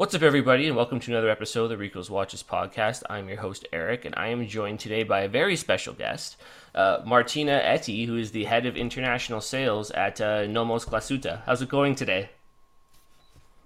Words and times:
What's 0.00 0.14
up, 0.14 0.22
everybody, 0.22 0.66
and 0.66 0.74
welcome 0.74 0.98
to 0.98 1.10
another 1.10 1.28
episode 1.28 1.64
of 1.64 1.68
the 1.68 1.76
Rico's 1.76 2.08
Watches 2.08 2.42
podcast. 2.42 3.02
I'm 3.10 3.28
your 3.28 3.36
host, 3.36 3.68
Eric, 3.70 4.06
and 4.06 4.14
I 4.16 4.28
am 4.28 4.46
joined 4.46 4.80
today 4.80 5.02
by 5.02 5.20
a 5.20 5.28
very 5.28 5.56
special 5.56 5.92
guest, 5.92 6.38
uh, 6.74 7.02
Martina 7.04 7.52
Etty, 7.52 8.06
who 8.06 8.16
is 8.16 8.32
the 8.32 8.44
head 8.44 8.64
of 8.64 8.78
international 8.78 9.42
sales 9.42 9.90
at 9.90 10.18
uh, 10.18 10.46
Nomos 10.46 10.86
Glashütte. 10.86 11.42
How's 11.44 11.60
it 11.60 11.68
going 11.68 11.96
today? 11.96 12.30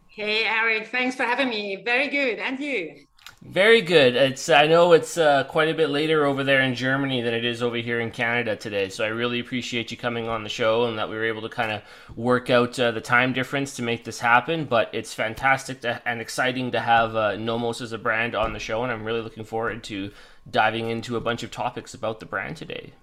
Hey, 0.09 0.45
Eric, 0.45 0.89
thanks 0.89 1.15
for 1.15 1.23
having 1.23 1.51
me. 1.51 1.81
Very 1.85 2.09
good. 2.09 2.41
And 2.41 2.59
you? 2.59 3.07
Very 3.45 3.83
good. 3.83 4.17
It's 4.17 4.49
I 4.49 4.67
know 4.67 4.93
it's 4.93 5.19
uh, 5.19 5.45
quite 5.45 5.69
a 5.69 5.75
bit 5.75 5.91
later 5.91 6.25
over 6.25 6.43
there 6.43 6.63
in 6.63 6.75
Germany 6.75 7.21
than 7.21 7.35
it 7.35 7.45
is 7.45 7.63
over 7.63 7.77
here 7.77 8.01
in 8.01 8.11
Canada 8.11 8.57
today. 8.57 8.89
So 8.89 9.05
I 9.05 9.09
really 9.09 9.39
appreciate 9.39 9.91
you 9.91 9.99
coming 9.99 10.29
on 10.29 10.45
the 10.45 10.49
show 10.49 10.87
and 10.87 10.99
that 10.99 11.11
we 11.11 11.15
were 11.15 11.27
able 11.27 11.43
to 11.43 11.51
kind 11.51 11.71
of 11.71 11.83
work 12.17 12.49
out 12.49 12.81
uh, 12.81 12.91
the 12.91 13.03
time 13.03 13.35
difference 13.35 13.77
to 13.77 13.83
make 13.83 14.05
this 14.05 14.19
happen. 14.19 14.65
But 14.65 14.89
it's 14.95 15.13
fantastic 15.13 15.83
to, 15.83 16.01
and 16.09 16.23
exciting 16.23 16.73
to 16.73 16.81
have 16.81 17.15
uh, 17.15 17.37
Nomos 17.37 17.83
as 17.83 17.93
a 17.93 17.99
brand 17.99 18.35
on 18.35 18.55
the 18.55 18.59
show, 18.59 18.83
and 18.83 18.91
I'm 18.91 19.05
really 19.05 19.21
looking 19.21 19.45
forward 19.45 19.85
to 19.85 20.11
diving 20.51 20.89
into 20.89 21.17
a 21.17 21.21
bunch 21.21 21.43
of 21.43 21.51
topics 21.51 21.93
about 21.93 22.21
the 22.21 22.27
brand 22.27 22.57
today. 22.57 22.95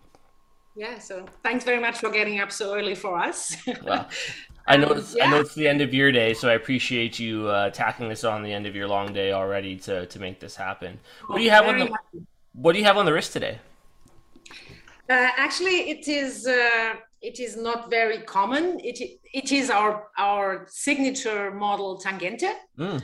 Yeah, 0.75 0.99
so 0.99 1.25
thanks 1.43 1.65
very 1.65 1.79
much 1.79 1.99
for 1.99 2.09
getting 2.09 2.39
up 2.39 2.51
so 2.51 2.73
early 2.75 2.95
for 2.95 3.17
us. 3.17 3.55
well, 3.83 4.09
I 4.67 4.77
know 4.77 4.89
it's, 4.89 5.15
yeah. 5.15 5.25
I 5.25 5.31
know 5.31 5.39
it's 5.39 5.55
the 5.55 5.67
end 5.67 5.81
of 5.81 5.93
your 5.93 6.11
day, 6.11 6.33
so 6.33 6.49
I 6.49 6.53
appreciate 6.53 7.19
you 7.19 7.47
uh, 7.47 7.69
tacking 7.71 8.09
this 8.09 8.23
on 8.23 8.43
the 8.43 8.53
end 8.53 8.65
of 8.65 8.75
your 8.75 8.87
long 8.87 9.11
day 9.13 9.31
already 9.31 9.75
to, 9.77 10.05
to 10.05 10.19
make 10.19 10.39
this 10.39 10.55
happen. 10.55 10.99
What 11.27 11.37
do 11.37 11.43
you 11.43 11.49
have 11.49 11.65
on 11.65 11.79
the 11.79 11.85
happy. 11.85 12.25
What 12.53 12.73
do 12.73 12.79
you 12.79 12.85
have 12.85 12.97
on 12.97 13.05
the 13.05 13.13
wrist 13.13 13.33
today? 13.33 13.59
Uh, 15.09 15.29
actually, 15.37 15.89
it 15.89 16.07
is 16.07 16.47
uh, 16.47 16.93
it 17.21 17.39
is 17.39 17.57
not 17.57 17.89
very 17.89 18.19
common. 18.19 18.79
It 18.83 19.19
it 19.33 19.51
is 19.51 19.69
our 19.69 20.07
our 20.17 20.65
signature 20.69 21.51
model 21.51 21.99
Tangente, 21.99 22.53
mm. 22.77 23.01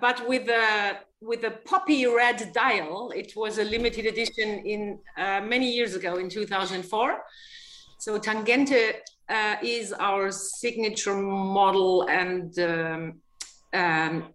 but 0.00 0.26
with 0.28 0.48
a 0.48 0.98
with 1.24 1.44
a 1.44 1.50
poppy 1.50 2.06
red 2.06 2.52
dial. 2.52 3.12
It 3.14 3.32
was 3.36 3.58
a 3.58 3.64
limited 3.64 4.06
edition 4.06 4.48
in 4.64 4.98
uh, 5.16 5.40
many 5.40 5.70
years 5.70 5.94
ago 5.94 6.16
in 6.16 6.28
2004. 6.28 7.22
So 7.98 8.18
Tangente 8.18 8.96
uh, 9.28 9.56
is 9.62 9.92
our 9.92 10.30
signature 10.30 11.16
model 11.16 12.02
and 12.08 12.58
um, 12.58 13.20
um, 13.72 14.34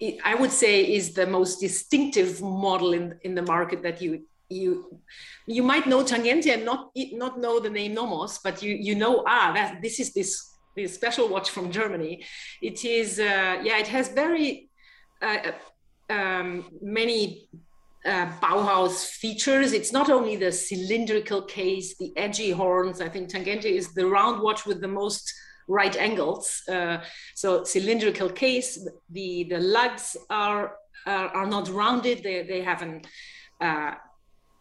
it, 0.00 0.18
I 0.24 0.34
would 0.34 0.50
say 0.50 0.82
is 0.82 1.14
the 1.14 1.26
most 1.26 1.60
distinctive 1.60 2.40
model 2.42 2.92
in, 2.92 3.18
in 3.22 3.34
the 3.34 3.42
market 3.42 3.82
that 3.82 4.02
you 4.02 4.24
you 4.50 5.00
you 5.46 5.62
might 5.62 5.86
know 5.86 6.02
Tangente 6.04 6.52
and 6.52 6.64
not 6.64 6.90
not 7.12 7.40
know 7.40 7.60
the 7.60 7.70
name 7.70 7.94
Nomos, 7.94 8.38
but 8.38 8.62
you 8.62 8.74
you 8.74 8.94
know 8.94 9.24
ah 9.26 9.52
that 9.54 9.80
this 9.82 10.00
is 10.00 10.12
this 10.12 10.54
this 10.76 10.94
special 10.94 11.28
watch 11.28 11.50
from 11.50 11.70
Germany. 11.70 12.24
It 12.60 12.84
is 12.84 13.18
uh, 13.18 13.60
yeah 13.62 13.78
it 13.78 13.88
has 13.88 14.08
very 14.08 14.68
uh, 15.22 15.52
um, 16.10 16.68
many 16.82 17.48
uh, 18.04 18.26
Bauhaus 18.40 19.06
features. 19.06 19.72
It's 19.72 19.92
not 19.92 20.10
only 20.10 20.36
the 20.36 20.52
cylindrical 20.52 21.42
case, 21.42 21.96
the 21.96 22.12
edgy 22.16 22.50
horns. 22.50 23.00
I 23.00 23.08
think 23.08 23.30
Tangente 23.30 23.64
is 23.64 23.94
the 23.94 24.06
round 24.06 24.42
watch 24.42 24.66
with 24.66 24.80
the 24.80 24.88
most 24.88 25.32
right 25.68 25.96
angles. 25.96 26.62
Uh, 26.68 26.98
so 27.34 27.64
cylindrical 27.64 28.28
case. 28.28 28.86
The 29.10 29.44
the 29.44 29.58
lugs 29.58 30.16
are 30.28 30.76
are, 31.06 31.28
are 31.28 31.46
not 31.46 31.68
rounded. 31.68 32.22
They 32.22 32.42
they 32.42 32.62
have 32.62 32.82
an 32.82 33.02
uh, 33.60 33.94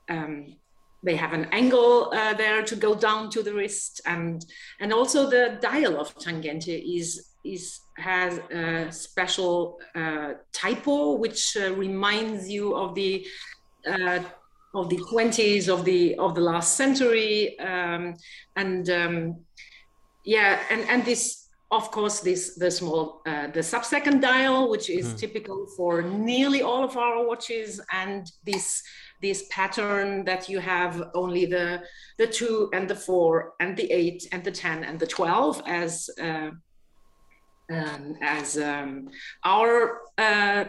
um, 0.10 0.56
they 1.04 1.16
have 1.18 1.34
an 1.34 1.46
angle 1.52 2.12
uh, 2.14 2.34
there 2.34 2.64
to 2.64 2.76
go 2.76 2.96
down 2.96 3.30
to 3.32 3.44
the 3.44 3.54
wrist, 3.54 4.02
and 4.06 4.46
and 4.80 4.94
also 4.94 5.30
the 5.30 5.58
dial 5.62 6.00
of 6.00 6.16
Tangente 6.16 6.82
is 6.98 7.34
is 7.44 7.80
has 7.98 8.40
a 8.52 8.92
special 8.92 9.80
uh, 9.96 10.34
typo 10.52 11.14
which 11.14 11.56
uh, 11.58 11.74
reminds 11.74 12.50
you 12.50 12.76
of 12.76 12.96
the 12.96 13.26
uh, 13.88 14.20
of 14.74 14.90
the 14.90 14.98
20s 14.98 15.68
of 15.68 15.86
the 15.86 16.16
of 16.16 16.34
the 16.36 16.42
last 16.42 16.76
century 16.76 17.58
um, 17.59 18.16
and 18.56 18.90
um, 18.90 19.36
yeah 20.26 20.59
and 20.72 20.82
and 20.90 21.06
this 21.06 21.48
of 21.72 21.92
course 21.92 22.20
this 22.22 22.56
the 22.56 22.72
small 22.72 23.22
uh, 23.26 23.48
the 23.48 23.62
sub-second 23.62 24.22
dial 24.22 24.70
which 24.70 24.90
is 24.90 25.14
mm. 25.14 25.18
typical 25.18 25.68
for 25.78 26.02
nearly 26.02 26.62
all 26.62 26.84
of 26.84 26.98
our 26.98 27.26
watches 27.26 27.80
and 27.92 28.32
this 28.46 28.82
this 29.22 29.46
pattern 29.50 30.26
that 30.26 30.50
you 30.50 30.59
have 30.59 31.09
only 31.14 31.46
the 31.46 31.82
the 32.18 32.28
two 32.28 32.70
and 32.74 32.88
the 32.88 32.96
four 32.96 33.53
and 33.59 33.78
the 33.78 33.92
eight 33.92 34.28
and 34.32 34.44
the 34.44 34.52
10 34.52 34.84
and 34.84 35.00
the 35.00 35.08
12 35.08 35.62
as 35.66 36.09
uh, 36.22 36.50
um, 37.72 38.16
as 38.22 38.57
um, 38.57 39.09
our 39.44 40.01
uh, 40.18 40.66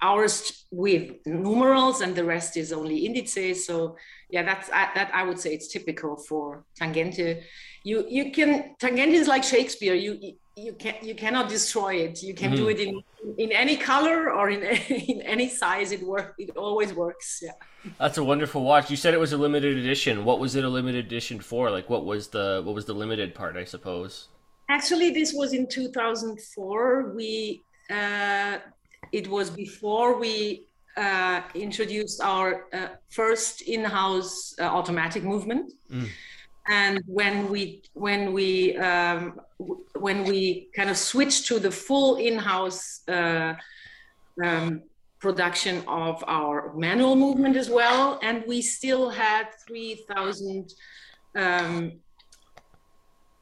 hours 0.00 0.66
with 0.70 1.12
numerals 1.26 2.00
and 2.00 2.14
the 2.14 2.24
rest 2.24 2.56
is 2.56 2.72
only 2.72 3.06
indices. 3.06 3.66
So 3.66 3.96
yeah, 4.30 4.42
that's 4.42 4.68
that 4.68 5.10
I 5.12 5.22
would 5.24 5.38
say 5.38 5.54
it's 5.54 5.68
typical 5.68 6.16
for 6.16 6.64
tangente. 6.78 7.42
You 7.82 8.04
you 8.08 8.32
can 8.32 8.74
tangente 8.80 9.14
is 9.14 9.28
like 9.28 9.44
Shakespeare. 9.44 9.94
You 9.94 10.36
you 10.56 10.72
can 10.74 10.94
you 11.02 11.14
cannot 11.14 11.48
destroy 11.48 11.94
it. 12.06 12.22
You 12.22 12.34
can 12.34 12.52
mm. 12.52 12.56
do 12.56 12.66
mm-hmm. 12.66 12.80
it 12.80 12.88
in 12.88 12.94
in 13.38 13.52
any 13.52 13.76
color 13.76 14.30
or 14.30 14.50
in 14.50 14.62
in 15.12 15.20
any 15.22 15.48
size. 15.48 15.92
It 15.92 16.02
work. 16.02 16.34
It 16.38 16.56
always 16.56 16.92
works. 16.92 17.40
Yeah. 17.42 17.52
That's 17.98 18.18
a 18.18 18.24
wonderful 18.24 18.62
watch. 18.64 18.90
You 18.90 18.96
said 18.96 19.14
it 19.14 19.20
was 19.20 19.32
a 19.32 19.36
limited 19.36 19.76
edition. 19.76 20.24
What 20.24 20.38
was 20.40 20.54
it 20.54 20.64
a 20.64 20.68
limited 20.68 21.04
edition 21.06 21.40
for? 21.40 21.70
Like 21.70 21.90
what 21.90 22.04
was 22.04 22.28
the 22.28 22.62
what 22.64 22.74
was 22.74 22.86
the 22.86 22.94
limited 22.94 23.34
part? 23.34 23.56
I 23.56 23.64
suppose. 23.64 24.28
Actually, 24.68 25.10
this 25.10 25.32
was 25.34 25.52
in 25.52 25.66
2004. 25.68 27.12
We 27.14 27.62
uh, 27.90 28.58
it 29.12 29.28
was 29.28 29.50
before 29.50 30.18
we 30.18 30.66
uh, 30.96 31.42
introduced 31.54 32.20
our 32.20 32.66
uh, 32.72 32.88
first 33.10 33.62
in-house 33.62 34.54
uh, 34.58 34.64
automatic 34.64 35.22
movement. 35.22 35.72
Mm. 35.90 36.08
And 36.68 37.00
when 37.06 37.50
we 37.50 37.82
when 37.92 38.32
we 38.32 38.76
um, 38.78 39.38
when 39.96 40.24
we 40.24 40.68
kind 40.74 40.88
of 40.88 40.96
switched 40.96 41.46
to 41.48 41.58
the 41.58 41.70
full 41.70 42.16
in-house 42.16 43.06
uh, 43.06 43.54
um, 44.42 44.82
production 45.20 45.84
of 45.86 46.24
our 46.26 46.74
manual 46.74 47.16
movement 47.16 47.56
as 47.56 47.68
well, 47.68 48.18
and 48.22 48.44
we 48.46 48.62
still 48.62 49.10
had 49.10 49.46
3,000 49.66 50.72
um, 51.36 51.92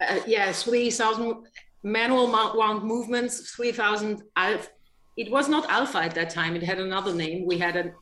uh, 0.09 0.21
yes, 0.27 0.65
3,000 0.65 1.45
manual 1.83 2.29
wound 2.29 2.85
movements, 2.85 3.51
3,000 3.55 4.23
alpha. 4.37 4.69
It 5.17 5.31
was 5.31 5.49
not 5.49 5.69
alpha 5.69 5.99
at 5.99 6.15
that 6.15 6.31
time. 6.31 6.57
It 6.57 6.63
had 6.63 6.79
another 6.79 7.15
name. 7.15 7.47
We 7.47 7.59
had 7.59 7.77
a, 7.77 7.93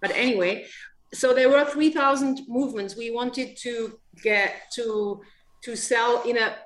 but 0.00 0.12
anyway, 0.12 0.66
so 1.12 1.34
there 1.34 1.48
were 1.48 1.64
3,000 1.64 2.42
movements. 2.48 2.96
We 2.96 3.10
wanted 3.10 3.56
to 3.58 3.98
get 4.22 4.70
to, 4.74 5.20
to 5.64 5.76
sell 5.76 6.22
in 6.22 6.38
a, 6.38 6.56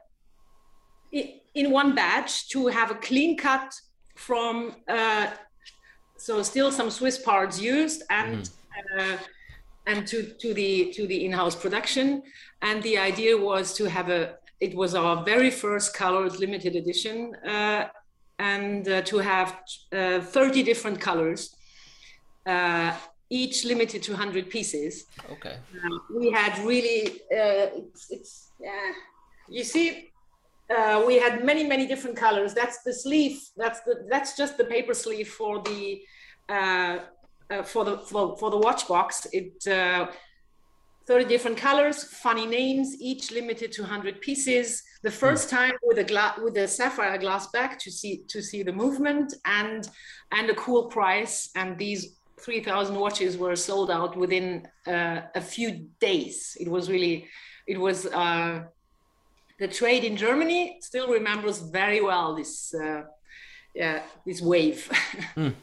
in 1.54 1.70
one 1.70 1.94
batch 1.94 2.48
to 2.50 2.66
have 2.66 2.90
a 2.90 2.96
clean 2.96 3.36
cut 3.36 3.72
from, 4.16 4.74
uh, 4.88 5.30
so 6.18 6.42
still 6.42 6.70
some 6.70 6.90
Swiss 6.90 7.18
parts 7.18 7.60
used 7.60 8.02
and, 8.10 8.42
mm. 8.98 9.14
uh, 9.14 9.16
and 9.86 10.06
to, 10.06 10.22
to 10.22 10.52
the, 10.52 10.92
to 10.92 11.06
the 11.06 11.24
in-house 11.24 11.54
production. 11.54 12.22
And 12.60 12.82
the 12.82 12.98
idea 12.98 13.36
was 13.36 13.72
to 13.74 13.84
have 13.88 14.10
a, 14.10 14.34
it 14.66 14.74
was 14.74 14.94
our 14.94 15.16
very 15.24 15.50
first 15.50 15.88
colored 15.94 16.34
limited 16.44 16.74
edition 16.82 17.34
uh, 17.54 17.82
and 18.38 18.88
uh, 18.88 19.02
to 19.02 19.18
have 19.18 19.48
uh, 19.92 20.20
30 20.20 20.62
different 20.62 20.98
colors 21.00 21.54
uh, 22.46 22.92
each 23.30 23.64
limited 23.64 24.02
to 24.02 24.12
100 24.12 24.48
pieces. 24.48 25.04
Okay. 25.30 25.56
Um, 25.84 26.00
we 26.18 26.30
had 26.30 26.52
really 26.64 27.02
uh, 27.40 27.66
it's, 27.80 28.10
it's 28.10 28.32
yeah. 28.60 28.92
You 29.48 29.64
see 29.64 29.86
uh, 30.74 31.02
we 31.06 31.14
had 31.24 31.44
many 31.44 31.64
many 31.64 31.86
different 31.86 32.16
colors. 32.16 32.54
That's 32.54 32.78
the 32.86 32.94
sleeve 33.04 33.38
that's 33.56 33.80
the 33.86 33.94
that's 34.10 34.36
just 34.40 34.56
the 34.56 34.64
paper 34.64 34.94
sleeve 34.94 35.28
for 35.28 35.54
the 35.68 36.02
for 37.72 37.84
the 37.88 37.98
for, 38.10 38.36
for 38.40 38.48
the 38.54 38.60
watch 38.66 38.88
box. 38.88 39.26
It 39.32 39.58
30 41.06 41.26
different 41.26 41.56
colors, 41.58 42.04
funny 42.04 42.46
names, 42.46 42.96
each 42.98 43.30
limited 43.30 43.72
to 43.72 43.82
100 43.82 44.20
pieces. 44.20 44.82
The 45.02 45.10
first 45.10 45.50
hmm. 45.50 45.56
time 45.56 45.72
with 45.82 45.98
a 45.98 46.04
glass 46.04 46.38
with 46.42 46.56
a 46.56 46.66
sapphire 46.66 47.18
glass 47.18 47.48
back 47.48 47.78
to 47.80 47.90
see 47.90 48.24
to 48.28 48.42
see 48.42 48.62
the 48.62 48.72
movement 48.72 49.34
and 49.44 49.88
and 50.32 50.48
a 50.50 50.54
cool 50.54 50.84
price. 50.84 51.50
And 51.54 51.76
these 51.78 52.16
3,000 52.40 52.94
watches 52.96 53.38
were 53.38 53.56
sold 53.56 53.90
out 53.90 54.16
within 54.16 54.66
uh, 54.86 55.20
a 55.34 55.40
few 55.40 55.88
days. 56.00 56.56
It 56.60 56.68
was 56.68 56.90
really, 56.90 57.26
it 57.66 57.78
was 57.78 58.06
uh, 58.06 58.64
the 59.58 59.68
trade 59.68 60.04
in 60.04 60.16
Germany 60.16 60.78
still 60.80 61.08
remembers 61.08 61.58
very 61.58 62.00
well 62.02 62.34
this 62.34 62.74
uh, 62.74 63.02
yeah 63.74 64.02
this 64.26 64.40
wave. 64.40 64.88
mm. 65.36 65.54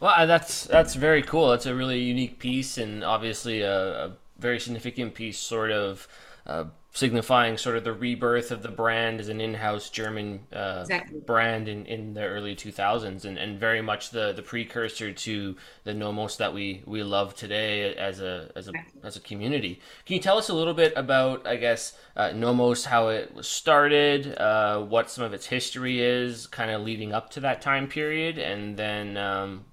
Well, 0.00 0.26
that's 0.26 0.64
that's 0.64 0.94
very 0.94 1.22
cool. 1.22 1.52
It's 1.52 1.66
a 1.66 1.74
really 1.74 2.00
unique 2.00 2.38
piece 2.38 2.78
and 2.78 3.02
obviously 3.02 3.62
a, 3.62 4.06
a 4.06 4.16
very 4.40 4.58
significant 4.60 5.14
piece, 5.14 5.38
sort 5.38 5.70
of 5.70 6.08
uh, 6.46 6.64
signifying 6.92 7.56
sort 7.56 7.76
of 7.76 7.84
the 7.84 7.92
rebirth 7.92 8.50
of 8.50 8.62
the 8.62 8.68
brand 8.68 9.20
as 9.20 9.28
an 9.28 9.40
in-house 9.40 9.90
German 9.90 10.40
uh, 10.52 10.78
exactly. 10.80 11.20
brand 11.20 11.68
in, 11.68 11.86
in 11.86 12.14
the 12.14 12.24
early 12.24 12.56
2000s 12.56 13.24
and, 13.24 13.38
and 13.38 13.60
very 13.60 13.80
much 13.80 14.10
the, 14.10 14.32
the 14.32 14.42
precursor 14.42 15.12
to 15.12 15.56
the 15.84 15.94
Nomos 15.94 16.36
that 16.38 16.52
we, 16.52 16.82
we 16.86 17.04
love 17.04 17.36
today 17.36 17.94
as 17.94 18.20
a, 18.20 18.50
as 18.56 18.66
a, 18.66 18.72
as 19.04 19.16
a 19.16 19.20
community. 19.20 19.80
Can 20.04 20.16
you 20.16 20.20
tell 20.20 20.36
us 20.36 20.48
a 20.48 20.54
little 20.54 20.74
bit 20.74 20.92
about, 20.96 21.46
I 21.46 21.56
guess, 21.56 21.96
uh, 22.16 22.32
Nomos, 22.32 22.84
how 22.84 23.08
it 23.08 23.32
was 23.34 23.46
started, 23.46 24.36
uh, 24.36 24.80
what 24.80 25.10
some 25.10 25.22
of 25.22 25.32
its 25.32 25.46
history 25.46 26.00
is 26.00 26.48
kind 26.48 26.72
of 26.72 26.82
leading 26.82 27.12
up 27.12 27.30
to 27.30 27.40
that 27.40 27.62
time 27.62 27.86
period, 27.86 28.36
and 28.38 28.76
then 28.76 29.16
um, 29.16 29.64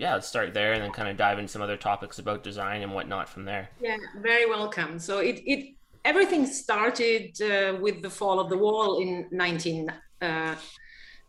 yeah, 0.00 0.14
let's 0.14 0.26
start 0.26 0.54
there 0.54 0.72
and 0.72 0.82
then 0.82 0.92
kind 0.92 1.08
of 1.08 1.16
dive 1.16 1.38
into 1.38 1.52
some 1.52 1.60
other 1.60 1.76
topics 1.76 2.18
about 2.18 2.42
design 2.42 2.82
and 2.82 2.92
whatnot 2.92 3.28
from 3.28 3.44
there. 3.44 3.68
Yeah, 3.80 3.98
very 4.22 4.46
welcome. 4.46 4.98
So 4.98 5.18
it, 5.18 5.42
it 5.44 5.74
everything 6.04 6.46
started 6.46 7.40
uh, 7.42 7.76
with 7.80 8.00
the 8.02 8.10
fall 8.10 8.40
of 8.40 8.48
the 8.48 8.56
wall 8.56 9.00
in 9.00 9.28
19 9.30 9.92
uh, 10.22 10.54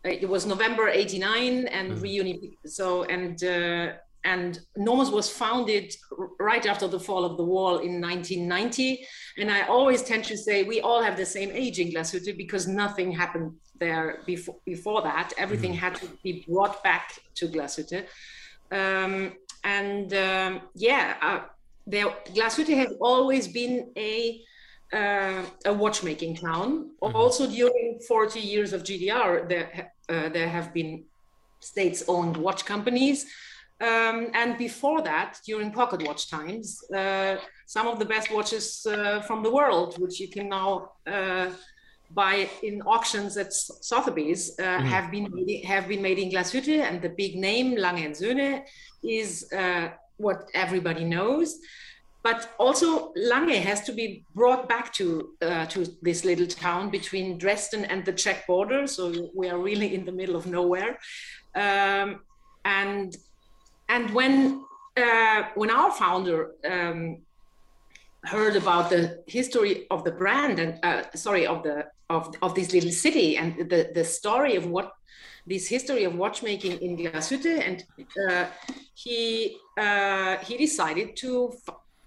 it 0.04 0.28
was 0.28 0.46
november 0.46 0.88
89 0.88 1.66
and 1.68 1.92
mm. 1.92 2.00
reuni 2.00 2.56
so 2.66 3.04
and 3.04 3.44
uh, 3.44 3.92
and 4.24 4.60
Nomos 4.76 5.10
was 5.10 5.28
founded 5.28 5.92
right 6.38 6.64
after 6.64 6.86
the 6.86 7.00
fall 7.00 7.24
of 7.24 7.36
the 7.36 7.44
wall 7.44 7.78
in 7.78 8.00
1990 8.00 9.06
and 9.38 9.50
i 9.50 9.62
always 9.62 10.02
tend 10.02 10.24
to 10.24 10.36
say 10.36 10.62
we 10.62 10.80
all 10.80 11.02
have 11.02 11.16
the 11.16 11.26
same 11.26 11.50
age 11.52 11.78
in 11.78 11.88
glashütte 11.88 12.36
because 12.36 12.66
nothing 12.66 13.12
happened 13.12 13.52
there 13.78 14.22
before 14.26 14.56
before 14.64 15.02
that 15.02 15.32
everything 15.36 15.72
mm. 15.72 15.82
had 15.84 15.94
to 15.96 16.06
be 16.22 16.44
brought 16.48 16.82
back 16.82 17.12
to 17.34 17.46
glashütte 17.48 18.06
um, 18.72 19.32
and 19.64 20.12
um, 20.14 20.60
yeah 20.74 21.14
uh, 21.22 21.40
there 21.86 22.08
glashütte 22.34 22.74
has 22.76 22.92
always 23.00 23.46
been 23.48 23.90
a 23.96 24.42
uh, 24.92 25.42
a 25.64 25.72
watchmaking 25.72 26.36
town. 26.36 26.90
Mm-hmm. 27.02 27.16
Also, 27.16 27.46
during 27.46 27.98
40 28.06 28.40
years 28.40 28.72
of 28.72 28.82
GDR, 28.82 29.48
there, 29.48 29.92
uh, 30.08 30.28
there 30.28 30.48
have 30.48 30.74
been 30.74 31.04
states 31.60 32.04
owned 32.08 32.36
watch 32.36 32.64
companies. 32.66 33.26
Um, 33.80 34.28
and 34.34 34.58
before 34.58 35.02
that, 35.02 35.40
during 35.46 35.72
pocket 35.72 36.02
watch 36.06 36.30
times, 36.30 36.84
uh, 36.92 37.36
some 37.66 37.88
of 37.88 37.98
the 37.98 38.04
best 38.04 38.30
watches 38.32 38.86
uh, 38.86 39.22
from 39.22 39.42
the 39.42 39.50
world, 39.50 39.98
which 39.98 40.20
you 40.20 40.28
can 40.28 40.48
now 40.48 40.92
uh, 42.12 42.14
buy 42.14 42.48
in 42.62 42.82
auctions 42.82 43.36
at 43.36 43.52
Sotheby's, 43.52 44.58
uh, 44.58 44.62
mm-hmm. 44.62 44.86
have 44.86 45.10
been 45.10 45.28
made, 45.32 45.64
have 45.64 45.88
been 45.88 46.02
made 46.02 46.18
in 46.18 46.30
Glashütte, 46.30 46.80
and 46.80 47.00
the 47.00 47.10
big 47.10 47.36
name 47.36 47.76
Lange 47.76 48.04
and 48.04 48.14
Söhne 48.14 48.62
is 49.02 49.46
what 50.18 50.48
everybody 50.54 51.04
knows 51.04 51.58
but 52.22 52.54
also 52.58 53.12
Lange 53.16 53.60
has 53.60 53.82
to 53.82 53.92
be 53.92 54.24
brought 54.34 54.68
back 54.68 54.92
to 54.94 55.30
uh, 55.42 55.66
to 55.66 55.86
this 56.02 56.24
little 56.24 56.46
town 56.46 56.90
between 56.90 57.38
Dresden 57.38 57.84
and 57.86 58.04
the 58.04 58.12
Czech 58.12 58.46
border. 58.46 58.86
So 58.86 59.30
we 59.34 59.48
are 59.50 59.58
really 59.58 59.94
in 59.94 60.04
the 60.04 60.12
middle 60.12 60.36
of 60.36 60.46
nowhere, 60.46 60.98
um, 61.54 62.20
and 62.64 63.16
and 63.88 64.10
when 64.14 64.64
uh, 64.96 65.44
when 65.54 65.70
our 65.70 65.90
founder 65.90 66.52
um, 66.64 67.18
heard 68.24 68.54
about 68.54 68.88
the 68.88 69.22
history 69.26 69.86
of 69.90 70.04
the 70.04 70.12
brand 70.12 70.58
and 70.60 70.78
uh, 70.84 71.02
sorry 71.14 71.44
of 71.46 71.62
the 71.64 71.86
of, 72.12 72.34
of 72.42 72.54
this 72.54 72.72
little 72.72 72.90
city 73.06 73.36
and 73.36 73.48
the 73.70 73.90
the 73.94 74.04
story 74.04 74.54
of 74.56 74.66
what 74.66 74.92
this 75.46 75.66
history 75.66 76.04
of 76.04 76.14
watchmaking 76.14 76.78
in 76.80 76.96
Glashütte, 76.96 77.54
and 77.66 77.84
uh, 78.28 78.46
he 78.94 79.56
uh, 79.78 80.36
he 80.38 80.56
decided 80.56 81.16
to 81.16 81.52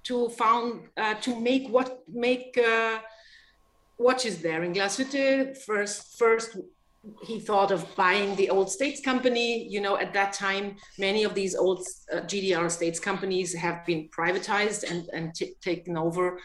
to 0.03 0.29
found 0.29 0.87
uh, 0.97 1.15
to 1.15 1.39
make 1.39 1.67
what 1.67 2.03
make 2.07 2.57
uh, 2.57 2.99
watches 3.97 4.41
there 4.41 4.63
in 4.63 4.73
Glashütte. 4.73 5.57
First, 5.65 6.17
first 6.17 6.57
he 7.23 7.39
thought 7.39 7.71
of 7.71 7.95
buying 7.95 8.35
the 8.35 8.49
old 8.49 8.71
states 8.71 9.01
company. 9.01 9.67
You 9.67 9.81
know, 9.81 9.97
at 9.97 10.13
that 10.13 10.33
time, 10.33 10.77
many 10.97 11.23
of 11.23 11.33
these 11.35 11.55
old 11.55 11.85
uh, 12.13 12.21
GDR 12.21 12.71
states 12.71 12.99
companies 12.99 13.53
have 13.53 13.85
been 13.85 14.09
privatized 14.17 14.89
and 14.89 15.09
and 15.13 15.33
taken 15.61 15.97
over, 15.97 16.39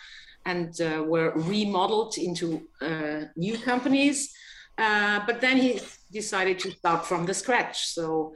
and 0.47 0.81
uh, 0.81 1.03
were 1.07 1.33
remodeled 1.37 2.17
into 2.19 2.63
uh, 2.81 3.23
new 3.37 3.59
companies. 3.59 4.33
Uh, 4.79 5.21
but 5.27 5.41
then 5.41 5.57
he 5.57 5.81
decided 6.11 6.59
to 6.59 6.71
start 6.71 7.05
from 7.05 7.27
the 7.27 7.35
scratch. 7.35 7.89
So 7.89 8.33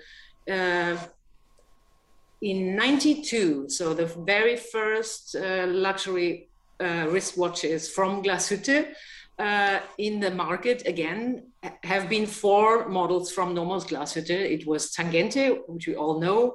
in 2.44 2.76
92, 2.76 3.70
so 3.70 3.94
the 3.94 4.06
very 4.06 4.56
first 4.56 5.34
uh, 5.34 5.66
luxury 5.66 6.48
uh, 6.78 7.06
wristwatches 7.06 7.90
from 7.90 8.22
Glashütte 8.22 8.94
uh, 9.38 9.78
in 9.98 10.20
the 10.20 10.30
market 10.30 10.86
again 10.86 11.46
have 11.82 12.08
been 12.08 12.26
four 12.26 12.88
models 12.88 13.32
from 13.32 13.54
Nomos 13.54 13.84
Glashütte. 13.84 14.30
It 14.30 14.66
was 14.66 14.92
Tangente, 14.92 15.60
which 15.66 15.86
we 15.86 15.96
all 15.96 16.20
know, 16.20 16.54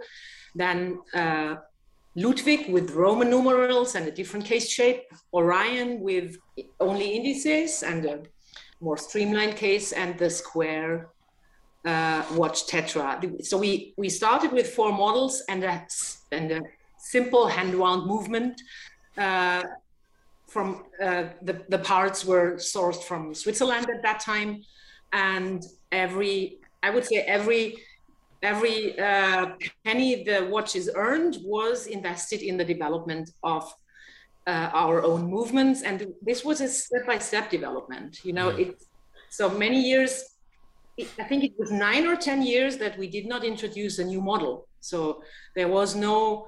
then 0.53 0.99
uh, 1.13 1.55
Ludwig 2.21 2.69
with 2.69 2.91
Roman 2.91 3.29
numerals 3.29 3.95
and 3.95 4.07
a 4.07 4.11
different 4.11 4.45
case 4.45 4.67
shape, 4.69 5.03
Orion 5.33 6.01
with 6.01 6.37
only 6.79 7.07
indices 7.17 7.83
and 7.83 8.05
a 8.05 8.15
more 8.81 8.97
streamlined 8.97 9.55
case, 9.55 9.91
and 9.91 10.17
the 10.17 10.29
square 10.29 11.09
uh, 11.85 12.23
watch 12.33 12.67
Tetra. 12.67 13.09
So 13.45 13.57
we 13.57 13.93
we 13.97 14.09
started 14.09 14.51
with 14.51 14.67
four 14.77 14.91
models 14.91 15.43
and 15.47 15.63
a 15.63 15.85
and 16.31 16.51
a 16.51 16.61
simple 16.97 17.47
hand 17.47 17.73
wound 17.81 18.05
movement. 18.13 18.61
Uh, 19.17 19.63
from 20.47 20.67
uh, 21.01 21.25
the 21.47 21.55
the 21.69 21.79
parts 21.93 22.25
were 22.25 22.55
sourced 22.55 23.03
from 23.03 23.33
Switzerland 23.33 23.87
at 23.95 24.01
that 24.07 24.19
time, 24.19 24.51
and 25.13 25.63
every 25.91 26.59
I 26.83 26.89
would 26.89 27.05
say 27.05 27.17
every 27.37 27.63
every 28.41 28.99
uh, 28.99 29.51
penny 29.85 30.23
the 30.23 30.47
watches 30.49 30.89
earned 30.95 31.37
was 31.43 31.87
invested 31.87 32.41
in 32.41 32.57
the 32.57 32.65
development 32.65 33.31
of 33.43 33.71
uh, 34.47 34.69
our 34.73 35.03
own 35.03 35.29
movements, 35.29 35.83
and 35.83 36.07
this 36.21 36.43
was 36.43 36.61
a 36.61 36.67
step 36.67 37.05
by 37.05 37.17
step 37.17 37.49
development. 37.49 38.19
You 38.23 38.33
know, 38.33 38.49
it 38.49 38.81
so 39.29 39.49
many 39.49 39.81
years 39.81 40.23
I 41.19 41.23
think 41.23 41.43
it 41.43 41.53
was 41.57 41.71
nine 41.71 42.05
or 42.07 42.15
10 42.15 42.41
years 42.41 42.77
that 42.77 42.97
we 42.97 43.07
did 43.07 43.25
not 43.25 43.43
introduce 43.43 43.99
a 43.99 44.03
new 44.03 44.21
model. 44.21 44.67
So 44.81 45.23
there 45.55 45.67
was 45.67 45.95
no 45.95 46.47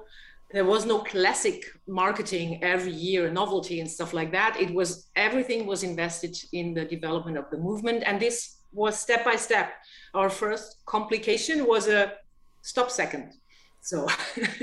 there 0.52 0.66
was 0.66 0.84
no 0.84 0.98
classic 0.98 1.64
marketing 1.88 2.62
every 2.62 2.92
year, 2.92 3.30
novelty 3.30 3.80
and 3.80 3.90
stuff 3.90 4.12
like 4.12 4.30
that. 4.32 4.60
It 4.60 4.74
was 4.74 5.08
everything 5.16 5.64
was 5.64 5.82
invested 5.82 6.36
in 6.52 6.74
the 6.74 6.84
development 6.84 7.38
of 7.38 7.46
the 7.50 7.56
movement, 7.56 8.02
and 8.04 8.20
this 8.20 8.58
was 8.72 8.98
step 8.98 9.24
by 9.24 9.36
step. 9.36 9.72
Our 10.14 10.30
first 10.30 10.76
complication 10.86 11.66
was 11.66 11.88
a 11.88 12.12
stop 12.62 12.90
second. 12.90 13.34
So, 13.80 14.06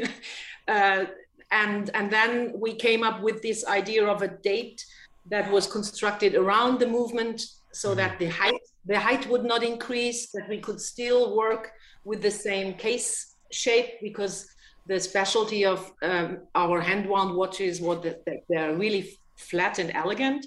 uh, 0.68 1.06
and 1.52 1.90
and 1.94 2.12
then 2.12 2.54
we 2.56 2.76
came 2.76 3.04
up 3.04 3.22
with 3.22 3.42
this 3.42 3.66
idea 3.66 4.06
of 4.06 4.22
a 4.22 4.28
date 4.28 4.86
that 5.30 5.52
was 5.52 5.68
constructed 5.68 6.36
around 6.36 6.80
the 6.80 6.88
movement 6.88 7.42
so 7.72 7.94
that 7.96 8.18
the 8.20 8.28
height 8.28 8.62
the 8.86 9.00
height 9.00 9.30
would 9.30 9.44
not 9.44 9.64
increase 9.64 10.32
that 10.32 10.48
we 10.50 10.60
could 10.60 10.80
still 10.80 11.36
work 11.36 11.72
with 12.06 12.22
the 12.22 12.32
same 12.32 12.74
case 12.74 13.36
shape 13.52 14.00
because 14.02 14.48
the 14.88 15.00
specialty 15.00 15.66
of 15.66 15.92
um, 16.02 16.40
our 16.56 16.82
hand 16.82 17.08
wound 17.08 17.36
watches 17.36 17.80
was 17.80 18.02
that 18.04 18.24
they're 18.50 18.76
really 18.76 19.18
flat 19.38 19.80
and 19.80 19.92
elegant 19.94 20.46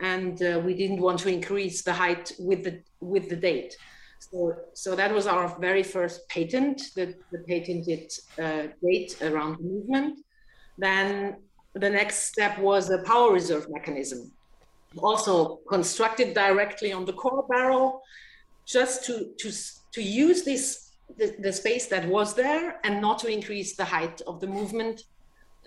and 0.00 0.42
uh, 0.42 0.60
we 0.64 0.74
didn't 0.74 1.00
want 1.00 1.18
to 1.20 1.28
increase 1.28 1.82
the 1.82 1.92
height 1.92 2.32
with 2.38 2.64
the 2.64 2.82
with 3.00 3.28
the 3.28 3.36
date. 3.36 3.76
So 4.20 4.54
so 4.74 4.94
that 4.94 5.12
was 5.12 5.26
our 5.26 5.58
very 5.60 5.82
first 5.82 6.28
patent 6.28 6.82
the, 6.94 7.14
the 7.32 7.38
patented 7.48 8.12
uh, 8.38 8.68
date 8.82 9.16
around 9.22 9.58
the 9.58 9.64
movement. 9.64 10.20
Then 10.78 11.36
the 11.74 11.90
next 11.90 12.28
step 12.32 12.58
was 12.58 12.90
a 12.90 13.02
power 13.02 13.32
reserve 13.32 13.66
mechanism 13.70 14.32
also 14.98 15.60
constructed 15.68 16.34
directly 16.34 16.92
on 16.92 17.04
the 17.04 17.12
core 17.12 17.44
barrel 17.48 18.02
just 18.66 19.04
to 19.04 19.32
to 19.38 19.52
to 19.92 20.02
use 20.02 20.42
this 20.42 20.92
the, 21.18 21.36
the 21.38 21.52
space 21.52 21.86
that 21.86 22.06
was 22.08 22.34
there 22.34 22.80
and 22.84 23.00
not 23.00 23.18
to 23.18 23.28
increase 23.28 23.76
the 23.76 23.84
height 23.84 24.20
of 24.26 24.40
the 24.40 24.46
movement 24.46 25.02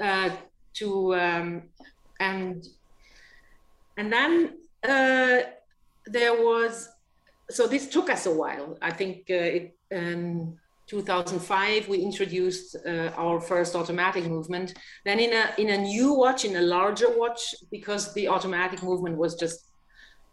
uh, 0.01 0.29
to 0.73 1.15
um, 1.15 1.63
and 2.19 2.67
and 3.99 4.13
then 4.13 4.53
uh, 4.87 5.39
there 6.05 6.33
was 6.33 6.89
so 7.49 7.67
this 7.67 7.87
took 7.87 8.09
us 8.09 8.25
a 8.27 8.33
while. 8.33 8.77
I 8.81 8.91
think 8.91 9.15
uh, 9.29 9.57
it 9.57 9.77
um, 9.93 10.57
2005 10.87 11.89
we 11.89 11.97
introduced 11.99 12.77
uh, 12.85 13.11
our 13.17 13.41
first 13.41 13.75
automatic 13.75 14.25
movement. 14.25 14.73
Then 15.03 15.19
in 15.19 15.33
a 15.33 15.45
in 15.57 15.69
a 15.69 15.77
new 15.77 16.13
watch 16.13 16.45
in 16.45 16.55
a 16.55 16.61
larger 16.61 17.09
watch 17.17 17.41
because 17.71 18.13
the 18.13 18.29
automatic 18.29 18.81
movement 18.83 19.17
was 19.17 19.35
just 19.35 19.59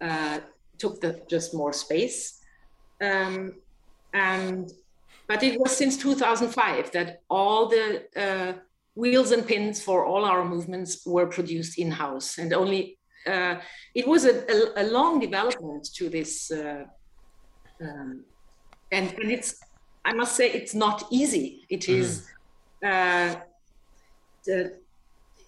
uh, 0.00 0.38
took 0.78 1.00
the 1.00 1.20
just 1.28 1.52
more 1.52 1.72
space. 1.72 2.40
Um, 3.00 3.54
and 4.14 4.70
but 5.26 5.42
it 5.42 5.58
was 5.58 5.76
since 5.76 5.96
2005 5.96 6.92
that 6.92 7.22
all 7.28 7.66
the 7.68 7.86
uh, 8.16 8.52
wheels 8.94 9.32
and 9.32 9.44
pins 9.44 9.82
for 9.82 10.06
all 10.06 10.24
our 10.24 10.44
movements 10.44 11.04
were 11.04 11.26
produced 11.26 11.78
in 11.78 11.90
house 11.90 12.38
and 12.38 12.52
only 12.52 12.96
uh, 13.26 13.60
it 13.94 14.06
was 14.06 14.24
a, 14.24 14.34
a, 14.50 14.82
a, 14.82 14.84
long 14.90 15.20
development 15.20 15.88
to 15.94 16.08
this, 16.08 16.50
uh, 16.50 16.84
um, 17.80 18.24
and 18.92 19.12
and 19.14 19.30
it's 19.30 19.60
I 20.04 20.12
must 20.12 20.36
say 20.36 20.50
it's 20.50 20.74
not 20.74 21.04
easy. 21.10 21.64
It 21.68 21.80
mm-hmm. 21.80 22.86
uh, 22.86 23.40
the, 24.44 24.78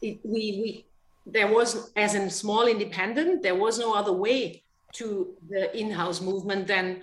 it, 0.03 0.19
we 0.25 0.43
we 0.61 0.85
there 1.27 1.53
was 1.53 1.93
as 1.97 2.15
a 2.15 2.31
small 2.31 2.67
independent 2.67 3.43
there 3.43 3.55
was 3.55 3.79
no 3.79 3.95
other 3.95 4.13
way 4.13 4.63
to 4.95 5.35
the 5.49 5.77
in-house 5.77 6.21
movement 6.21 6.67
than 6.67 7.03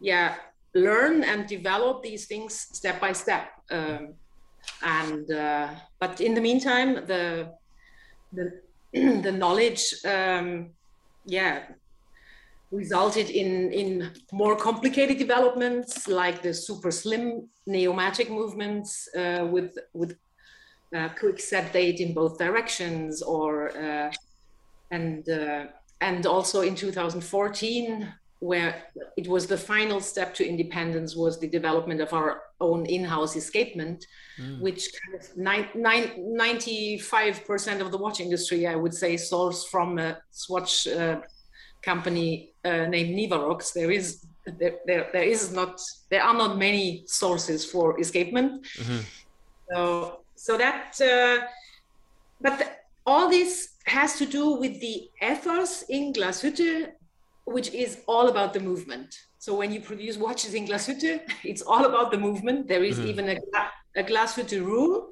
yeah 0.00 0.36
learn 0.74 1.24
and 1.24 1.46
develop 1.46 2.02
these 2.02 2.26
things 2.26 2.66
step 2.72 3.00
by 3.00 3.12
step 3.12 3.48
um, 3.70 4.14
and 4.82 5.30
uh, 5.32 5.68
but 5.98 6.20
in 6.20 6.34
the 6.34 6.40
meantime 6.40 6.94
the 7.06 7.50
the 8.32 8.60
the 9.26 9.32
knowledge 9.32 9.94
um, 10.04 10.70
yeah 11.24 11.62
resulted 12.70 13.28
in 13.30 13.70
in 13.72 14.10
more 14.32 14.56
complicated 14.56 15.18
developments 15.18 16.08
like 16.08 16.42
the 16.42 16.54
super 16.54 16.90
slim 16.90 17.48
neomatik 17.68 18.30
movements 18.30 19.08
uh, 19.16 19.46
with 19.50 19.78
with 19.92 20.16
uh, 20.96 21.08
quick 21.18 21.38
set 21.40 21.72
date 21.72 22.00
in 22.00 22.12
both 22.14 22.38
directions 22.38 23.22
or 23.22 23.76
uh, 23.76 24.10
and 24.90 25.28
uh, 25.28 25.66
and 26.00 26.26
also 26.26 26.62
in 26.62 26.74
2014 26.74 28.12
where 28.42 28.82
it 29.16 29.28
was 29.28 29.46
the 29.46 29.56
final 29.56 30.00
step 30.00 30.34
to 30.34 30.44
independence 30.44 31.14
was 31.14 31.38
the 31.38 31.46
development 31.46 32.00
of 32.00 32.12
our 32.12 32.42
own 32.60 32.84
in-house 32.86 33.36
escapement 33.36 34.04
mm. 34.40 34.60
which 34.60 34.90
kind 34.98 35.14
of 35.18 35.36
nine, 35.36 35.68
nine, 35.76 36.08
95% 36.36 37.80
of 37.80 37.92
the 37.92 37.98
watch 37.98 38.18
industry 38.18 38.66
i 38.66 38.74
would 38.74 38.92
say 38.92 39.16
source 39.16 39.64
from 39.64 39.98
a 39.98 40.18
swatch 40.32 40.88
uh, 40.88 41.20
company 41.82 42.52
uh, 42.64 42.84
named 42.86 43.16
nivarox 43.16 43.72
there 43.72 43.92
is 43.92 44.26
there, 44.58 44.76
there, 44.86 45.08
there 45.12 45.28
is 45.34 45.52
not 45.52 45.80
there 46.10 46.22
are 46.22 46.34
not 46.34 46.58
many 46.58 47.04
sources 47.06 47.64
for 47.64 48.00
escapement 48.00 48.64
mm-hmm. 48.64 49.02
so 49.70 50.20
so 50.34 50.58
that 50.58 51.00
uh, 51.00 51.46
but 52.40 52.58
the, 52.58 52.66
all 53.06 53.28
this 53.28 53.74
has 53.84 54.18
to 54.18 54.26
do 54.26 54.54
with 54.54 54.80
the 54.80 55.08
ethos 55.20 55.82
in 55.88 56.12
Glashütte 56.12 56.92
which 57.44 57.72
is 57.72 58.00
all 58.06 58.28
about 58.28 58.52
the 58.52 58.60
movement. 58.60 59.16
So 59.38 59.54
when 59.54 59.72
you 59.72 59.80
produce 59.80 60.16
watches 60.16 60.54
in 60.54 60.66
Glashütte, 60.66 61.20
it's 61.44 61.62
all 61.62 61.84
about 61.84 62.10
the 62.10 62.18
movement. 62.18 62.68
There 62.68 62.84
is 62.84 62.98
mm-hmm. 62.98 63.08
even 63.08 63.28
a, 63.30 63.36
a 63.96 64.04
Glashütte 64.04 64.64
rule, 64.64 65.10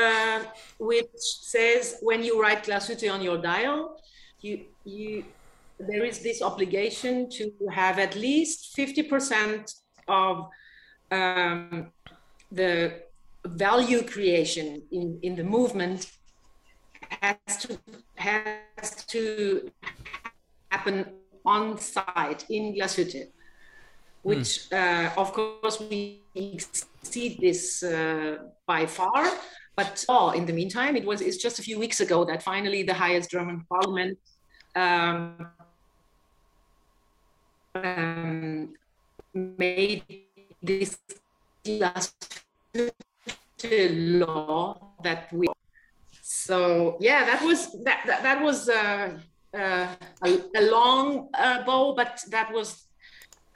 uh, 0.00 0.40
which 0.78 1.08
says 1.14 1.98
when 2.00 2.24
you 2.24 2.40
write 2.40 2.64
Glashütte 2.64 3.12
on 3.12 3.22
your 3.22 3.38
dial, 3.38 4.00
you 4.40 4.64
you 4.84 5.24
there 5.78 6.04
is 6.04 6.20
this 6.20 6.42
obligation 6.42 7.30
to 7.30 7.50
have 7.72 7.98
at 7.98 8.14
least 8.14 8.76
50% 8.76 9.74
of 10.08 10.46
um, 11.10 11.90
the 12.52 13.02
value 13.46 14.02
creation 14.02 14.82
in, 14.92 15.18
in 15.22 15.36
the 15.36 15.44
movement 15.44 16.10
has 17.22 17.56
to 17.58 17.78
has 18.16 19.04
to 19.06 19.70
happen 20.70 21.06
on 21.44 21.78
site 21.78 22.44
in 22.50 22.74
Glashütte, 22.74 23.28
which 24.22 24.68
mm. 24.70 24.72
uh, 24.72 25.20
of 25.20 25.32
course 25.32 25.80
we 25.80 26.20
exceed 26.34 27.40
this 27.40 27.82
uh, 27.82 28.38
by 28.66 28.86
far. 28.86 29.30
But 29.76 30.04
oh, 30.08 30.30
in 30.30 30.44
the 30.46 30.52
meantime, 30.52 30.96
it 30.96 31.04
was 31.04 31.20
it's 31.20 31.38
just 31.38 31.58
a 31.58 31.62
few 31.62 31.78
weeks 31.78 32.00
ago 32.00 32.24
that 32.24 32.42
finally 32.42 32.82
the 32.82 32.94
highest 32.94 33.30
German 33.30 33.64
parliament 33.68 34.18
um, 34.74 35.46
um, 37.74 38.74
made 39.34 40.04
this 40.62 40.98
law 43.64 44.78
that 45.02 45.32
we 45.32 45.48
so 46.22 46.96
yeah 47.00 47.24
that 47.24 47.42
was 47.42 47.72
that 47.84 48.02
that, 48.06 48.22
that 48.22 48.42
was 48.42 48.68
uh, 48.68 49.18
uh, 49.54 49.94
a, 50.24 50.38
a, 50.54 50.70
long 50.70 51.28
uh, 51.34 51.64
bow, 51.64 51.94
but 51.94 52.22
that 52.30 52.52
was 52.52 52.84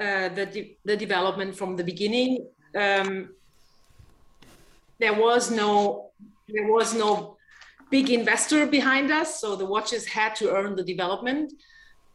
uh, 0.00 0.28
the 0.30 0.46
de 0.46 0.78
the 0.84 0.96
development 0.96 1.56
from 1.56 1.76
the 1.76 1.84
beginning. 1.84 2.46
Um, 2.74 3.30
there 4.98 5.14
was 5.14 5.50
no 5.50 6.10
there 6.48 6.66
was 6.66 6.94
no 6.94 7.36
big 7.90 8.10
investor 8.10 8.66
behind 8.66 9.10
us, 9.10 9.40
so 9.40 9.56
the 9.56 9.66
watches 9.66 10.06
had 10.06 10.34
to 10.36 10.50
earn 10.50 10.74
the 10.74 10.82
development, 10.82 11.52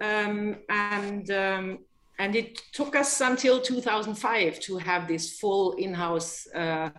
um, 0.01 0.57
and 0.69 1.31
um, 1.31 1.79
and 2.19 2.35
it 2.35 2.59
took 2.73 2.95
us 2.95 3.21
until 3.21 3.61
2005 3.61 4.59
to 4.59 4.77
have 4.77 5.07
this 5.07 5.39
full 5.39 5.71
in-house 5.73 6.47
uh, 6.53 6.89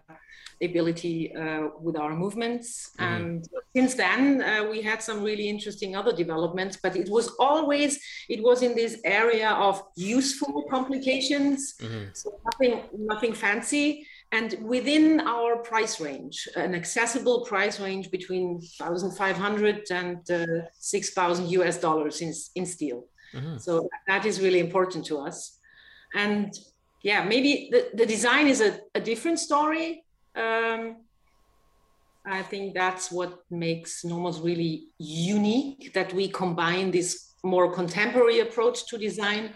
ability 0.63 1.35
uh, 1.35 1.69
with 1.81 1.97
our 1.97 2.15
movements. 2.15 2.91
Mm-hmm. 2.99 3.15
And 3.15 3.49
since 3.75 3.95
then, 3.95 4.43
uh, 4.43 4.69
we 4.71 4.83
had 4.83 5.03
some 5.03 5.23
really 5.23 5.49
interesting 5.49 5.97
other 5.97 6.13
developments, 6.13 6.79
but 6.83 6.97
it 6.97 7.09
was 7.09 7.29
always, 7.39 8.01
it 8.29 8.43
was 8.43 8.63
in 8.63 8.75
this 8.75 9.01
area 9.05 9.51
of 9.51 9.83
useful 9.97 10.65
complications. 10.71 11.75
Mm-hmm. 11.81 12.11
So 12.13 12.41
nothing, 12.45 12.83
nothing 12.97 13.33
fancy. 13.35 14.07
And 14.33 14.57
within 14.63 15.21
our 15.21 15.57
price 15.57 16.01
range, 16.01 16.49
an 16.55 16.75
accessible 16.75 17.45
price 17.45 17.81
range 17.81 18.11
between 18.11 18.61
1,500 18.79 19.91
and 19.91 20.31
uh, 20.31 20.47
6,000 20.79 21.51
US 21.51 21.79
dollars 21.79 22.21
in, 22.21 22.33
in 22.55 22.67
steel. 22.67 23.07
Mm-hmm. 23.35 23.59
So 23.59 23.89
that 24.07 24.25
is 24.27 24.41
really 24.41 24.61
important 24.61 25.05
to 25.07 25.19
us. 25.19 25.59
And 26.15 26.53
yeah, 27.03 27.25
maybe 27.25 27.71
the, 27.73 27.91
the 27.95 28.07
design 28.07 28.47
is 28.47 28.61
a, 28.61 28.79
a 28.95 29.01
different 29.01 29.39
story 29.39 30.05
um, 30.37 30.97
I 32.25 32.43
think 32.43 32.75
that's 32.75 33.11
what 33.11 33.45
makes 33.51 34.05
Nomos 34.05 34.41
really 34.41 34.89
unique 34.99 35.93
that 35.95 36.13
we 36.13 36.29
combine 36.29 36.91
this 36.91 37.35
more 37.43 37.73
contemporary 37.73 38.41
approach 38.41 38.87
to 38.89 38.99
design 38.99 39.55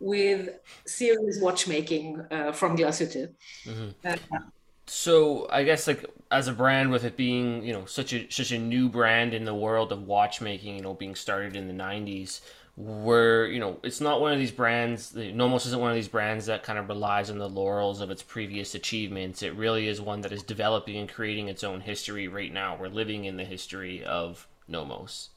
with 0.00 0.50
serious 0.86 1.38
watchmaking 1.40 2.24
uh, 2.30 2.52
from 2.52 2.76
Glashütte. 2.76 3.34
Mm-hmm. 3.64 3.90
Uh, 4.04 4.38
so 4.86 5.46
I 5.50 5.64
guess 5.64 5.86
like 5.86 6.06
as 6.30 6.48
a 6.48 6.52
brand 6.52 6.90
with 6.90 7.04
it 7.04 7.16
being 7.16 7.62
you 7.62 7.72
know 7.72 7.84
such 7.84 8.12
a 8.14 8.26
such 8.30 8.52
a 8.52 8.58
new 8.58 8.88
brand 8.88 9.34
in 9.34 9.44
the 9.44 9.54
world 9.54 9.92
of 9.92 10.02
watchmaking 10.02 10.76
you 10.76 10.82
know 10.82 10.94
being 10.94 11.14
started 11.14 11.56
in 11.56 11.68
the 11.68 11.74
90s 11.74 12.40
where 12.78 13.48
you 13.48 13.58
know 13.58 13.76
it's 13.82 14.00
not 14.00 14.20
one 14.20 14.32
of 14.32 14.38
these 14.38 14.52
brands 14.52 15.12
nomos 15.12 15.66
isn't 15.66 15.80
one 15.80 15.90
of 15.90 15.96
these 15.96 16.06
brands 16.06 16.46
that 16.46 16.62
kind 16.62 16.78
of 16.78 16.88
relies 16.88 17.28
on 17.28 17.36
the 17.36 17.48
laurels 17.48 18.00
of 18.00 18.08
its 18.08 18.22
previous 18.22 18.76
achievements 18.76 19.42
it 19.42 19.52
really 19.56 19.88
is 19.88 20.00
one 20.00 20.20
that 20.20 20.30
is 20.30 20.44
developing 20.44 20.96
and 20.96 21.08
creating 21.08 21.48
its 21.48 21.64
own 21.64 21.80
history 21.80 22.28
right 22.28 22.52
now 22.52 22.76
we're 22.78 22.86
living 22.86 23.24
in 23.24 23.36
the 23.36 23.42
history 23.42 24.04
of 24.04 24.46
nomos 24.68 25.30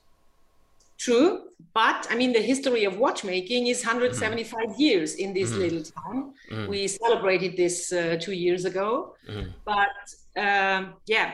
true 1.00 1.42
but 1.74 2.06
i 2.12 2.16
mean 2.16 2.32
the 2.32 2.42
history 2.42 2.84
of 2.84 2.98
watchmaking 2.98 3.66
is 3.66 3.84
175 3.84 4.60
mm-hmm. 4.60 4.80
years 4.80 5.16
in 5.16 5.34
this 5.34 5.50
mm-hmm. 5.50 5.62
little 5.62 5.84
town 5.84 6.34
mm-hmm. 6.52 6.70
we 6.70 6.88
celebrated 6.88 7.58
this 7.58 7.92
uh, 7.92 8.18
two 8.22 8.34
years 8.34 8.66
ago 8.66 9.16
mm-hmm. 9.28 9.50
but 9.66 10.40
um, 10.40 10.94
yeah 11.08 11.34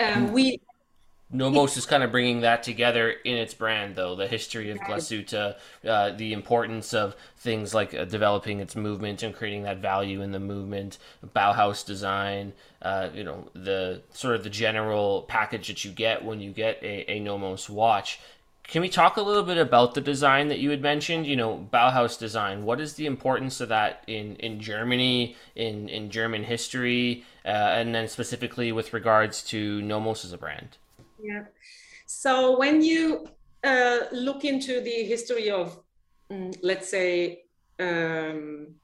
um, 0.00 0.32
we 0.32 0.60
Nomos 1.34 1.76
is 1.76 1.84
kind 1.84 2.04
of 2.04 2.12
bringing 2.12 2.42
that 2.42 2.62
together 2.62 3.10
in 3.10 3.36
its 3.36 3.54
brand, 3.54 3.96
though 3.96 4.14
the 4.14 4.28
history 4.28 4.70
of 4.70 4.78
Glashütte, 4.78 5.56
uh, 5.84 6.10
the 6.10 6.32
importance 6.32 6.94
of 6.94 7.16
things 7.38 7.74
like 7.74 7.92
uh, 7.92 8.04
developing 8.04 8.60
its 8.60 8.76
movement 8.76 9.24
and 9.24 9.34
creating 9.34 9.64
that 9.64 9.78
value 9.78 10.22
in 10.22 10.30
the 10.30 10.38
movement, 10.38 10.98
Bauhaus 11.34 11.84
design, 11.84 12.52
uh, 12.82 13.08
you 13.12 13.24
know, 13.24 13.48
the 13.52 14.02
sort 14.12 14.36
of 14.36 14.44
the 14.44 14.50
general 14.50 15.22
package 15.22 15.66
that 15.66 15.84
you 15.84 15.90
get 15.90 16.24
when 16.24 16.40
you 16.40 16.52
get 16.52 16.80
a, 16.82 17.10
a 17.10 17.18
Nomos 17.18 17.68
watch. 17.68 18.20
Can 18.62 18.80
we 18.80 18.88
talk 18.88 19.16
a 19.16 19.22
little 19.22 19.42
bit 19.42 19.58
about 19.58 19.94
the 19.94 20.00
design 20.00 20.46
that 20.48 20.60
you 20.60 20.70
had 20.70 20.82
mentioned? 20.82 21.26
You 21.26 21.34
know, 21.34 21.68
Bauhaus 21.72 22.16
design. 22.16 22.64
What 22.64 22.80
is 22.80 22.94
the 22.94 23.06
importance 23.06 23.60
of 23.60 23.70
that 23.70 24.04
in, 24.06 24.36
in 24.36 24.60
Germany, 24.60 25.34
in, 25.56 25.88
in 25.88 26.10
German 26.10 26.44
history, 26.44 27.24
uh, 27.44 27.48
and 27.48 27.92
then 27.92 28.06
specifically 28.06 28.70
with 28.70 28.92
regards 28.92 29.42
to 29.46 29.82
Nomos 29.82 30.24
as 30.24 30.32
a 30.32 30.38
brand? 30.38 30.78
Yeah. 31.24 31.44
So 32.06 32.58
when 32.58 32.82
you 32.82 33.26
uh, 33.64 34.00
look 34.12 34.44
into 34.44 34.80
the 34.80 35.04
history 35.04 35.50
of, 35.50 35.80
mm, 36.30 36.54
let's 36.62 36.88
say, 36.88 37.44
um, 37.80 38.74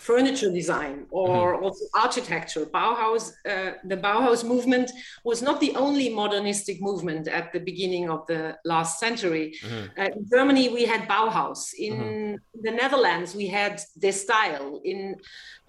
furniture 0.00 0.50
design 0.50 1.06
or 1.10 1.54
mm-hmm. 1.54 1.64
also 1.64 1.84
architecture. 1.94 2.64
Bauhaus, 2.64 3.32
uh, 3.46 3.72
the 3.84 3.98
Bauhaus 3.98 4.42
movement 4.42 4.90
was 5.24 5.42
not 5.42 5.60
the 5.60 5.76
only 5.76 6.08
modernistic 6.08 6.80
movement 6.80 7.28
at 7.28 7.52
the 7.52 7.60
beginning 7.60 8.08
of 8.08 8.26
the 8.26 8.56
last 8.64 8.98
century. 8.98 9.46
Mm-hmm. 9.62 10.00
Uh, 10.00 10.04
in 10.16 10.26
Germany, 10.32 10.70
we 10.70 10.86
had 10.86 11.02
Bauhaus. 11.06 11.74
In 11.78 11.94
mm-hmm. 11.94 12.62
the 12.66 12.70
Netherlands, 12.70 13.34
we 13.34 13.46
had 13.46 13.74
De 13.98 14.08
Stijl. 14.08 14.80
In 14.84 15.16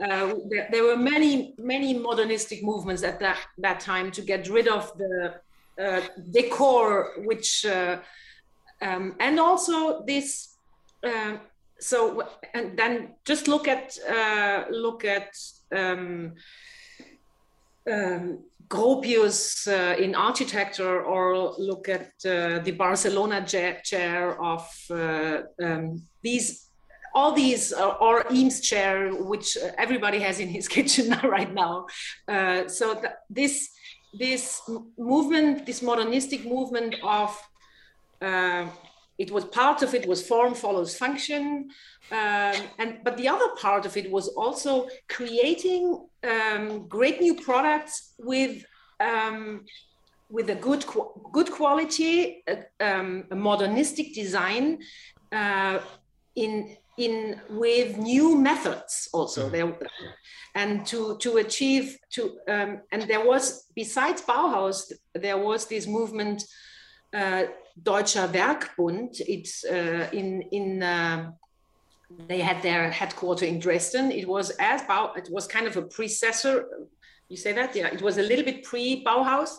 uh, 0.02 0.34
there, 0.50 0.70
there, 0.72 0.84
were 0.84 0.96
many, 1.14 1.54
many 1.58 1.94
modernistic 1.94 2.64
movements 2.64 3.04
at 3.04 3.20
that, 3.20 3.38
that 3.58 3.82
time 3.82 4.12
to 4.12 4.22
get 4.22 4.48
rid 4.48 4.70
of 4.70 4.98
the 4.98 5.36
decor 6.32 7.14
which 7.26 7.66
uh, 7.66 7.98
um, 8.82 9.16
and 9.20 9.40
also 9.40 10.04
this. 10.06 10.58
Uh, 11.04 11.38
so 11.80 12.24
and 12.54 12.78
then 12.78 13.16
just 13.26 13.48
look 13.48 13.68
at 13.68 13.98
uh, 14.08 14.66
look 14.70 15.04
at 15.04 15.36
um, 15.76 16.34
um, 17.92 18.44
Gropius 18.68 19.68
uh, 19.68 19.98
in 20.02 20.16
architecture, 20.16 21.02
or 21.02 21.54
look 21.58 21.90
at 21.90 22.12
uh, 22.26 22.60
the 22.60 22.74
Barcelona 22.78 23.46
chair 23.46 24.42
of 24.42 24.68
uh, 24.92 25.42
um, 25.62 26.02
these 26.22 26.72
all 27.14 27.34
these 27.34 27.74
uh, 27.74 27.96
or 28.00 28.26
Eames 28.32 28.62
chair, 28.62 29.12
which 29.14 29.58
everybody 29.78 30.20
has 30.20 30.40
in 30.40 30.48
his 30.48 30.68
kitchen 30.76 31.16
right 31.24 31.54
now. 31.54 31.88
Uh, 32.28 32.68
so 32.68 32.94
th 32.94 33.12
this 33.30 33.70
this 34.14 34.62
movement, 34.98 35.66
this 35.66 35.82
modernistic 35.82 36.46
movement 36.46 36.96
of 37.04 37.38
uh, 38.22 38.68
it 39.18 39.30
was 39.32 39.46
part 39.46 39.84
of 39.84 39.94
it 39.94 40.08
was 40.08 40.26
form 40.28 40.54
follows 40.56 40.98
function, 40.98 41.70
um, 42.12 42.58
and 42.80 43.00
but 43.04 43.18
the 43.18 43.28
other 43.28 43.50
part 43.56 43.86
of 43.86 43.96
it 43.96 44.10
was 44.10 44.28
also 44.30 44.88
creating 45.10 45.84
um, 46.24 46.88
great 46.88 47.22
new 47.22 47.36
products 47.36 48.14
with 48.18 48.66
um, 49.00 49.66
with 50.30 50.50
a 50.50 50.56
good 50.56 50.86
good 51.32 51.52
quality, 51.52 52.44
uh, 52.48 52.56
um, 52.80 53.26
a 53.32 53.36
modernistic 53.36 54.14
design 54.16 54.80
uh, 55.32 55.80
in 56.36 56.76
in 57.06 57.42
with 57.50 57.98
new 57.98 58.38
methods 58.38 59.10
also. 59.14 59.48
Mm. 59.48 59.52
there 59.52 59.78
and 60.56 60.86
to 60.86 61.18
to 61.18 61.38
achieve 61.38 61.98
to 62.12 62.38
um, 62.48 62.82
and 62.92 63.04
there 63.04 63.26
was 63.26 63.66
besides 63.76 64.22
Bauhaus 64.22 64.92
there 65.14 65.38
was 65.38 65.66
this 65.66 65.88
movement 65.88 66.44
uh, 67.14 67.44
Deutscher 67.82 68.28
Werkbund. 68.28 69.22
It's 69.28 69.64
uh, 69.64 70.10
in 70.12 70.42
in 70.52 70.84
uh, 70.84 71.32
they 72.28 72.42
had 72.42 72.62
their 72.62 72.92
headquarters 72.92 73.48
in 73.48 73.60
Dresden. 73.60 74.12
It 74.12 74.28
was 74.28 74.50
as 74.60 74.82
Bau 74.84 75.14
it 75.16 75.30
was 75.32 75.48
kind 75.48 75.68
of 75.68 75.78
a 75.78 75.84
predecessor 75.84 76.66
you 77.30 77.38
say 77.38 77.54
that? 77.54 77.76
Yeah 77.76 77.88
it 77.88 78.02
was 78.02 78.18
a 78.18 78.24
little 78.24 78.46
bit 78.46 78.64
pre 78.64 79.04
Bauhaus 79.04 79.52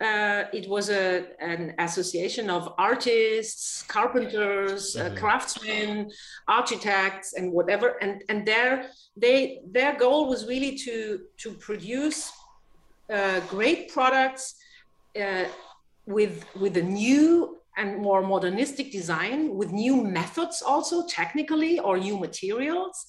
uh, 0.00 0.44
it 0.52 0.68
was 0.68 0.90
a, 0.90 1.26
an 1.40 1.74
association 1.78 2.50
of 2.50 2.72
artists, 2.78 3.82
carpenters, 3.82 4.96
uh, 4.96 5.04
mm-hmm. 5.04 5.16
uh, 5.16 5.20
craftsmen, 5.20 6.10
architects, 6.48 7.34
and 7.34 7.52
whatever. 7.52 7.96
And 8.02 8.22
and 8.28 8.44
their 8.44 8.90
they 9.16 9.60
their 9.70 9.96
goal 9.96 10.28
was 10.28 10.46
really 10.46 10.76
to 10.78 11.20
to 11.38 11.52
produce 11.52 12.32
uh, 13.12 13.40
great 13.48 13.92
products 13.92 14.56
uh, 15.20 15.44
with 16.06 16.44
with 16.56 16.76
a 16.76 16.82
new 16.82 17.60
and 17.76 17.98
more 17.98 18.22
modernistic 18.22 18.92
design, 18.92 19.56
with 19.56 19.72
new 19.72 19.96
methods 20.02 20.62
also 20.62 21.06
technically 21.06 21.78
or 21.78 21.98
new 21.98 22.18
materials, 22.18 23.04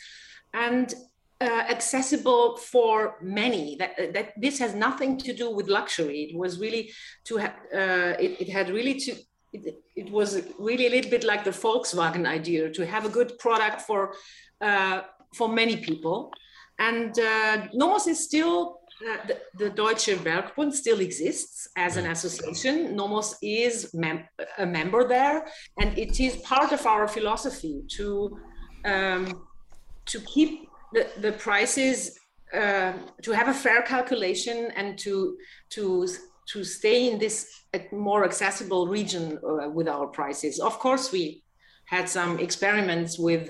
and 0.54 0.94
uh, 1.42 1.64
accessible 1.70 2.58
for 2.58 3.18
many. 3.22 3.76
That, 3.78 3.92
uh, 4.00 4.12
that 4.14 4.34
this 4.38 4.60
has 4.60 4.74
nothing 4.74 5.18
to 5.20 5.34
do 5.34 5.50
with 5.50 5.68
luxury. 5.68 6.30
It 6.32 6.38
was 6.38 6.60
really 6.60 6.92
to 7.26 7.38
have. 7.38 7.54
Uh, 7.74 8.14
it, 8.20 8.42
it 8.42 8.50
had 8.50 8.70
really 8.70 8.96
to. 9.02 9.16
It, 9.54 9.76
it, 9.96 10.12
was 10.12 10.42
really 10.60 10.88
a 10.88 10.90
little 10.90 11.10
bit 11.10 11.24
like 11.24 11.46
the 11.46 11.52
Volkswagen 11.52 12.26
idea 12.28 12.70
to 12.70 12.86
have 12.86 13.06
a 13.06 13.10
good 13.10 13.38
product 13.40 13.82
for 13.82 14.14
uh, 14.62 15.02
for 15.34 15.48
many 15.48 15.78
people. 15.78 16.32
And 16.78 17.18
uh, 17.18 17.68
Nomos 17.74 18.08
is 18.08 18.22
still 18.22 18.80
uh, 19.10 19.28
the, 19.28 19.40
the, 19.58 19.70
Deutsche 19.70 20.16
Werkbund 20.24 20.74
still 20.74 21.00
exists 21.00 21.68
as 21.76 21.98
an 21.98 22.06
association. 22.08 22.96
Nomos 22.96 23.36
is 23.42 23.94
mem- 23.94 24.28
a 24.58 24.66
member 24.66 25.08
there, 25.08 25.46
and 25.80 25.98
it 25.98 26.20
is 26.20 26.38
part 26.38 26.72
of 26.72 26.86
our 26.86 27.08
philosophy 27.08 27.84
to 27.98 28.38
um, 28.86 29.42
to 30.06 30.20
keep 30.22 30.65
the, 30.94 31.08
the 31.20 31.32
prices 31.34 32.18
uh, 32.54 32.94
to 33.22 33.32
have 33.32 33.48
a 33.48 33.54
fair 33.54 33.82
calculation 33.82 34.72
and 34.76 34.98
to 35.00 35.38
to 35.70 36.08
to 36.48 36.64
stay 36.64 37.10
in 37.12 37.18
this 37.18 37.66
more 37.92 38.24
accessible 38.24 38.88
region 38.88 39.40
uh, 39.44 39.70
with 39.70 39.88
our 39.88 40.08
prices. 40.08 40.60
Of 40.60 40.78
course, 40.80 41.12
we 41.12 41.44
had 41.86 42.08
some 42.08 42.40
experiments 42.40 43.18
with 43.18 43.50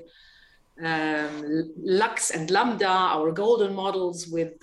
um, 0.84 1.74
Lux 1.78 2.32
and 2.32 2.50
Lambda, 2.50 2.88
our 2.88 3.32
golden 3.32 3.74
models 3.74 4.28
with 4.28 4.54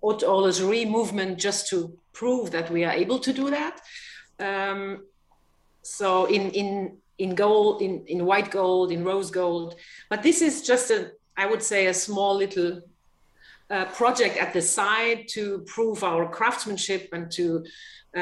haute 0.00 0.22
horlogerie 0.22 0.88
movement, 0.88 1.38
just 1.38 1.68
to 1.68 1.98
prove 2.12 2.50
that 2.52 2.70
we 2.70 2.84
are 2.84 2.92
able 2.92 3.18
to 3.18 3.32
do 3.32 3.50
that. 3.50 3.80
Um, 4.38 5.04
so 5.82 6.26
in 6.26 6.50
in 6.52 6.96
in 7.18 7.34
gold, 7.34 7.82
in 7.82 8.04
in 8.06 8.24
white 8.24 8.50
gold, 8.50 8.92
in 8.92 9.04
rose 9.04 9.30
gold, 9.30 9.74
but 10.08 10.22
this 10.22 10.42
is 10.42 10.62
just 10.62 10.90
a 10.90 11.12
I 11.40 11.46
would 11.46 11.62
say, 11.62 11.86
a 11.86 11.94
small 11.94 12.36
little 12.36 12.82
uh, 13.70 13.86
project 14.00 14.36
at 14.36 14.52
the 14.52 14.60
side 14.60 15.20
to 15.28 15.60
prove 15.74 16.04
our 16.04 16.28
craftsmanship 16.28 17.08
and 17.12 17.30
to 17.32 17.64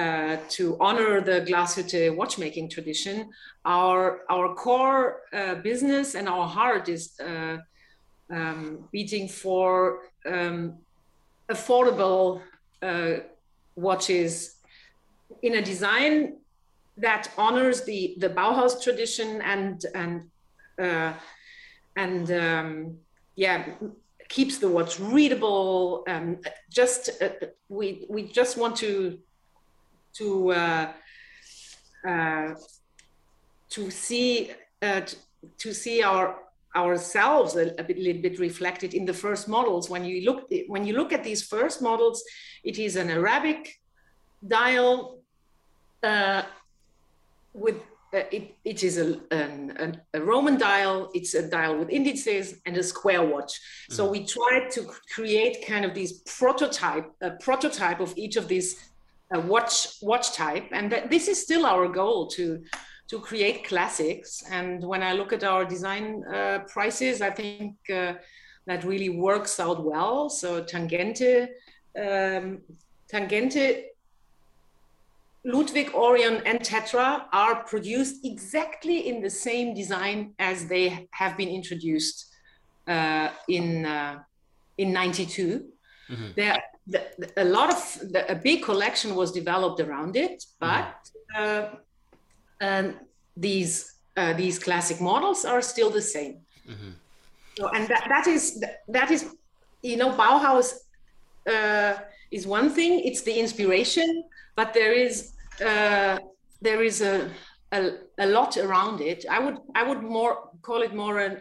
uh, 0.01 0.37
to 0.57 0.77
honor 0.79 1.21
the 1.21 1.39
Glashütte 1.49 2.15
watchmaking 2.15 2.67
tradition. 2.71 3.17
Our 3.65 4.01
our 4.35 4.55
core 4.55 5.23
uh, 5.33 5.57
business 5.71 6.15
and 6.15 6.29
our 6.29 6.47
heart 6.47 6.89
is 6.89 7.19
uh, 7.19 7.57
um, 8.31 8.89
beating 8.93 9.27
for 9.27 9.73
um, 10.25 10.61
affordable 11.49 12.43
uh, 12.83 13.15
watches 13.75 14.57
in 15.43 15.57
a 15.57 15.63
design 15.73 16.37
that 16.99 17.23
honors 17.37 17.79
the 17.83 18.01
the 18.19 18.31
Bauhaus 18.39 18.75
tradition 18.85 19.41
and 19.43 19.85
and 20.03 20.15
uh, 20.87 21.13
and 21.97 22.31
um, 22.31 22.99
yeah 23.39 23.59
keeps 24.29 24.59
the 24.59 24.69
words 24.69 24.99
readable 25.01 26.05
um, 26.09 26.39
just 26.71 27.11
uh, 27.23 27.31
we 27.69 28.05
we 28.11 28.21
just 28.39 28.59
want 28.59 28.75
to 28.77 29.19
to 30.13 30.53
uh, 30.53 30.93
uh, 32.07 32.49
to 33.71 33.91
see 33.91 34.51
uh, 34.83 35.03
to 35.57 35.73
see 35.73 36.03
our 36.03 36.27
ourselves 36.77 37.57
a, 37.57 37.67
a 37.79 37.85
bit, 37.89 37.99
little 37.99 38.23
bit 38.23 38.39
reflected 38.39 38.93
in 38.93 39.05
the 39.07 39.15
first 39.15 39.49
models. 39.49 39.89
When 39.89 40.05
you 40.05 40.17
look 40.29 40.41
when 40.67 40.85
you 40.85 40.95
look 40.95 41.13
at 41.13 41.23
these 41.23 41.43
first 41.55 41.81
models 41.81 42.23
it 42.65 42.77
is 42.79 42.97
an 42.97 43.09
arabic 43.11 43.61
dial 44.47 45.21
uh, 46.03 46.43
with 47.55 47.77
uh, 48.15 48.21
it, 48.33 48.55
it 48.65 48.83
is 48.83 48.99
a, 48.99 49.21
an, 49.31 50.01
a 50.15 50.21
Roman 50.21 50.57
dial, 50.57 51.11
it's 51.13 51.35
a 51.35 51.49
dial 51.49 51.77
with 51.79 51.91
indices 51.91 52.61
and 52.65 52.77
a 52.77 52.83
square 52.83 53.23
watch. 53.23 53.53
Mm-hmm. 53.53 53.95
So 53.95 54.11
we 54.11 54.25
tried 54.25 54.71
to 54.73 54.91
create 55.15 55.67
kind 55.67 55.85
of 55.85 55.93
these 55.95 56.23
prototype, 56.23 57.11
a 57.21 57.33
prototype 57.33 58.01
of 58.01 58.17
each 58.17 58.37
of 58.37 58.49
these 58.49 58.91
uh, 59.35 59.41
watch 59.41 59.89
watch 60.01 60.33
type, 60.33 60.69
and 60.73 60.91
th- 60.91 61.11
this 61.11 61.29
is 61.29 61.43
still 61.43 61.67
our 61.67 61.87
goal 61.87 62.29
to 62.29 62.63
to 63.09 63.19
create 63.21 63.65
classics. 63.65 64.43
And 64.51 64.83
when 64.85 65.03
I 65.03 65.13
look 65.13 65.33
at 65.33 65.45
our 65.45 65.65
design 65.65 66.25
uh, 66.25 66.61
prices, 66.67 67.21
I 67.21 67.31
think 67.31 67.77
uh, 67.93 68.15
that 68.67 68.85
really 68.85 69.09
works 69.09 69.61
out 69.61 69.85
well. 69.85 70.31
So 70.31 70.63
Tangente, 70.63 71.49
um, 71.99 72.61
Tangente 73.11 73.85
Ludwig, 75.45 75.95
Orion, 75.95 76.43
and 76.45 76.61
Tetra 76.61 77.25
are 77.33 77.63
produced 77.65 78.25
exactly 78.25 79.09
in 79.09 79.23
the 79.23 79.31
same 79.31 79.75
design 79.75 80.35
as 80.39 80.67
they 80.67 81.09
have 81.13 81.37
been 81.37 81.49
introduced 81.49 82.27
uh, 82.87 83.31
in 83.49 83.87
uh, 83.87 84.19
in 84.77 84.93
'92. 84.93 85.65
Mm-hmm. 86.11 86.27
There, 86.37 86.63
the, 86.87 87.07
the, 87.19 87.43
a 87.43 87.45
lot 87.45 87.71
of 87.71 88.01
the, 88.13 88.31
a 88.31 88.35
big 88.35 88.63
collection 88.63 89.15
was 89.15 89.31
developed 89.31 89.81
around 89.81 90.17
it, 90.17 90.43
but 90.59 90.97
mm-hmm. 91.37 91.77
uh, 92.61 92.93
these 93.37 93.95
uh, 94.17 94.33
these 94.33 94.59
classic 94.59 95.01
models 95.01 95.45
are 95.45 95.63
still 95.63 95.91
the 95.91 96.03
same. 96.03 96.39
Mm-hmm. 96.69 96.91
So, 97.57 97.69
and 97.69 97.89
that, 97.89 98.07
that 98.09 98.27
is 98.27 98.65
that 98.89 99.11
is 99.11 99.35
you 99.83 99.97
know 99.97 100.11
Bauhaus 100.11 100.75
uh, 101.49 101.95
is 102.31 102.47
one 102.47 102.71
thing; 102.71 103.01
it's 103.05 103.23
the 103.23 103.39
inspiration 103.39 104.25
but 104.59 104.75
there 104.75 104.93
is 104.93 105.15
uh, 105.65 106.19
there 106.61 106.83
is 106.83 107.01
a, 107.01 107.31
a, 107.71 107.79
a 108.19 108.27
lot 108.27 108.57
around 108.57 109.01
it. 109.01 109.25
I 109.31 109.39
would 109.45 109.59
I 109.81 109.83
would 109.89 110.03
more 110.03 110.35
call 110.63 110.81
it 110.83 110.93
more 110.93 111.17
an, 111.27 111.35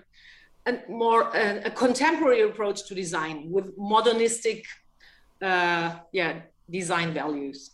a 0.67 0.73
more 0.88 1.21
a 1.67 1.71
contemporary 1.71 2.41
approach 2.49 2.80
to 2.88 2.93
design 2.93 3.36
with 3.56 3.65
modernistic 3.75 4.60
uh, 5.41 5.95
yeah 6.19 6.34
design 6.69 7.10
values. 7.21 7.71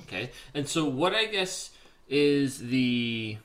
Okay, 0.00 0.30
and 0.54 0.66
so 0.66 0.80
what 1.02 1.14
I 1.14 1.26
guess 1.26 1.54
is 2.08 2.58
the 2.76 3.36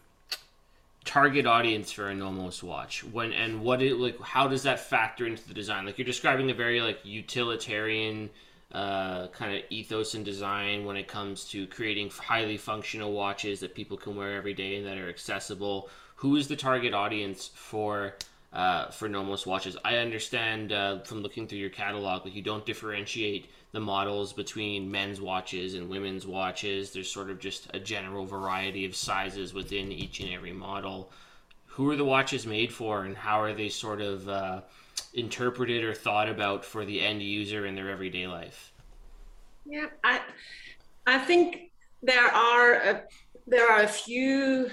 target 1.04 1.46
audience 1.46 1.92
for 1.92 2.06
a 2.10 2.16
Nomos 2.16 2.64
watch 2.64 3.04
when 3.04 3.34
and 3.34 3.62
what 3.62 3.82
it 3.82 3.96
like 3.98 4.18
how 4.22 4.48
does 4.48 4.64
that 4.64 4.80
factor 4.80 5.26
into 5.26 5.44
the 5.48 5.56
design 5.62 5.84
like 5.88 5.98
you're 5.98 6.14
describing 6.16 6.52
a 6.52 6.54
very 6.54 6.80
like 6.80 7.00
utilitarian 7.04 8.30
uh, 8.74 9.28
kind 9.28 9.56
of 9.56 9.64
ethos 9.70 10.14
and 10.14 10.24
design 10.24 10.86
when 10.86 10.96
it 10.96 11.08
comes 11.08 11.46
to 11.46 11.68
creating 11.68 12.10
highly 12.10 12.58
functional 12.58 13.12
watches 13.12 13.60
that 13.60 13.76
people 13.76 13.98
can 13.98 14.16
wear 14.16 14.36
every 14.36 14.54
day 14.54 14.78
and 14.78 14.86
that 14.86 14.98
are 14.98 15.10
accessible. 15.10 15.90
Who 16.16 16.36
is 16.36 16.48
the 16.48 16.56
target 16.56 16.94
audience 16.94 17.50
for 17.54 18.16
uh, 18.54 18.88
for 18.88 19.10
Nomos 19.10 19.46
watches? 19.46 19.78
I 19.84 19.98
understand 19.98 20.72
uh, 20.72 21.00
from 21.00 21.22
looking 21.22 21.48
through 21.48 21.60
your 21.60 21.70
catalog 21.70 22.24
that 22.24 22.34
you 22.34 22.42
don't 22.42 22.66
differentiate 22.66 23.50
the 23.72 23.80
models 23.80 24.34
between 24.34 24.92
men's 24.92 25.22
watches 25.22 25.74
and 25.74 25.90
women's 25.90 26.28
watches. 26.28 26.92
There's 26.92 27.12
sort 27.12 27.30
of 27.30 27.40
just 27.40 27.70
a 27.74 27.80
general 27.80 28.26
variety 28.26 28.86
of 28.86 28.96
sizes 28.96 29.54
within 29.54 29.92
each 29.92 30.20
and 30.20 30.32
every 30.32 30.52
model. 30.52 31.12
Who 31.68 31.90
are 31.90 31.96
the 31.96 32.06
watches 32.06 32.46
made 32.46 32.74
for, 32.74 33.06
and 33.06 33.16
how 33.16 33.42
are 33.42 33.54
they 33.54 33.70
sort 33.70 34.02
of 34.02 34.28
uh, 34.28 34.62
interpreted 35.14 35.84
or 35.84 35.94
thought 35.94 36.30
about 36.30 36.64
for 36.64 36.86
the 36.86 37.02
end 37.02 37.22
user 37.22 37.66
in 37.66 37.76
their 37.76 37.90
everyday 37.90 38.28
life? 38.28 38.72
Yeah, 39.66 39.88
I 40.04 40.22
I 41.06 41.18
think 41.20 41.72
there 42.02 42.28
are 42.28 42.74
a, 42.74 43.04
there 43.48 43.70
are 43.72 43.82
a 43.82 43.88
few 43.88 44.70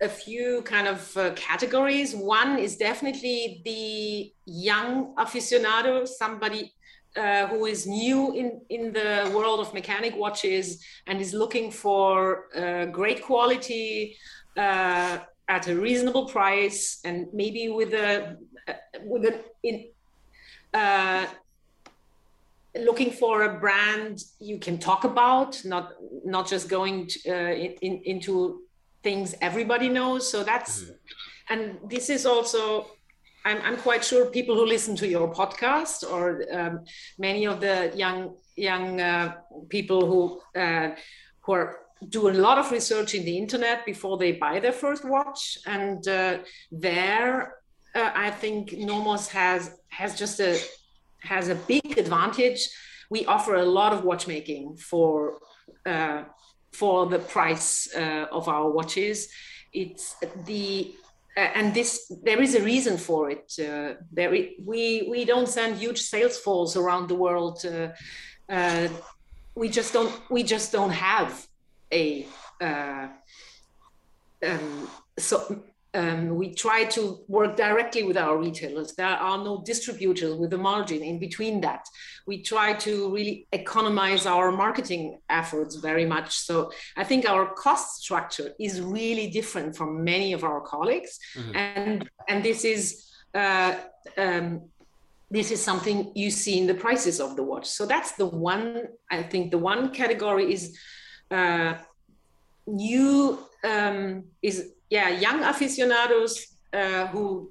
a 0.00 0.08
few 0.08 0.62
kind 0.62 0.88
of 0.88 1.16
uh, 1.16 1.32
categories. 1.34 2.14
One 2.14 2.58
is 2.58 2.76
definitely 2.76 3.60
the 3.64 4.32
young 4.46 5.14
aficionado, 5.16 6.08
somebody 6.08 6.72
uh, 7.16 7.48
who 7.48 7.66
is 7.66 7.86
new 7.86 8.34
in, 8.34 8.60
in 8.70 8.92
the 8.92 9.30
world 9.34 9.60
of 9.60 9.74
mechanic 9.74 10.16
watches 10.16 10.82
and 11.06 11.20
is 11.20 11.34
looking 11.34 11.70
for 11.70 12.46
uh, 12.56 12.86
great 12.86 13.22
quality 13.22 14.16
uh, 14.56 15.18
at 15.48 15.66
a 15.68 15.74
reasonable 15.74 16.26
price 16.26 17.00
and 17.04 17.26
maybe 17.34 17.68
with 17.68 17.92
a 17.92 18.36
with 19.02 19.24
an 19.24 19.34
in 19.62 19.86
uh, 20.74 21.26
looking 22.78 23.10
for 23.10 23.42
a 23.42 23.58
brand 23.58 24.22
you 24.38 24.58
can 24.58 24.78
talk 24.78 25.04
about 25.04 25.60
not 25.64 25.92
not 26.24 26.48
just 26.48 26.68
going 26.68 27.06
to, 27.06 27.18
uh, 27.28 27.52
in, 27.52 27.72
in, 27.82 28.02
into 28.04 28.60
things 29.02 29.34
everybody 29.40 29.88
knows 29.88 30.30
so 30.30 30.44
that's 30.44 30.82
mm-hmm. 30.82 31.52
and 31.52 31.78
this 31.90 32.08
is 32.10 32.26
also 32.26 32.86
I'm, 33.44 33.60
I'm 33.62 33.76
quite 33.78 34.04
sure 34.04 34.26
people 34.26 34.54
who 34.54 34.66
listen 34.66 34.94
to 34.96 35.08
your 35.08 35.32
podcast 35.32 36.08
or 36.08 36.44
um, 36.52 36.84
many 37.18 37.46
of 37.46 37.60
the 37.60 37.90
young 37.94 38.36
young 38.56 39.00
uh, 39.00 39.34
people 39.68 40.06
who 40.06 40.60
uh, 40.60 40.90
who 41.40 41.52
are 41.52 41.78
do 42.08 42.28
a 42.28 42.32
lot 42.32 42.58
of 42.58 42.70
research 42.70 43.14
in 43.14 43.24
the 43.24 43.36
internet 43.36 43.84
before 43.84 44.16
they 44.16 44.32
buy 44.32 44.58
their 44.58 44.72
first 44.72 45.04
watch 45.04 45.58
and 45.66 46.06
uh, 46.08 46.38
there 46.72 47.54
uh, 47.94 48.10
I 48.14 48.30
think 48.30 48.72
Nomos 48.72 49.28
has 49.28 49.76
has 49.88 50.18
just 50.18 50.40
a 50.40 50.58
has 51.20 51.48
a 51.48 51.54
big 51.54 51.98
advantage. 51.98 52.68
We 53.10 53.26
offer 53.26 53.56
a 53.56 53.64
lot 53.64 53.92
of 53.92 54.04
watchmaking 54.04 54.76
for 54.76 55.38
uh, 55.86 56.24
for 56.72 57.06
the 57.06 57.18
price 57.18 57.88
uh, 57.94 58.26
of 58.30 58.48
our 58.48 58.70
watches. 58.70 59.28
It's 59.72 60.16
the 60.46 60.94
uh, 61.36 61.40
and 61.40 61.74
this 61.74 62.12
there 62.22 62.40
is 62.40 62.54
a 62.54 62.62
reason 62.62 62.96
for 62.96 63.30
it. 63.30 63.52
Uh, 63.58 63.94
there 64.12 64.30
we 64.30 65.06
we 65.08 65.24
don't 65.24 65.48
send 65.48 65.76
huge 65.76 66.00
sales 66.00 66.38
force 66.38 66.76
around 66.76 67.08
the 67.08 67.14
world. 67.14 67.64
Uh, 68.48 68.88
we 69.54 69.68
just 69.68 69.92
don't 69.92 70.12
we 70.30 70.42
just 70.42 70.72
don't 70.72 70.90
have 70.90 71.46
a 71.92 72.26
um, 74.42 74.88
so 75.18 75.62
um, 75.94 76.36
we 76.36 76.54
try 76.54 76.84
to 76.84 77.20
work 77.26 77.56
directly 77.56 78.02
with 78.04 78.16
our 78.16 78.38
retailers. 78.38 78.94
There 78.94 79.06
are 79.06 79.38
no 79.38 79.62
distributors 79.64 80.34
with 80.34 80.52
a 80.52 80.58
margin 80.58 81.02
in 81.02 81.18
between 81.18 81.60
that. 81.62 81.84
We 82.26 82.42
try 82.42 82.74
to 82.74 83.12
really 83.12 83.46
economize 83.52 84.24
our 84.26 84.52
marketing 84.52 85.18
efforts 85.28 85.76
very 85.76 86.06
much. 86.06 86.38
So 86.38 86.70
I 86.96 87.04
think 87.04 87.28
our 87.28 87.52
cost 87.54 88.02
structure 88.02 88.52
is 88.60 88.80
really 88.80 89.30
different 89.30 89.76
from 89.76 90.04
many 90.04 90.32
of 90.32 90.44
our 90.44 90.60
colleagues, 90.60 91.18
mm-hmm. 91.36 91.56
and 91.56 92.10
and 92.28 92.44
this 92.44 92.64
is. 92.64 93.06
Uh, 93.32 93.76
um, 94.16 94.62
this 95.32 95.52
is 95.52 95.62
something 95.62 96.10
you 96.16 96.28
see 96.28 96.58
in 96.58 96.66
the 96.66 96.74
prices 96.74 97.20
of 97.20 97.36
the 97.36 97.42
watch. 97.44 97.64
So 97.66 97.86
that's 97.86 98.12
the 98.16 98.26
one, 98.26 98.88
I 99.12 99.22
think 99.22 99.52
the 99.52 99.58
one 99.58 99.90
category 99.90 100.52
is 100.52 100.76
uh, 101.30 101.74
new 102.66 103.38
um, 103.62 104.24
is 104.42 104.72
yeah, 104.90 105.08
young 105.08 105.42
aficionados 105.44 106.46
uh, 106.72 107.06
who, 107.06 107.50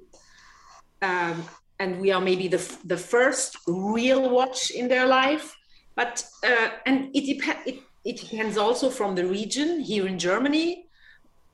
um, 1.01 1.43
and 1.79 1.99
we 1.99 2.11
are 2.11 2.21
maybe 2.21 2.47
the, 2.49 2.77
the 2.85 2.97
first 2.97 3.57
real 3.67 4.29
watch 4.29 4.71
in 4.71 4.87
their 4.89 5.07
life. 5.07 5.55
But, 5.95 6.23
uh, 6.45 6.69
and 6.85 7.09
it, 7.15 7.39
dep- 7.39 7.65
it, 7.65 7.79
it 8.05 8.17
depends 8.17 8.57
also 8.57 8.89
from 8.89 9.15
the 9.15 9.25
region 9.25 9.79
here 9.79 10.05
in 10.07 10.19
Germany. 10.19 10.85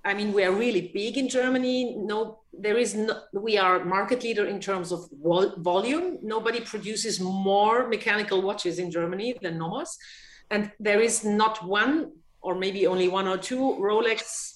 I 0.04 0.13
mean, 0.13 0.34
we 0.34 0.43
are 0.43 0.52
really 0.52 0.91
big 0.93 1.17
in 1.17 1.30
Germany. 1.30 1.95
No, 1.98 2.39
there 2.54 2.78
is 2.78 2.93
no, 2.93 3.21
we 3.34 3.58
are 3.58 3.84
market 3.84 4.24
leader 4.24 4.45
in 4.45 4.60
terms 4.60 4.91
of 4.91 5.08
vol- 5.12 5.56
volume. 5.58 6.19
Nobody 6.21 6.62
produces 6.62 7.19
more 7.19 7.88
mechanical 7.88 8.41
watches 8.41 8.78
in 8.78 8.91
Germany 8.91 9.36
than 9.41 9.58
Nomos. 9.58 9.98
And 10.52 10.71
there 10.80 11.02
is 11.02 11.24
not 11.24 11.65
one, 11.65 12.12
or 12.41 12.54
maybe 12.56 12.86
only 12.86 13.08
one 13.08 13.28
or 13.28 13.38
two 13.38 13.78
Rolex 13.80 14.55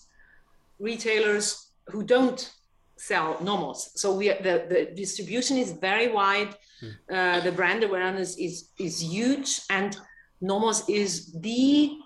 retailers 0.80 1.72
who 1.88 2.04
don't 2.04 2.52
sell 2.98 3.38
Nomos. 3.42 3.92
So 3.96 4.14
we 4.14 4.28
the, 4.28 4.66
the 4.70 4.92
distribution 4.96 5.58
is 5.58 5.72
very 5.72 6.10
wide. 6.12 6.56
Mm. 6.82 6.94
Uh, 7.12 7.40
the 7.42 7.52
brand 7.52 7.84
awareness 7.84 8.38
is 8.38 8.70
is 8.78 9.02
huge, 9.02 9.62
and 9.70 9.98
Nomos 10.42 10.88
is 10.90 11.34
the 11.34 11.98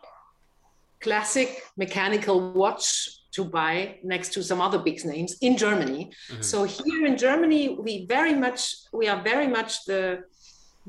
classic 0.99 1.63
mechanical 1.77 2.53
watch 2.53 3.19
to 3.31 3.43
buy 3.43 3.99
next 4.03 4.31
to 4.33 4.43
some 4.43 4.61
other 4.61 4.79
big 4.79 5.03
names 5.05 5.37
in 5.41 5.57
Germany. 5.57 6.11
Mm-hmm. 6.31 6.41
So 6.41 6.63
here 6.63 7.05
in 7.05 7.17
Germany, 7.17 7.77
we 7.79 8.05
very 8.05 8.35
much 8.35 8.75
we 8.91 9.07
are 9.07 9.21
very 9.21 9.47
much 9.47 9.85
the 9.85 10.23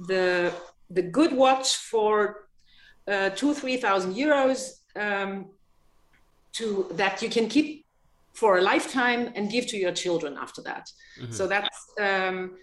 the 0.06 0.52
the 0.90 1.02
good 1.02 1.32
watch 1.32 1.76
for 1.76 2.46
uh, 3.08 3.30
two 3.30 3.54
three 3.54 3.78
thousand 3.78 4.14
euros. 4.14 4.80
Um, 4.96 5.46
to 6.54 6.86
that 6.92 7.22
you 7.22 7.28
can 7.28 7.48
keep 7.48 7.84
for 8.32 8.58
a 8.58 8.62
lifetime 8.62 9.32
and 9.36 9.50
give 9.50 9.66
to 9.68 9.76
your 9.76 9.92
children 9.92 10.36
after 10.40 10.60
that. 10.62 10.88
Mm-hmm. 11.20 11.32
So 11.32 11.46
that's 11.46 11.78
um, 12.00 12.56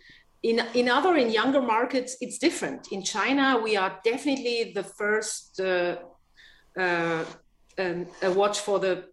in 0.44 0.60
in 0.74 0.90
other 0.90 1.16
in 1.16 1.30
younger 1.30 1.62
markets 1.62 2.18
it's 2.22 2.38
different. 2.38 2.92
In 2.92 3.04
China 3.04 3.60
we 3.64 3.78
are 3.78 4.00
definitely 4.04 4.72
the 4.74 4.84
first 4.84 5.60
uh, 5.60 5.96
uh, 6.78 7.24
um, 7.78 8.08
a 8.22 8.32
watch 8.32 8.60
for 8.60 8.80
the 8.80 9.06